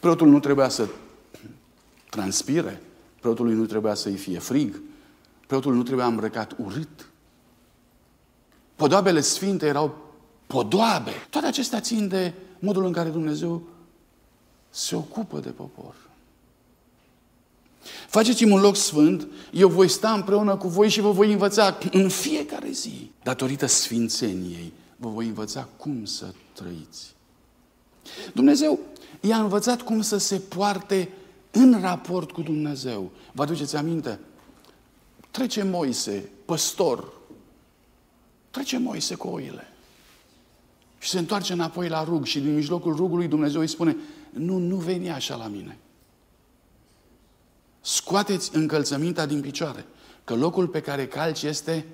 Preotul 0.00 0.28
nu 0.28 0.40
trebuia 0.40 0.68
să 0.68 0.88
transpire. 2.10 2.82
Preotului 3.20 3.54
nu 3.54 3.66
trebuia 3.66 3.94
să-i 3.94 4.16
fie 4.16 4.38
frig. 4.38 4.80
Preotul 5.46 5.74
nu 5.74 5.82
trebuia 5.82 6.06
îmbrăcat 6.06 6.54
urât. 6.58 7.08
Podoabele 8.76 9.20
sfinte 9.20 9.66
erau 9.66 10.05
podoabe. 10.46 11.12
Toate 11.30 11.46
acestea 11.46 11.80
țin 11.80 12.08
de 12.08 12.32
modul 12.58 12.84
în 12.84 12.92
care 12.92 13.08
Dumnezeu 13.08 13.62
se 14.70 14.96
ocupă 14.96 15.40
de 15.40 15.48
popor. 15.48 15.94
Faceți-mi 18.08 18.52
un 18.52 18.60
loc 18.60 18.76
sfânt, 18.76 19.26
eu 19.52 19.68
voi 19.68 19.88
sta 19.88 20.12
împreună 20.12 20.56
cu 20.56 20.68
voi 20.68 20.88
și 20.88 21.00
vă 21.00 21.10
voi 21.10 21.32
învăța 21.32 21.78
în 21.90 22.08
fiecare 22.08 22.70
zi, 22.70 23.10
datorită 23.22 23.66
sfințeniei, 23.66 24.72
vă 24.96 25.08
voi 25.08 25.26
învăța 25.26 25.68
cum 25.76 26.04
să 26.04 26.26
trăiți. 26.52 27.14
Dumnezeu 28.34 28.78
i-a 29.20 29.40
învățat 29.40 29.82
cum 29.82 30.00
să 30.00 30.16
se 30.16 30.38
poarte 30.38 31.08
în 31.50 31.80
raport 31.80 32.30
cu 32.30 32.42
Dumnezeu. 32.42 33.10
Vă 33.32 33.42
aduceți 33.42 33.76
aminte? 33.76 34.18
Trece 35.30 35.62
Moise, 35.62 36.28
păstor, 36.44 37.12
trece 38.50 38.78
Moise 38.78 39.14
cu 39.14 39.28
oile. 39.28 39.75
Și 40.98 41.08
se 41.08 41.18
întoarce 41.18 41.52
înapoi 41.52 41.88
la 41.88 42.04
rug 42.04 42.24
și 42.24 42.40
din 42.40 42.54
mijlocul 42.54 42.94
rugului 42.94 43.28
Dumnezeu 43.28 43.60
îi 43.60 43.66
spune, 43.66 43.96
nu, 44.30 44.58
nu 44.58 44.76
veni 44.76 45.10
așa 45.10 45.36
la 45.36 45.46
mine. 45.46 45.78
Scoateți 47.80 48.56
încălțămintea 48.56 49.26
din 49.26 49.40
picioare, 49.40 49.84
că 50.24 50.34
locul 50.34 50.66
pe 50.68 50.80
care 50.80 51.06
calci 51.06 51.42
este 51.42 51.86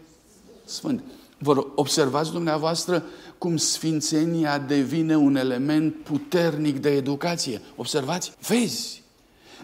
sfânt. 0.64 1.02
Vă 1.38 1.66
observați 1.74 2.30
dumneavoastră 2.30 3.04
cum 3.38 3.56
sfințenia 3.56 4.58
devine 4.58 5.16
un 5.16 5.36
element 5.36 5.94
puternic 5.94 6.78
de 6.78 6.90
educație. 6.90 7.60
Observați? 7.76 8.32
Vezi, 8.46 9.02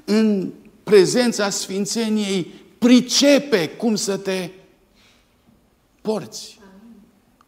în 0.05 0.53
prezența 0.83 1.51
sfințeniei 1.51 2.45
pricepe 2.79 3.69
cum 3.69 3.95
să 3.95 4.17
te 4.17 4.51
porți, 6.01 6.59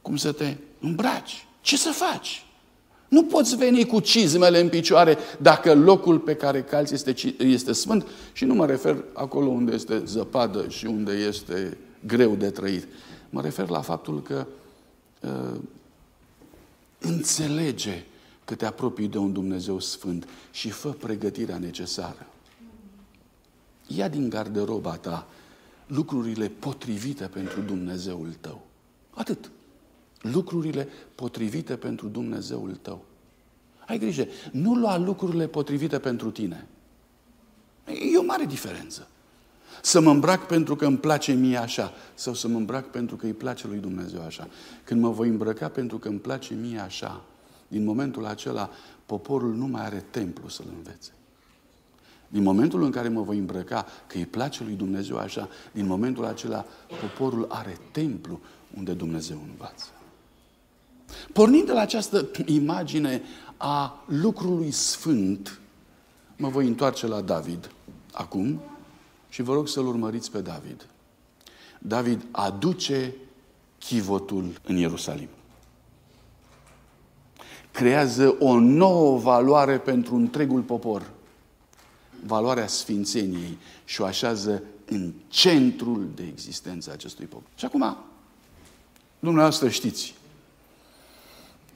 cum 0.02 0.16
să 0.16 0.32
te 0.32 0.56
îmbraci. 0.80 1.46
Ce 1.60 1.76
să 1.76 1.90
faci? 1.90 2.44
Nu 3.08 3.24
poți 3.24 3.56
veni 3.56 3.86
cu 3.86 4.00
cizmele 4.00 4.60
în 4.60 4.68
picioare 4.68 5.18
dacă 5.40 5.74
locul 5.74 6.18
pe 6.18 6.34
care 6.34 6.62
calți 6.62 6.94
este, 6.94 7.14
este 7.38 7.72
sfânt 7.72 8.06
și 8.32 8.44
nu 8.44 8.54
mă 8.54 8.66
refer 8.66 9.04
acolo 9.12 9.48
unde 9.48 9.72
este 9.72 10.02
zăpadă 10.04 10.68
și 10.68 10.86
unde 10.86 11.12
este 11.12 11.76
greu 12.06 12.34
de 12.34 12.50
trăit. 12.50 12.86
Mă 13.30 13.40
refer 13.40 13.68
la 13.68 13.80
faptul 13.80 14.22
că 14.22 14.46
uh, 15.20 15.60
înțelege 16.98 18.04
că 18.44 18.54
te 18.54 18.66
apropii 18.66 19.08
de 19.08 19.18
un 19.18 19.32
Dumnezeu 19.32 19.80
sfânt 19.80 20.28
și 20.50 20.70
fă 20.70 20.88
pregătirea 20.88 21.58
necesară. 21.58 22.26
Ia 23.86 24.08
din 24.08 24.28
garderoba 24.28 24.96
ta 24.96 25.26
lucrurile 25.86 26.48
potrivite 26.58 27.24
pentru 27.24 27.60
Dumnezeul 27.60 28.36
tău. 28.40 28.66
Atât 29.10 29.50
lucrurile 30.20 30.88
potrivite 31.14 31.76
pentru 31.76 32.08
Dumnezeul 32.08 32.78
tău. 32.82 33.04
Ai 33.86 33.98
grijă, 33.98 34.26
nu 34.52 34.74
lua 34.74 34.98
lucrurile 34.98 35.46
potrivite 35.46 35.98
pentru 35.98 36.30
tine. 36.30 36.66
E 38.12 38.18
o 38.18 38.24
mare 38.24 38.44
diferență. 38.44 39.08
Să 39.82 40.00
mă 40.00 40.10
îmbrac 40.10 40.46
pentru 40.46 40.76
că 40.76 40.86
îmi 40.86 40.98
place 40.98 41.32
mie 41.32 41.56
așa 41.56 41.92
sau 42.14 42.34
să 42.34 42.48
mă 42.48 42.56
îmbrac 42.56 42.90
pentru 42.90 43.16
că 43.16 43.26
îi 43.26 43.32
place 43.32 43.66
lui 43.66 43.78
Dumnezeu 43.78 44.22
așa. 44.22 44.48
Când 44.84 45.00
mă 45.00 45.10
voi 45.10 45.28
îmbrăca 45.28 45.68
pentru 45.68 45.98
că 45.98 46.08
îmi 46.08 46.18
place 46.18 46.54
mie 46.54 46.78
așa, 46.78 47.24
din 47.68 47.84
momentul 47.84 48.26
acela 48.26 48.70
poporul 49.06 49.54
nu 49.54 49.66
mai 49.66 49.84
are 49.84 50.04
templu 50.10 50.48
să-l 50.48 50.66
învețe. 50.76 51.10
Din 52.28 52.42
momentul 52.42 52.82
în 52.82 52.90
care 52.90 53.08
mă 53.08 53.22
voi 53.22 53.38
îmbrăca 53.38 53.86
că 54.06 54.16
îi 54.16 54.26
place 54.26 54.64
lui 54.64 54.74
Dumnezeu 54.74 55.16
așa, 55.16 55.48
din 55.72 55.86
momentul 55.86 56.24
acela 56.24 56.64
poporul 57.00 57.46
are 57.48 57.78
templu 57.92 58.40
unde 58.76 58.92
Dumnezeu 58.92 59.40
învață. 59.50 59.86
Pornind 61.32 61.66
de 61.66 61.72
la 61.72 61.80
această 61.80 62.28
imagine 62.46 63.22
a 63.56 64.04
lucrului 64.06 64.70
sfânt, 64.70 65.60
mă 66.36 66.48
voi 66.48 66.66
întoarce 66.66 67.06
la 67.06 67.20
David 67.20 67.70
acum 68.12 68.60
și 69.28 69.42
vă 69.42 69.52
rog 69.52 69.68
să-l 69.68 69.86
urmăriți 69.86 70.30
pe 70.30 70.40
David. 70.40 70.86
David 71.78 72.26
aduce 72.30 73.14
chivotul 73.78 74.60
în 74.62 74.76
Ierusalim. 74.76 75.28
Creează 77.70 78.36
o 78.38 78.58
nouă 78.58 79.18
valoare 79.18 79.78
pentru 79.78 80.14
întregul 80.14 80.60
popor. 80.60 81.10
Valoarea 82.26 82.66
sfințeniei 82.66 83.58
și 83.84 84.00
o 84.00 84.04
așează 84.04 84.62
în 84.86 85.12
centrul 85.28 86.08
de 86.14 86.22
existență 86.22 86.90
a 86.90 86.92
acestui 86.92 87.26
popor. 87.26 87.48
Și 87.54 87.64
acum, 87.64 87.96
dumneavoastră 89.18 89.68
știți, 89.68 90.14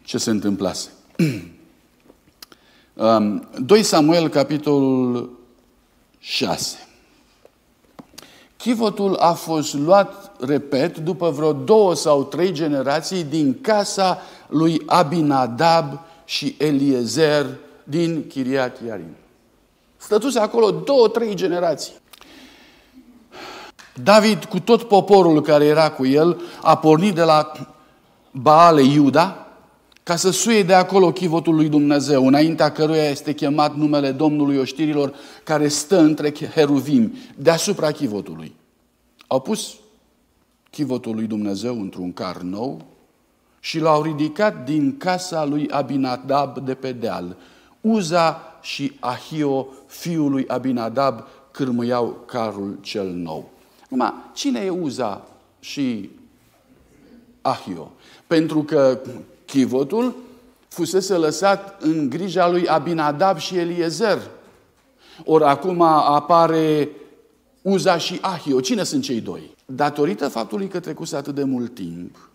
ce 0.05 0.19
se 0.19 0.31
întâmplase. 0.31 0.89
2 2.95 3.83
Samuel, 3.83 4.29
capitolul 4.29 5.39
6. 6.19 6.89
Chivotul 8.57 9.15
a 9.15 9.33
fost 9.33 9.75
luat, 9.75 10.31
repet, 10.41 10.99
după 10.99 11.31
vreo 11.31 11.53
două 11.53 11.95
sau 11.95 12.25
trei 12.25 12.53
generații 12.53 13.25
din 13.25 13.61
casa 13.61 14.21
lui 14.49 14.83
Abinadab 14.87 16.01
și 16.25 16.55
Eliezer 16.59 17.47
din 17.85 18.27
Chiriat 18.29 18.81
Iarim. 18.87 19.17
Stătuse 19.97 20.39
acolo 20.39 20.71
două, 20.71 21.09
trei 21.09 21.35
generații. 21.35 21.93
David, 24.03 24.45
cu 24.45 24.61
tot 24.61 24.83
poporul 24.83 25.43
care 25.43 25.65
era 25.65 25.91
cu 25.91 26.07
el, 26.07 26.41
a 26.63 26.77
pornit 26.77 27.15
de 27.15 27.23
la 27.23 27.53
Baale 28.31 28.83
Iuda, 28.83 29.44
ca 30.05 30.17
să 30.17 30.31
suie 30.31 30.63
de 30.63 30.75
acolo 30.75 31.13
chivotul 31.13 31.55
lui 31.55 31.69
Dumnezeu, 31.69 32.27
înaintea 32.27 32.73
căruia 32.73 33.09
este 33.09 33.35
chemat 33.35 33.77
numele 33.77 34.11
Domnului 34.11 34.57
oștirilor, 34.57 35.15
care 35.45 35.69
stă 35.69 35.99
între 35.99 36.33
heruvim, 36.55 37.13
deasupra 37.37 37.91
chivotului. 37.91 38.55
Au 39.27 39.41
pus 39.41 39.75
chivotul 40.71 41.15
lui 41.15 41.27
Dumnezeu 41.27 41.81
într-un 41.81 42.13
car 42.13 42.37
nou 42.37 42.85
și 43.61 43.79
l-au 43.79 44.03
ridicat 44.03 44.65
din 44.65 44.97
casa 44.97 45.45
lui 45.45 45.69
Abinadab 45.71 46.59
de 46.59 46.75
pe 46.75 46.93
deal. 46.93 47.37
Uza 47.81 48.41
și 48.63 48.93
Ahio, 49.01 49.67
fiul 49.87 50.31
lui 50.31 50.49
Abinadab, 50.49 51.25
cârmâiau 51.51 52.23
carul 52.27 52.79
cel 52.81 53.11
nou. 53.11 53.51
Acum, 53.85 54.15
cine 54.35 54.61
e 54.61 54.71
Uza 54.71 55.29
și 55.61 56.11
Ahio? 57.43 57.93
Pentru 58.27 58.63
că 58.63 59.01
chivotul 59.47 60.17
fusese 60.69 61.15
lăsat 61.15 61.83
în 61.83 62.09
grija 62.09 62.49
lui 62.49 62.69
Abinadab 62.69 63.39
și 63.39 63.57
Eliezer. 63.57 64.19
Ori 65.25 65.45
acum 65.45 65.81
apare 65.81 66.89
Uza 67.63 67.99
și 67.99 68.19
Ahio. 68.21 68.61
Cine 68.61 68.83
sunt 68.83 69.03
cei 69.03 69.21
doi? 69.21 69.55
Datorită 69.67 70.29
faptului 70.29 70.69
că 70.69 70.81
trecuse 70.81 71.17
atât 71.17 71.35
de 71.35 71.45
mult 71.45 71.75
timp, 71.75 72.31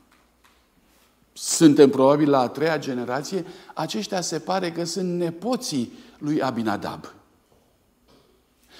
suntem 1.33 1.89
probabil 1.89 2.29
la 2.29 2.39
a 2.39 2.47
treia 2.47 2.79
generație, 2.79 3.45
aceștia 3.73 4.21
se 4.21 4.39
pare 4.39 4.71
că 4.71 4.83
sunt 4.83 5.17
nepoții 5.17 5.91
lui 6.17 6.41
Abinadab. 6.41 7.13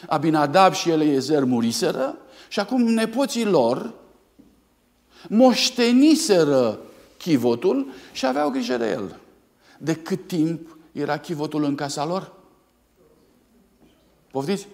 Abinadab 0.08 0.74
și 0.74 0.90
Eliezer 0.90 1.44
muriseră 1.44 2.18
și 2.48 2.60
acum 2.60 2.82
nepoții 2.82 3.46
lor 3.46 3.94
moșteniseră 5.28 6.80
chivotul 7.20 7.92
și 8.12 8.26
aveau 8.26 8.50
grijă 8.50 8.78
de 8.78 8.90
el. 8.90 9.20
De 9.78 9.96
cât 9.96 10.28
timp 10.28 10.78
era 10.92 11.18
chivotul 11.18 11.64
în 11.64 11.76
casa 11.76 12.06
lor? 12.06 12.34
Poftiți? 14.32 14.68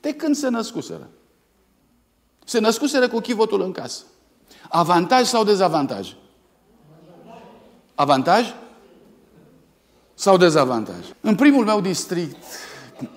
De 0.00 0.14
când 0.14 0.36
se 0.36 0.48
născuseră. 0.48 1.08
Se 2.44 2.58
născuseră 2.58 3.08
cu 3.08 3.18
chivotul 3.18 3.62
în 3.62 3.72
casă. 3.72 4.02
Avantaj 4.68 5.26
sau 5.26 5.44
dezavantaj? 5.44 6.14
Avantaj? 7.94 8.54
Sau 10.14 10.36
dezavantaj? 10.36 11.04
În 11.20 11.34
primul 11.34 11.64
meu 11.64 11.80
district, 11.80 12.36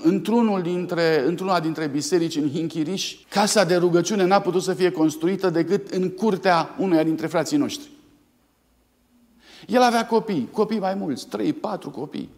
într-unul 0.03 0.61
dintre, 0.61 1.23
într-una 1.25 1.59
dintre 1.59 1.87
biserici 1.87 2.35
în 2.35 2.49
Hinchiriș, 2.51 3.15
casa 3.29 3.63
de 3.63 3.75
rugăciune 3.75 4.23
n-a 4.23 4.39
putut 4.39 4.63
să 4.63 4.73
fie 4.73 4.91
construită 4.91 5.49
decât 5.49 5.89
în 5.89 6.09
curtea 6.09 6.75
unuia 6.77 7.03
dintre 7.03 7.27
frații 7.27 7.57
noștri. 7.57 7.89
El 9.67 9.81
avea 9.81 10.05
copii, 10.05 10.49
copii 10.51 10.79
mai 10.79 10.93
mulți, 10.93 11.27
trei, 11.27 11.53
patru 11.53 11.89
copii. 11.89 12.29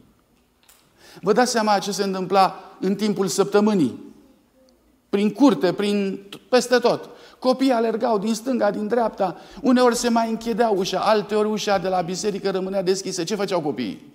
Vă 1.22 1.34
dați 1.34 1.52
seama 1.52 1.80
ce 1.80 1.92
se 1.92 2.04
întâmpla 2.04 2.60
în 2.80 2.96
timpul 2.96 3.28
săptămânii. 3.28 4.04
Prin 5.10 5.32
curte, 5.32 5.74
prin 5.74 6.20
peste 6.50 6.78
tot. 6.78 7.10
Copiii 7.40 7.72
alergau 7.72 8.18
din 8.18 8.34
stânga, 8.34 8.72
din 8.72 8.88
dreapta. 8.88 9.36
Uneori 9.62 9.96
se 9.96 10.10
mai 10.10 10.30
închidea 10.30 10.70
ușa, 10.70 11.00
alteori 11.00 11.48
ușa 11.48 11.78
de 11.78 11.88
la 11.88 12.02
biserică 12.02 12.50
rămânea 12.50 12.82
deschisă. 12.82 13.24
Ce 13.24 13.36
făceau 13.36 13.62
copiii? 13.62 14.14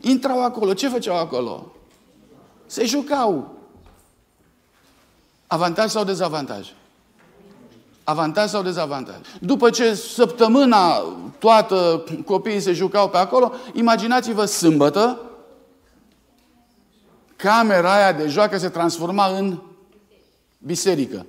Intrau 0.00 0.44
acolo. 0.44 0.74
Ce 0.74 0.88
făceau 0.88 1.16
acolo? 1.16 1.72
Se 2.70 2.84
jucau. 2.84 3.58
Avantaj 5.46 5.90
sau 5.90 6.04
dezavantaj? 6.04 6.72
Avantaj 8.04 8.48
sau 8.50 8.62
dezavantaj? 8.62 9.16
După 9.40 9.70
ce 9.70 9.94
săptămâna 9.94 11.02
toată 11.38 12.04
copiii 12.24 12.60
se 12.60 12.72
jucau 12.72 13.08
pe 13.08 13.16
acolo, 13.16 13.52
imaginați-vă 13.72 14.44
sâmbătă, 14.44 15.20
camera 17.36 17.94
aia 17.94 18.12
de 18.12 18.28
joacă 18.28 18.58
se 18.58 18.68
transforma 18.68 19.26
în 19.26 19.58
biserică. 20.58 21.26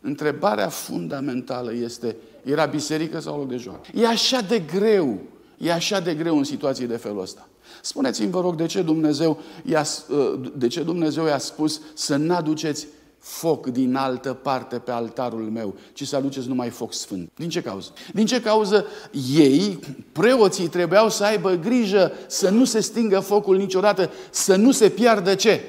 Întrebarea 0.00 0.68
fundamentală 0.68 1.72
este, 1.72 2.16
era 2.44 2.64
biserică 2.64 3.20
sau 3.20 3.38
loc 3.38 3.48
de 3.48 3.56
joacă? 3.56 3.88
E 3.94 4.06
așa 4.06 4.40
de 4.40 4.58
greu, 4.58 5.18
e 5.58 5.72
așa 5.72 6.00
de 6.00 6.14
greu 6.14 6.36
în 6.36 6.44
situații 6.44 6.86
de 6.86 6.96
felul 6.96 7.20
ăsta. 7.20 7.48
Spuneți-mi, 7.84 8.30
vă 8.30 8.40
rog, 8.40 8.54
de 8.54 8.66
ce 8.66 8.82
Dumnezeu 8.82 9.40
i-a, 9.64 9.84
ă, 10.10 10.38
de 10.56 10.66
ce 10.66 10.82
Dumnezeu 10.82 11.26
i-a 11.26 11.38
spus 11.38 11.80
să 11.94 12.16
n-aduceți 12.16 12.86
foc 13.18 13.66
din 13.66 13.94
altă 13.94 14.32
parte 14.32 14.78
pe 14.78 14.90
altarul 14.90 15.50
meu, 15.50 15.74
ci 15.92 16.06
să 16.06 16.16
aduceți 16.16 16.48
numai 16.48 16.70
foc 16.70 16.92
sfânt. 16.92 17.30
Din 17.36 17.48
ce 17.48 17.62
cauză? 17.62 17.92
Din 18.12 18.26
ce 18.26 18.40
cauză 18.40 18.86
ei, 19.34 19.78
preoții, 20.12 20.68
trebuiau 20.68 21.10
să 21.10 21.24
aibă 21.24 21.50
grijă 21.50 22.12
să 22.26 22.50
nu 22.50 22.64
se 22.64 22.80
stingă 22.80 23.20
focul 23.20 23.56
niciodată, 23.56 24.10
să 24.30 24.56
nu 24.56 24.70
se 24.70 24.88
piardă 24.88 25.34
ce? 25.34 25.60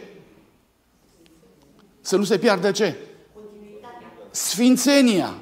Să 2.01 2.15
nu 2.15 2.23
se 2.23 2.37
piardă 2.37 2.71
ce? 2.71 2.95
Sfințenia. 4.31 5.33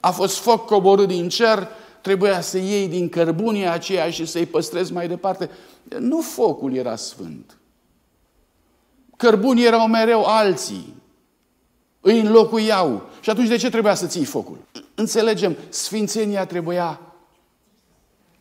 A 0.00 0.10
fost 0.10 0.38
foc 0.38 0.66
coborât 0.66 1.08
din 1.08 1.28
cer, 1.28 1.68
trebuia 2.00 2.40
să 2.40 2.58
iei 2.58 2.88
din 2.88 3.08
cărbunia 3.08 3.72
aceea 3.72 4.10
și 4.10 4.26
să-i 4.26 4.46
păstrezi 4.46 4.92
mai 4.92 5.08
departe. 5.08 5.50
Nu 5.98 6.20
focul 6.20 6.74
era 6.74 6.96
sfânt. 6.96 7.56
Cărbunii 9.16 9.66
erau 9.66 9.86
mereu 9.86 10.24
alții. 10.24 10.94
Îi 12.00 12.20
înlocuiau. 12.20 13.08
Și 13.20 13.30
atunci 13.30 13.48
de 13.48 13.56
ce 13.56 13.70
trebuia 13.70 13.94
să 13.94 14.06
ții 14.06 14.24
focul? 14.24 14.58
Înțelegem, 14.94 15.56
sfințenia 15.68 16.46
trebuia 16.46 17.00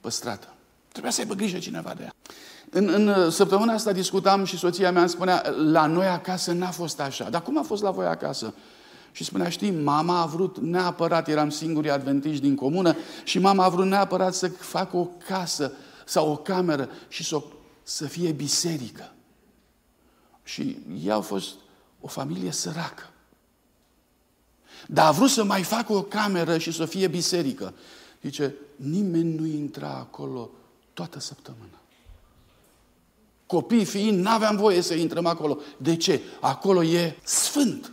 păstrată. 0.01 0.47
Trebuia 0.91 1.11
să 1.11 1.21
aibă 1.21 1.33
grijă 1.33 1.57
cineva 1.57 1.93
de 1.97 2.03
ea. 2.03 2.13
În, 2.69 2.87
în 2.87 3.31
săptămâna 3.31 3.73
asta 3.73 3.91
discutam 3.91 4.43
și 4.43 4.57
soția 4.57 4.91
mea 4.91 5.01
îmi 5.01 5.09
spunea, 5.09 5.43
la 5.71 5.85
noi 5.85 6.05
acasă 6.05 6.51
n-a 6.51 6.71
fost 6.71 6.99
așa. 6.99 7.29
Dar 7.29 7.41
cum 7.41 7.57
a 7.57 7.61
fost 7.61 7.81
la 7.81 7.91
voi 7.91 8.05
acasă? 8.05 8.53
Și 9.11 9.23
spunea, 9.23 9.49
știi, 9.49 9.71
mama 9.71 10.21
a 10.21 10.25
vrut 10.25 10.57
neapărat, 10.57 11.27
eram 11.27 11.49
singurii 11.49 11.89
adventiști 11.89 12.41
din 12.41 12.55
comună, 12.55 12.95
și 13.23 13.39
mama 13.39 13.63
a 13.63 13.69
vrut 13.69 13.85
neapărat 13.85 14.33
să 14.33 14.47
facă 14.47 14.97
o 14.97 15.07
casă 15.27 15.71
sau 16.05 16.31
o 16.31 16.35
cameră 16.35 16.89
și 17.07 17.23
să, 17.23 17.41
să 17.83 18.05
fie 18.05 18.31
biserică. 18.31 19.13
Și 20.43 20.77
ei 21.03 21.11
au 21.11 21.21
fost 21.21 21.53
o 22.01 22.07
familie 22.07 22.51
săracă. 22.51 23.09
Dar 24.87 25.07
a 25.07 25.11
vrut 25.11 25.29
să 25.29 25.43
mai 25.43 25.63
facă 25.63 25.93
o 25.93 26.01
cameră 26.01 26.57
și 26.57 26.71
să 26.71 26.85
fie 26.85 27.07
biserică. 27.07 27.73
Zice, 28.21 28.55
nimeni 28.75 29.33
nu 29.33 29.45
intra 29.45 29.89
acolo 29.89 30.49
toată 30.93 31.19
săptămâna. 31.19 31.79
Copii 33.45 33.85
fiind, 33.85 34.23
n-aveam 34.23 34.55
voie 34.55 34.81
să 34.81 34.93
intrăm 34.93 35.25
acolo. 35.25 35.59
De 35.77 35.95
ce? 35.95 36.21
Acolo 36.39 36.83
e 36.83 37.17
sfânt. 37.23 37.91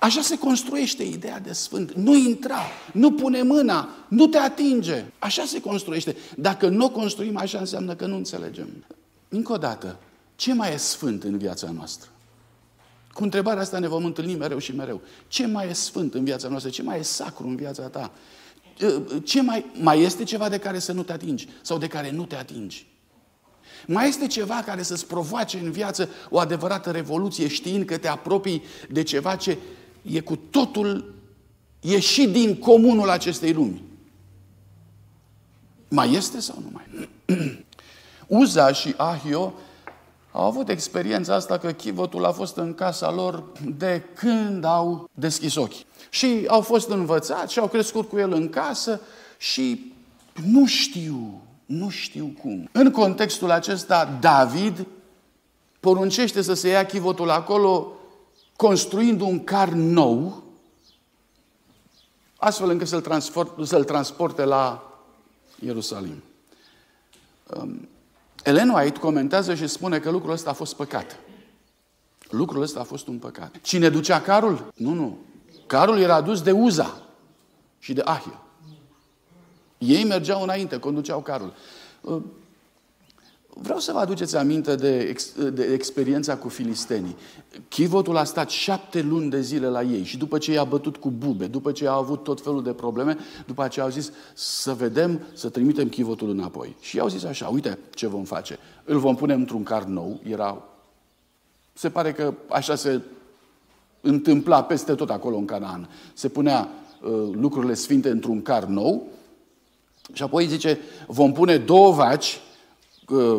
Așa 0.00 0.20
se 0.20 0.38
construiește 0.38 1.02
ideea 1.02 1.40
de 1.40 1.52
sfânt. 1.52 1.92
Nu 1.92 2.16
intra, 2.16 2.60
nu 2.92 3.12
pune 3.12 3.42
mâna, 3.42 3.88
nu 4.08 4.26
te 4.26 4.38
atinge. 4.38 5.04
Așa 5.18 5.44
se 5.44 5.60
construiește. 5.60 6.16
Dacă 6.36 6.68
nu 6.68 6.84
o 6.84 6.90
construim 6.90 7.36
așa, 7.36 7.58
înseamnă 7.58 7.94
că 7.94 8.06
nu 8.06 8.16
înțelegem. 8.16 8.68
Încă 9.28 9.52
o 9.52 9.56
dată, 9.56 9.98
ce 10.36 10.54
mai 10.54 10.72
e 10.72 10.76
sfânt 10.76 11.24
în 11.24 11.38
viața 11.38 11.70
noastră? 11.70 12.10
Cu 13.12 13.22
întrebarea 13.22 13.62
asta 13.62 13.78
ne 13.78 13.88
vom 13.88 14.04
întâlni 14.04 14.34
mereu 14.34 14.58
și 14.58 14.74
mereu. 14.74 15.00
Ce 15.28 15.46
mai 15.46 15.68
e 15.68 15.72
sfânt 15.72 16.14
în 16.14 16.24
viața 16.24 16.48
noastră? 16.48 16.70
Ce 16.70 16.82
mai 16.82 16.98
e 16.98 17.02
sacru 17.02 17.46
în 17.46 17.56
viața 17.56 17.82
ta? 17.82 18.12
Ce 19.24 19.42
mai, 19.42 19.64
mai 19.80 20.02
este 20.02 20.24
ceva 20.24 20.48
de 20.48 20.58
care 20.58 20.78
să 20.78 20.92
nu 20.92 21.02
te 21.02 21.12
atingi 21.12 21.48
sau 21.62 21.78
de 21.78 21.86
care 21.86 22.10
nu 22.10 22.24
te 22.24 22.34
atingi? 22.34 22.86
Mai 23.86 24.08
este 24.08 24.26
ceva 24.26 24.62
care 24.66 24.82
să-ți 24.82 25.06
provoace 25.06 25.58
în 25.58 25.70
viață 25.70 26.08
o 26.30 26.38
adevărată 26.38 26.90
revoluție, 26.90 27.48
știind 27.48 27.84
că 27.84 27.96
te 27.96 28.08
apropii 28.08 28.62
de 28.90 29.02
ceva 29.02 29.36
ce 29.36 29.58
e 30.02 30.20
cu 30.20 30.36
totul 30.36 31.14
ieșit 31.80 32.32
din 32.32 32.56
comunul 32.56 33.10
acestei 33.10 33.52
lumi. 33.52 33.82
Mai 35.88 36.12
este 36.12 36.40
sau 36.40 36.56
nu 36.62 36.70
mai? 36.72 37.08
Uza 38.26 38.72
și 38.72 38.94
Ahio 38.96 39.52
au 40.32 40.44
avut 40.44 40.68
experiența 40.68 41.34
asta 41.34 41.58
că 41.58 41.72
chivotul 41.72 42.24
a 42.24 42.32
fost 42.32 42.56
în 42.56 42.74
casa 42.74 43.12
lor 43.12 43.44
de 43.76 44.02
când 44.14 44.64
au 44.64 45.10
deschis 45.14 45.54
ochii. 45.54 45.86
Și 46.10 46.44
au 46.46 46.60
fost 46.60 46.88
învățați 46.88 47.52
și 47.52 47.58
au 47.58 47.68
crescut 47.68 48.08
cu 48.08 48.18
el 48.18 48.32
în 48.32 48.48
casă 48.48 49.00
și 49.38 49.92
nu 50.44 50.66
știu, 50.66 51.42
nu 51.66 51.88
știu 51.88 52.34
cum. 52.42 52.68
În 52.72 52.90
contextul 52.90 53.50
acesta, 53.50 54.18
David 54.20 54.86
poruncește 55.80 56.42
să 56.42 56.54
se 56.54 56.68
ia 56.68 56.86
chivotul 56.86 57.30
acolo 57.30 57.92
construind 58.58 59.20
un 59.20 59.44
car 59.44 59.68
nou, 59.68 60.42
astfel 62.36 62.70
încât 62.70 62.88
să-l, 62.88 63.00
transport, 63.00 63.66
să-l 63.66 63.84
transporte 63.84 64.44
la 64.44 64.92
Ierusalim. 65.58 66.22
Um, 67.46 67.88
Ellen 68.44 68.68
White 68.68 68.98
comentează 68.98 69.54
și 69.54 69.66
spune 69.66 69.98
că 69.98 70.10
lucrul 70.10 70.32
ăsta 70.32 70.50
a 70.50 70.52
fost 70.52 70.74
păcat. 70.74 71.18
Lucrul 72.30 72.62
ăsta 72.62 72.80
a 72.80 72.82
fost 72.82 73.06
un 73.06 73.18
păcat. 73.18 73.60
Cine 73.62 73.88
ducea 73.88 74.20
carul? 74.20 74.72
Nu, 74.74 74.92
nu. 74.92 75.18
Carul 75.66 75.98
era 75.98 76.20
dus 76.20 76.42
de 76.42 76.50
Uza 76.50 77.02
și 77.78 77.92
de 77.92 78.00
Ahia. 78.04 78.42
Ei 79.78 80.04
mergeau 80.04 80.42
înainte, 80.42 80.78
conduceau 80.78 81.20
carul. 81.20 81.52
Uh, 83.58 83.64
Vreau 83.68 83.78
să 83.78 83.92
vă 83.92 83.98
aduceți 83.98 84.36
aminte 84.36 84.74
de, 84.74 84.98
ex, 84.98 85.32
de 85.52 85.62
experiența 85.72 86.36
cu 86.36 86.48
filistenii. 86.48 87.16
Chivotul 87.68 88.16
a 88.16 88.24
stat 88.24 88.50
șapte 88.50 89.02
luni 89.02 89.30
de 89.30 89.40
zile 89.40 89.66
la 89.66 89.82
ei 89.82 90.04
și 90.04 90.16
după 90.16 90.38
ce 90.38 90.52
i-a 90.52 90.64
bătut 90.64 90.96
cu 90.96 91.10
bube, 91.10 91.46
după 91.46 91.72
ce 91.72 91.88
a 91.88 91.94
avut 91.94 92.22
tot 92.22 92.40
felul 92.40 92.62
de 92.62 92.72
probleme, 92.72 93.16
după 93.46 93.62
aceea 93.62 93.84
au 93.84 93.90
zis 93.90 94.12
să 94.34 94.74
vedem, 94.74 95.20
să 95.32 95.48
trimitem 95.48 95.88
chivotul 95.88 96.30
înapoi. 96.30 96.76
Și 96.80 96.96
i-au 96.96 97.08
zis 97.08 97.24
așa, 97.24 97.48
uite 97.48 97.78
ce 97.94 98.06
vom 98.06 98.24
face. 98.24 98.58
Îl 98.84 98.98
vom 98.98 99.16
pune 99.16 99.34
într-un 99.34 99.62
car 99.62 99.84
nou, 99.84 100.20
era... 100.22 100.62
Se 101.72 101.90
pare 101.90 102.12
că 102.12 102.34
așa 102.48 102.74
se 102.74 103.00
întâmpla 104.00 104.62
peste 104.62 104.94
tot 104.94 105.10
acolo 105.10 105.36
în 105.36 105.44
Canaan. 105.44 105.88
Se 106.12 106.28
punea 106.28 106.68
uh, 107.02 107.10
lucrurile 107.32 107.74
sfinte 107.74 108.10
într-un 108.10 108.42
car 108.42 108.64
nou 108.64 109.06
și 110.12 110.22
apoi 110.22 110.46
zice, 110.46 110.78
vom 111.06 111.32
pune 111.32 111.56
două 111.56 111.92
vaci 111.92 112.40
Uh, 112.40 112.47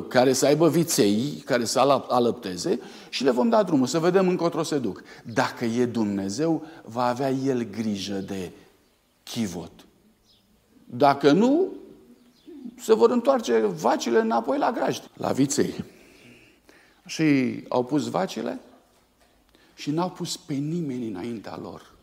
care 0.08 0.34
să 0.34 0.46
aibă 0.46 0.70
viței, 0.70 1.44
care 1.46 1.66
să 1.66 1.80
alăpteze 2.08 2.80
și 3.10 3.24
le 3.24 3.32
vom 3.32 3.50
da 3.50 3.64
drumul, 3.64 3.88
să 3.88 4.00
vedem 4.00 4.28
încotro 4.28 4.64
se 4.64 4.78
duc. 4.78 5.04
Dacă 5.34 5.66
e 5.66 5.86
Dumnezeu, 5.86 6.66
va 6.84 7.06
avea 7.06 7.30
El 7.30 7.70
grijă 7.70 8.14
de 8.14 8.52
chivot. 9.24 9.72
Dacă 10.86 11.32
nu, 11.32 11.68
se 12.80 12.94
vor 12.94 13.10
întoarce 13.10 13.60
vacile 13.60 14.20
înapoi 14.20 14.58
la 14.58 14.72
grajd, 14.72 15.10
la 15.14 15.32
viței. 15.32 15.84
Și 17.06 17.60
au 17.68 17.84
pus 17.84 18.10
vacile 18.10 18.60
și 19.76 19.92
n-au 19.92 20.10
pus 20.10 20.38
pe 20.38 20.54
nimeni 20.54 21.08
înaintea 21.08 21.60
lor. 21.62 21.98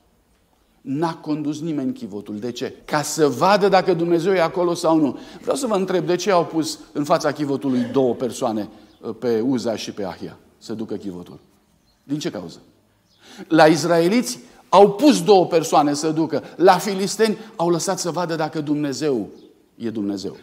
N-a 0.87 1.14
condus 1.14 1.61
nimeni 1.61 1.93
chivotul. 1.93 2.39
De 2.39 2.53
ce? 2.53 2.74
Ca 2.84 3.03
să 3.03 3.28
vadă 3.28 3.68
dacă 3.68 3.95
Dumnezeu 3.95 4.32
e 4.32 4.41
acolo 4.41 4.74
sau 4.74 4.99
nu. 4.99 5.18
Vreau 5.41 5.57
să 5.57 5.66
vă 5.66 5.74
întreb, 5.74 6.07
de 6.07 6.16
ce 6.16 6.30
au 6.30 6.45
pus 6.45 6.78
în 6.93 7.05
fața 7.05 7.32
chivotului 7.32 7.80
două 7.93 8.14
persoane, 8.14 8.68
uh, 9.01 9.14
pe 9.18 9.41
Uza 9.41 9.76
și 9.76 9.93
pe 9.93 10.05
Ahia, 10.05 10.39
să 10.59 10.72
ducă 10.72 10.95
chivotul? 10.95 11.39
Din 12.03 12.18
ce 12.18 12.30
cauză? 12.30 12.59
La 13.49 13.66
izraeliți 13.66 14.39
au 14.68 14.93
pus 14.93 15.22
două 15.22 15.47
persoane 15.47 15.95
să 15.95 16.11
ducă. 16.11 16.43
La 16.57 16.78
filisteni 16.78 17.39
au 17.57 17.70
lăsat 17.70 17.99
să 17.99 18.11
vadă 18.11 18.34
dacă 18.34 18.61
Dumnezeu 18.61 19.28
e 19.74 19.91
Dumnezeu. 19.91 20.37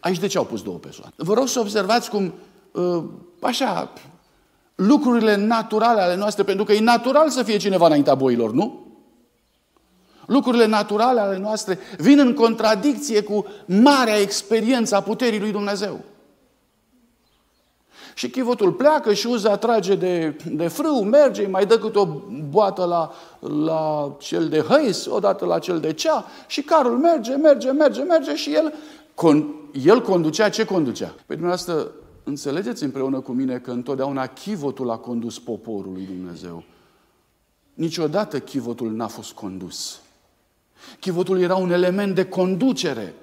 Aici 0.00 0.18
de 0.18 0.26
ce 0.26 0.38
au 0.38 0.44
pus 0.44 0.62
două 0.62 0.76
persoane? 0.76 1.12
Vă 1.16 1.34
rog 1.34 1.48
să 1.48 1.60
observați 1.60 2.10
cum, 2.10 2.32
uh, 2.72 3.02
așa, 3.40 3.92
lucrurile 4.74 5.36
naturale 5.36 6.00
ale 6.00 6.16
noastre, 6.16 6.42
pentru 6.42 6.64
că 6.64 6.72
e 6.72 6.80
natural 6.80 7.30
să 7.30 7.42
fie 7.42 7.56
cineva 7.56 7.86
înaintea 7.86 8.14
boilor, 8.14 8.52
nu? 8.52 8.85
Lucrurile 10.26 10.66
naturale 10.66 11.20
ale 11.20 11.38
noastre 11.38 11.78
vin 11.98 12.18
în 12.18 12.34
contradicție 12.34 13.22
cu 13.22 13.46
marea 13.66 14.20
experiență 14.20 14.96
a 14.96 15.00
puterii 15.00 15.40
lui 15.40 15.50
Dumnezeu. 15.50 16.00
Și 18.14 18.30
chivotul 18.30 18.72
pleacă 18.72 19.12
și 19.12 19.26
Uza 19.26 19.56
trage 19.56 19.94
de, 19.94 20.36
de 20.50 20.68
frâu, 20.68 21.02
merge, 21.02 21.46
mai 21.46 21.66
dă 21.66 21.78
câte 21.78 21.98
o 21.98 22.04
boată 22.50 22.84
la, 22.84 23.12
la 23.64 24.14
cel 24.18 24.48
de 24.48 24.60
hăis, 24.60 25.06
odată 25.06 25.44
la 25.44 25.58
cel 25.58 25.80
de 25.80 25.92
cea 25.92 26.24
și 26.46 26.62
carul 26.62 26.98
merge, 26.98 27.34
merge, 27.34 27.70
merge, 27.70 28.02
merge 28.02 28.34
și 28.34 28.54
el, 28.54 28.74
con, 29.14 29.54
el 29.84 30.02
conducea, 30.02 30.48
ce 30.48 30.64
conducea? 30.64 31.06
Păi 31.06 31.36
dumneavoastră, 31.36 31.90
înțelegeți 32.24 32.84
împreună 32.84 33.20
cu 33.20 33.32
mine 33.32 33.58
că 33.58 33.70
întotdeauna 33.70 34.26
chivotul 34.26 34.90
a 34.90 34.96
condus 34.96 35.38
poporul 35.38 35.92
lui 35.92 36.04
Dumnezeu. 36.04 36.62
Niciodată 37.74 38.38
chivotul 38.38 38.92
n-a 38.92 39.06
fost 39.06 39.32
condus. 39.32 40.00
Chivotul 41.00 41.40
era 41.40 41.54
un 41.54 41.72
element 41.72 42.14
de 42.14 42.24
conducere. 42.24 43.14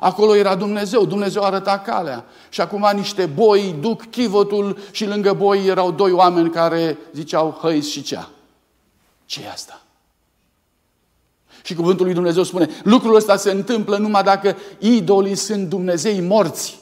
Acolo 0.00 0.34
era 0.34 0.54
Dumnezeu, 0.54 1.06
Dumnezeu 1.06 1.42
arăta 1.42 1.78
calea. 1.78 2.24
Și 2.48 2.60
acum 2.60 2.90
niște 2.94 3.26
boi 3.26 3.74
duc 3.80 4.10
chivotul 4.10 4.78
și 4.90 5.06
lângă 5.06 5.32
boi 5.32 5.66
erau 5.66 5.90
doi 5.90 6.12
oameni 6.12 6.50
care 6.50 6.98
ziceau 7.12 7.58
hăis 7.60 7.90
și 7.90 8.02
cea. 8.02 8.30
ce 9.26 9.40
e 9.42 9.50
asta? 9.50 9.82
Și 11.62 11.74
cuvântul 11.74 12.04
lui 12.04 12.14
Dumnezeu 12.14 12.42
spune, 12.42 12.68
lucrul 12.82 13.14
ăsta 13.14 13.36
se 13.36 13.50
întâmplă 13.50 13.96
numai 13.96 14.22
dacă 14.22 14.56
idolii 14.78 15.34
sunt 15.34 15.68
Dumnezei 15.68 16.20
morți. 16.20 16.78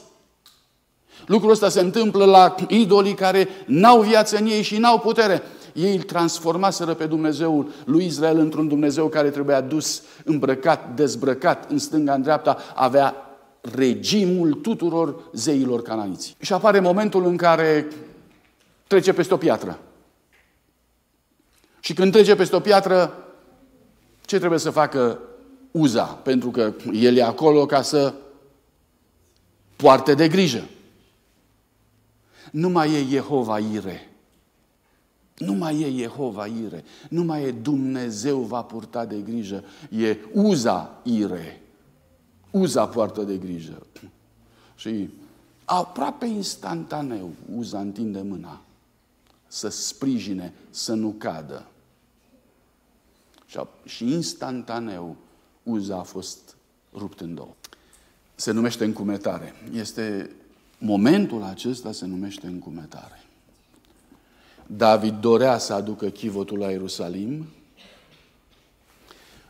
Lucrul 1.25 1.51
ăsta 1.51 1.69
se 1.69 1.79
întâmplă 1.79 2.25
la 2.25 2.55
idolii 2.67 3.13
care 3.13 3.47
n-au 3.65 4.01
viață 4.01 4.37
în 4.37 4.45
ei 4.45 4.61
și 4.61 4.77
n-au 4.77 4.99
putere. 4.99 5.43
Ei 5.77 5.95
îl 5.95 6.01
transformaseră 6.01 6.93
pe 6.93 7.05
Dumnezeul 7.05 7.71
lui 7.85 8.05
Israel 8.05 8.37
într-un 8.37 8.67
Dumnezeu 8.67 9.07
care 9.07 9.29
trebuia 9.29 9.61
dus, 9.61 10.03
îmbrăcat, 10.23 10.95
dezbrăcat 10.95 11.71
în 11.71 11.77
stânga, 11.77 12.13
în 12.13 12.21
dreapta, 12.21 12.57
avea 12.75 13.15
regimul 13.61 14.53
tuturor 14.53 15.29
zeilor 15.33 15.81
cananiți. 15.81 16.35
Și 16.39 16.53
apare 16.53 16.79
momentul 16.79 17.25
în 17.25 17.37
care 17.37 17.87
trece 18.87 19.13
peste 19.13 19.33
o 19.33 19.37
piatră. 19.37 19.79
Și 21.79 21.93
când 21.93 22.11
trece 22.11 22.35
peste 22.35 22.55
o 22.55 22.59
piatră, 22.59 23.13
ce 24.25 24.37
trebuie 24.37 24.59
să 24.59 24.69
facă 24.69 25.19
Uza? 25.71 26.03
Pentru 26.03 26.49
că 26.49 26.73
el 26.93 27.15
e 27.15 27.23
acolo 27.23 27.65
ca 27.65 27.81
să 27.81 28.13
poarte 29.75 30.13
de 30.13 30.27
grijă. 30.27 30.67
Nu 32.51 32.69
mai 32.69 32.91
e 32.93 33.05
Jehova 33.09 33.59
Ire. 33.59 34.11
Nu 35.37 35.53
mai 35.53 35.81
e 35.81 35.91
Jehova 35.91 36.45
Ire. 36.45 36.83
Nu 37.09 37.23
mai 37.23 37.43
e 37.43 37.51
Dumnezeu 37.51 38.39
va 38.39 38.63
purta 38.63 39.05
de 39.05 39.21
grijă. 39.21 39.63
E 39.89 40.17
Uza 40.33 41.01
Ire. 41.03 41.61
Uza 42.51 42.87
poartă 42.87 43.23
de 43.23 43.37
grijă. 43.37 43.85
Și 44.75 45.09
aproape 45.65 46.25
instantaneu 46.25 47.31
Uza 47.55 47.79
întinde 47.79 48.21
mâna 48.21 48.61
să 49.47 49.67
sprijine, 49.67 50.53
să 50.69 50.93
nu 50.93 51.15
cadă. 51.17 51.67
Și 53.85 54.11
instantaneu 54.11 55.15
Uza 55.63 55.97
a 55.97 56.03
fost 56.03 56.55
rupt 56.93 57.19
în 57.19 57.35
două. 57.35 57.55
Se 58.35 58.51
numește 58.51 58.85
încumetare. 58.85 59.53
Este 59.73 60.29
Momentul 60.77 61.43
acesta 61.43 61.91
se 61.91 62.05
numește 62.05 62.47
încumetare. 62.47 63.23
David 64.67 65.13
dorea 65.19 65.57
să 65.57 65.73
aducă 65.73 66.07
chivotul 66.07 66.57
la 66.57 66.69
Ierusalim 66.69 67.45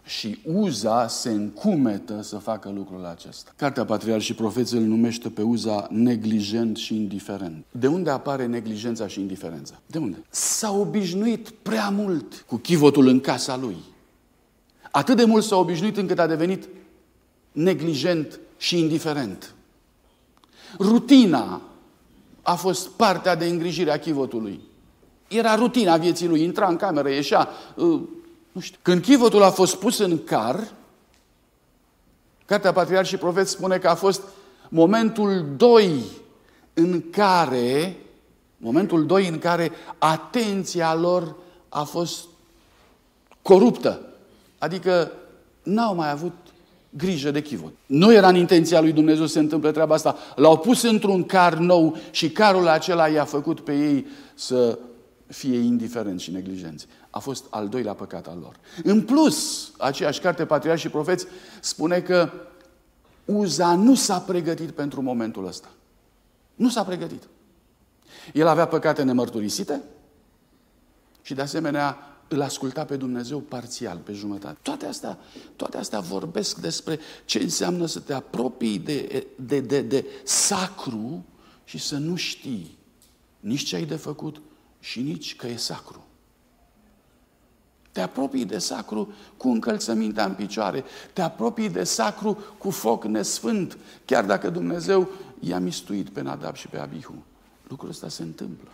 și 0.03 0.39
Uza 0.43 1.07
se 1.07 1.29
încumetă 1.29 2.21
să 2.21 2.37
facă 2.37 2.71
lucrul 2.75 3.05
acesta. 3.05 3.51
Cartea 3.55 3.85
Patriarh 3.85 4.23
și 4.23 4.33
Profeții 4.33 4.77
îl 4.77 4.83
numește 4.83 5.29
pe 5.29 5.41
Uza 5.41 5.87
neglijent 5.91 6.77
și 6.77 6.95
indiferent. 6.95 7.65
De 7.71 7.87
unde 7.87 8.09
apare 8.09 8.45
neglijența 8.45 9.07
și 9.07 9.19
indiferența? 9.19 9.73
De 9.85 9.97
unde? 9.97 10.17
S-a 10.29 10.71
obișnuit 10.71 11.49
prea 11.49 11.89
mult 11.89 12.43
cu 12.47 12.55
chivotul 12.55 13.07
în 13.07 13.19
casa 13.19 13.57
lui. 13.57 13.75
Atât 14.91 15.17
de 15.17 15.25
mult 15.25 15.43
s-a 15.43 15.55
obișnuit 15.55 15.97
încât 15.97 16.19
a 16.19 16.27
devenit 16.27 16.67
neglijent 17.51 18.39
și 18.57 18.79
indiferent. 18.79 19.53
Rutina 20.79 21.61
a 22.41 22.55
fost 22.55 22.89
partea 22.89 23.35
de 23.35 23.45
îngrijire 23.45 23.91
a 23.91 23.99
chivotului. 23.99 24.59
Era 25.27 25.55
rutina 25.55 25.97
vieții 25.97 26.27
lui, 26.27 26.43
intra 26.43 26.67
în 26.67 26.75
cameră, 26.75 27.09
ieșea. 27.09 27.49
Uh, 27.75 28.01
nu 28.51 28.61
știu. 28.61 28.79
Când 28.81 29.01
chivotul 29.01 29.43
a 29.43 29.49
fost 29.49 29.75
pus 29.75 29.97
în 29.97 30.23
car, 30.23 30.71
Cartea 32.47 32.73
Patriarh 32.73 33.07
și 33.07 33.17
Profet 33.17 33.47
spune 33.47 33.77
că 33.77 33.87
a 33.87 33.95
fost 33.95 34.21
momentul 34.69 35.45
2 35.57 36.03
în 36.73 37.03
care, 37.09 37.97
momentul 38.57 39.05
2 39.05 39.27
în 39.27 39.39
care 39.39 39.71
atenția 39.97 40.95
lor 40.95 41.35
a 41.69 41.83
fost 41.83 42.25
coruptă. 43.41 44.01
Adică 44.57 45.11
n-au 45.63 45.95
mai 45.95 46.11
avut 46.11 46.33
grijă 46.89 47.31
de 47.31 47.41
chivot. 47.41 47.71
Nu 47.85 48.13
era 48.13 48.27
în 48.27 48.35
intenția 48.35 48.81
lui 48.81 48.91
Dumnezeu 48.91 49.25
să 49.25 49.31
se 49.31 49.39
întâmple 49.39 49.71
treaba 49.71 49.93
asta. 49.93 50.15
L-au 50.35 50.57
pus 50.57 50.81
într-un 50.81 51.23
car 51.23 51.53
nou 51.53 51.97
și 52.11 52.29
carul 52.29 52.67
acela 52.67 53.07
i-a 53.07 53.25
făcut 53.25 53.59
pe 53.59 53.73
ei 53.73 54.07
să 54.35 54.79
fie 55.27 55.57
indiferenți 55.57 56.23
și 56.23 56.31
neglijenți. 56.31 56.87
A 57.09 57.19
fost 57.19 57.45
al 57.49 57.67
doilea 57.67 57.93
păcat 57.93 58.27
al 58.27 58.37
lor. 58.41 58.59
În 58.83 59.01
plus, 59.01 59.71
aceeași 59.77 60.19
carte, 60.19 60.45
Patriarhi 60.45 60.81
și 60.81 60.89
Profeți, 60.89 61.25
spune 61.61 62.01
că 62.01 62.31
Uza 63.25 63.75
nu 63.75 63.95
s-a 63.95 64.19
pregătit 64.19 64.71
pentru 64.71 65.01
momentul 65.01 65.47
ăsta. 65.47 65.69
Nu 66.55 66.69
s-a 66.69 66.83
pregătit. 66.83 67.23
El 68.33 68.47
avea 68.47 68.67
păcate 68.67 69.03
nemărturisite 69.03 69.81
și 71.21 71.33
de 71.33 71.41
asemenea 71.41 71.97
îl 72.27 72.41
asculta 72.41 72.85
pe 72.85 72.95
Dumnezeu 72.95 73.39
parțial, 73.39 73.97
pe 73.97 74.13
jumătate. 74.13 74.57
Toate 74.61 74.85
astea, 74.85 75.19
toate 75.55 75.77
astea 75.77 75.99
vorbesc 75.99 76.57
despre 76.57 76.99
ce 77.25 77.39
înseamnă 77.39 77.85
să 77.85 77.99
te 77.99 78.13
apropii 78.13 78.79
de, 78.79 79.27
de, 79.35 79.59
de, 79.59 79.81
de 79.81 80.05
sacru 80.23 81.25
și 81.63 81.77
să 81.77 81.97
nu 81.97 82.15
știi 82.15 82.77
nici 83.39 83.63
ce 83.63 83.75
ai 83.75 83.85
de 83.85 83.95
făcut 83.95 84.41
și 84.89 85.01
nici 85.01 85.35
că 85.35 85.47
e 85.47 85.55
sacru. 85.55 86.05
Te 87.91 88.01
apropii 88.01 88.45
de 88.45 88.57
sacru 88.57 89.13
cu 89.37 89.49
încălțămintea 89.49 90.25
în 90.25 90.33
picioare. 90.33 90.83
Te 91.13 91.21
apropii 91.21 91.69
de 91.69 91.83
sacru 91.83 92.37
cu 92.57 92.69
foc 92.69 93.03
nesfânt, 93.03 93.77
chiar 94.05 94.25
dacă 94.25 94.49
Dumnezeu 94.49 95.09
i-a 95.39 95.59
mistuit 95.59 96.09
pe 96.09 96.21
Nadab 96.21 96.55
și 96.55 96.67
pe 96.67 96.77
Abihu. 96.77 97.13
Lucrul 97.67 97.89
ăsta 97.89 98.09
se 98.09 98.23
întâmplă. 98.23 98.69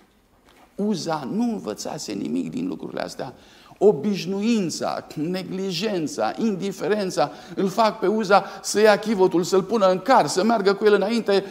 Uza 0.75 1.29
nu 1.31 1.43
învățase 1.43 2.11
nimic 2.11 2.49
din 2.49 2.67
lucrurile 2.67 3.01
astea. 3.01 3.33
Obișnuința, 3.77 5.07
neglijența, 5.15 6.33
indiferența 6.37 7.31
îl 7.55 7.67
fac 7.67 7.99
pe 7.99 8.07
Uza 8.07 8.45
să 8.61 8.79
ia 8.79 8.99
chivotul, 8.99 9.43
să-l 9.43 9.63
pună 9.63 9.87
în 9.91 9.99
car, 9.99 10.27
să 10.27 10.43
meargă 10.43 10.73
cu 10.73 10.85
el 10.85 10.93
înainte, 10.93 11.43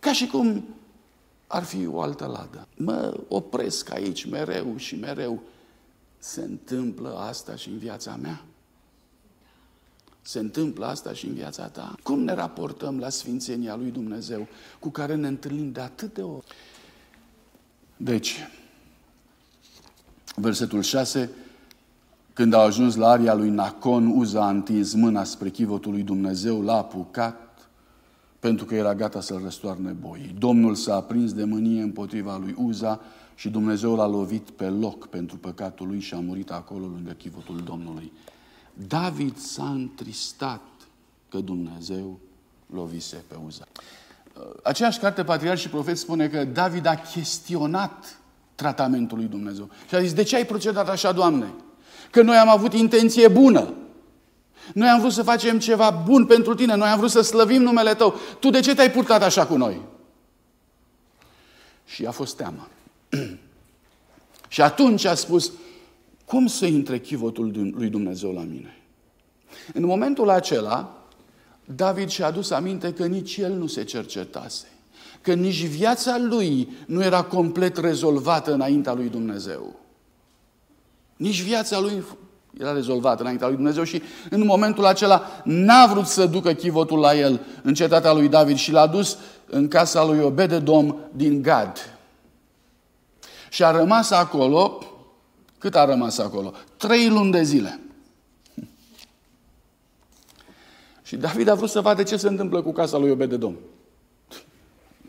ca 0.00 0.12
și 0.12 0.26
cum 0.26 0.64
ar 1.52 1.62
fi 1.62 1.86
o 1.86 2.00
altă 2.00 2.26
ladă. 2.26 2.68
Mă 2.76 3.20
opresc 3.28 3.92
aici 3.92 4.24
mereu 4.24 4.76
și 4.76 4.96
mereu. 4.96 5.42
Se 6.18 6.40
întâmplă 6.40 7.16
asta 7.16 7.56
și 7.56 7.68
în 7.68 7.78
viața 7.78 8.16
mea? 8.22 8.44
Se 10.22 10.38
întâmplă 10.38 10.86
asta 10.86 11.12
și 11.12 11.26
în 11.26 11.34
viața 11.34 11.68
ta? 11.68 11.94
Cum 12.02 12.20
ne 12.20 12.32
raportăm 12.32 12.98
la 12.98 13.08
Sfințenia 13.08 13.76
lui 13.76 13.90
Dumnezeu 13.90 14.46
cu 14.78 14.88
care 14.88 15.14
ne 15.14 15.28
întâlnim 15.28 15.72
de 15.72 15.80
atât 15.80 16.14
de 16.14 16.22
ori? 16.22 16.46
Deci, 17.96 18.48
Versetul 20.36 20.82
6, 20.82 21.30
când 22.32 22.52
au 22.52 22.60
ajuns 22.60 22.94
la 22.94 23.08
aria 23.08 23.34
lui 23.34 23.50
Nacon, 23.50 24.06
Uza 24.06 24.44
a 24.44 24.50
întins 24.50 24.94
mâna 24.94 25.24
spre 25.24 25.50
chivotul 25.50 25.92
lui 25.92 26.02
Dumnezeu, 26.02 26.62
l-a 26.62 26.76
apucat, 26.76 27.51
pentru 28.42 28.64
că 28.64 28.74
era 28.74 28.94
gata 28.94 29.20
să-l 29.20 29.40
răstoarne 29.42 29.90
boii. 29.90 30.34
Domnul 30.38 30.74
s-a 30.74 30.94
aprins 30.94 31.32
de 31.32 31.44
mânie 31.44 31.82
împotriva 31.82 32.36
lui 32.36 32.54
Uza 32.58 33.00
Și 33.34 33.48
Dumnezeu 33.48 33.94
l-a 33.94 34.06
lovit 34.06 34.50
pe 34.50 34.68
loc 34.68 35.06
pentru 35.06 35.36
păcatul 35.36 35.86
lui 35.86 36.00
și 36.00 36.14
a 36.14 36.18
murit 36.18 36.50
acolo 36.50 36.86
lângă 36.86 37.10
chivotul 37.10 37.62
Domnului. 37.64 38.12
David 38.88 39.36
s-a 39.36 39.68
întristat 39.68 40.60
că 41.28 41.38
Dumnezeu 41.38 42.18
lovise 42.74 43.24
pe 43.28 43.34
Uza. 43.46 43.64
Aceeași 44.62 44.98
carte, 44.98 45.24
Patriarh 45.24 45.60
și 45.60 45.68
Profet, 45.68 45.98
spune 45.98 46.28
că 46.28 46.44
David 46.44 46.86
a 46.86 46.94
chestionat 46.94 48.20
tratamentul 48.54 49.18
lui 49.18 49.26
Dumnezeu. 49.26 49.70
Și 49.88 49.94
a 49.94 50.00
zis, 50.00 50.12
de 50.12 50.22
ce 50.22 50.36
ai 50.36 50.46
procedat 50.46 50.88
așa, 50.88 51.12
Doamne? 51.12 51.52
Că 52.10 52.22
noi 52.22 52.36
am 52.36 52.48
avut 52.48 52.72
intenție 52.72 53.28
bună. 53.28 53.74
Noi 54.74 54.88
am 54.88 55.00
vrut 55.00 55.12
să 55.12 55.22
facem 55.22 55.58
ceva 55.58 55.90
bun 55.90 56.26
pentru 56.26 56.54
tine, 56.54 56.74
noi 56.74 56.88
am 56.88 56.98
vrut 56.98 57.10
să 57.10 57.20
slăvim 57.20 57.62
numele 57.62 57.94
tău. 57.94 58.14
Tu 58.38 58.50
de 58.50 58.60
ce 58.60 58.74
te-ai 58.74 58.90
purtat 58.90 59.22
așa 59.22 59.46
cu 59.46 59.56
noi? 59.56 59.80
Și 61.84 62.06
a 62.06 62.10
fost 62.10 62.36
teamă. 62.36 62.68
și 64.48 64.62
atunci 64.62 65.04
a 65.04 65.14
spus, 65.14 65.52
cum 66.24 66.46
să 66.46 66.66
intre 66.66 66.98
chivotul 66.98 67.72
lui 67.74 67.88
Dumnezeu 67.88 68.32
la 68.32 68.42
mine? 68.42 68.76
În 69.74 69.84
momentul 69.84 70.28
acela, 70.28 71.06
David 71.64 72.08
și-a 72.08 72.26
adus 72.26 72.50
aminte 72.50 72.92
că 72.92 73.06
nici 73.06 73.36
el 73.36 73.52
nu 73.52 73.66
se 73.66 73.84
cercetase, 73.84 74.66
că 75.20 75.34
nici 75.34 75.66
viața 75.66 76.18
lui 76.18 76.68
nu 76.86 77.02
era 77.02 77.22
complet 77.22 77.76
rezolvată 77.76 78.52
înaintea 78.52 78.92
lui 78.92 79.08
Dumnezeu. 79.08 79.80
Nici 81.16 81.42
viața 81.42 81.80
lui 81.80 82.02
era 82.58 82.72
rezolvată 82.72 83.22
înaintea 83.22 83.46
lui 83.46 83.56
Dumnezeu 83.56 83.82
și 83.82 84.02
în 84.30 84.44
momentul 84.44 84.84
acela 84.84 85.42
n-a 85.44 85.86
vrut 85.86 86.06
să 86.06 86.26
ducă 86.26 86.52
chivotul 86.52 86.98
la 86.98 87.16
el 87.16 87.40
în 87.62 87.74
cetatea 87.74 88.12
lui 88.12 88.28
David 88.28 88.56
și 88.56 88.72
l-a 88.72 88.86
dus 88.86 89.18
în 89.46 89.68
casa 89.68 90.04
lui 90.04 90.20
Obededom 90.20 90.96
din 91.12 91.42
Gad. 91.42 91.96
Și 93.50 93.64
a 93.64 93.70
rămas 93.70 94.10
acolo, 94.10 94.78
cât 95.58 95.74
a 95.74 95.84
rămas 95.84 96.18
acolo? 96.18 96.52
Trei 96.76 97.08
luni 97.08 97.32
de 97.32 97.42
zile. 97.42 97.80
Și 101.02 101.16
David 101.16 101.48
a 101.48 101.54
vrut 101.54 101.70
să 101.70 101.80
vadă 101.80 102.02
ce 102.02 102.16
se 102.16 102.28
întâmplă 102.28 102.62
cu 102.62 102.72
casa 102.72 102.98
lui 102.98 103.10
Obededom. 103.10 103.54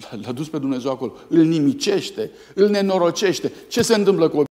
L-a 0.24 0.32
dus 0.32 0.50
pe 0.50 0.58
Dumnezeu 0.58 0.92
acolo. 0.92 1.14
Îl 1.28 1.44
nimicește, 1.44 2.32
îl 2.56 2.70
nenorocește. 2.70 3.52
Ce 3.68 3.82
se 3.82 3.96
întâmplă 3.96 4.30
cu 4.30 4.44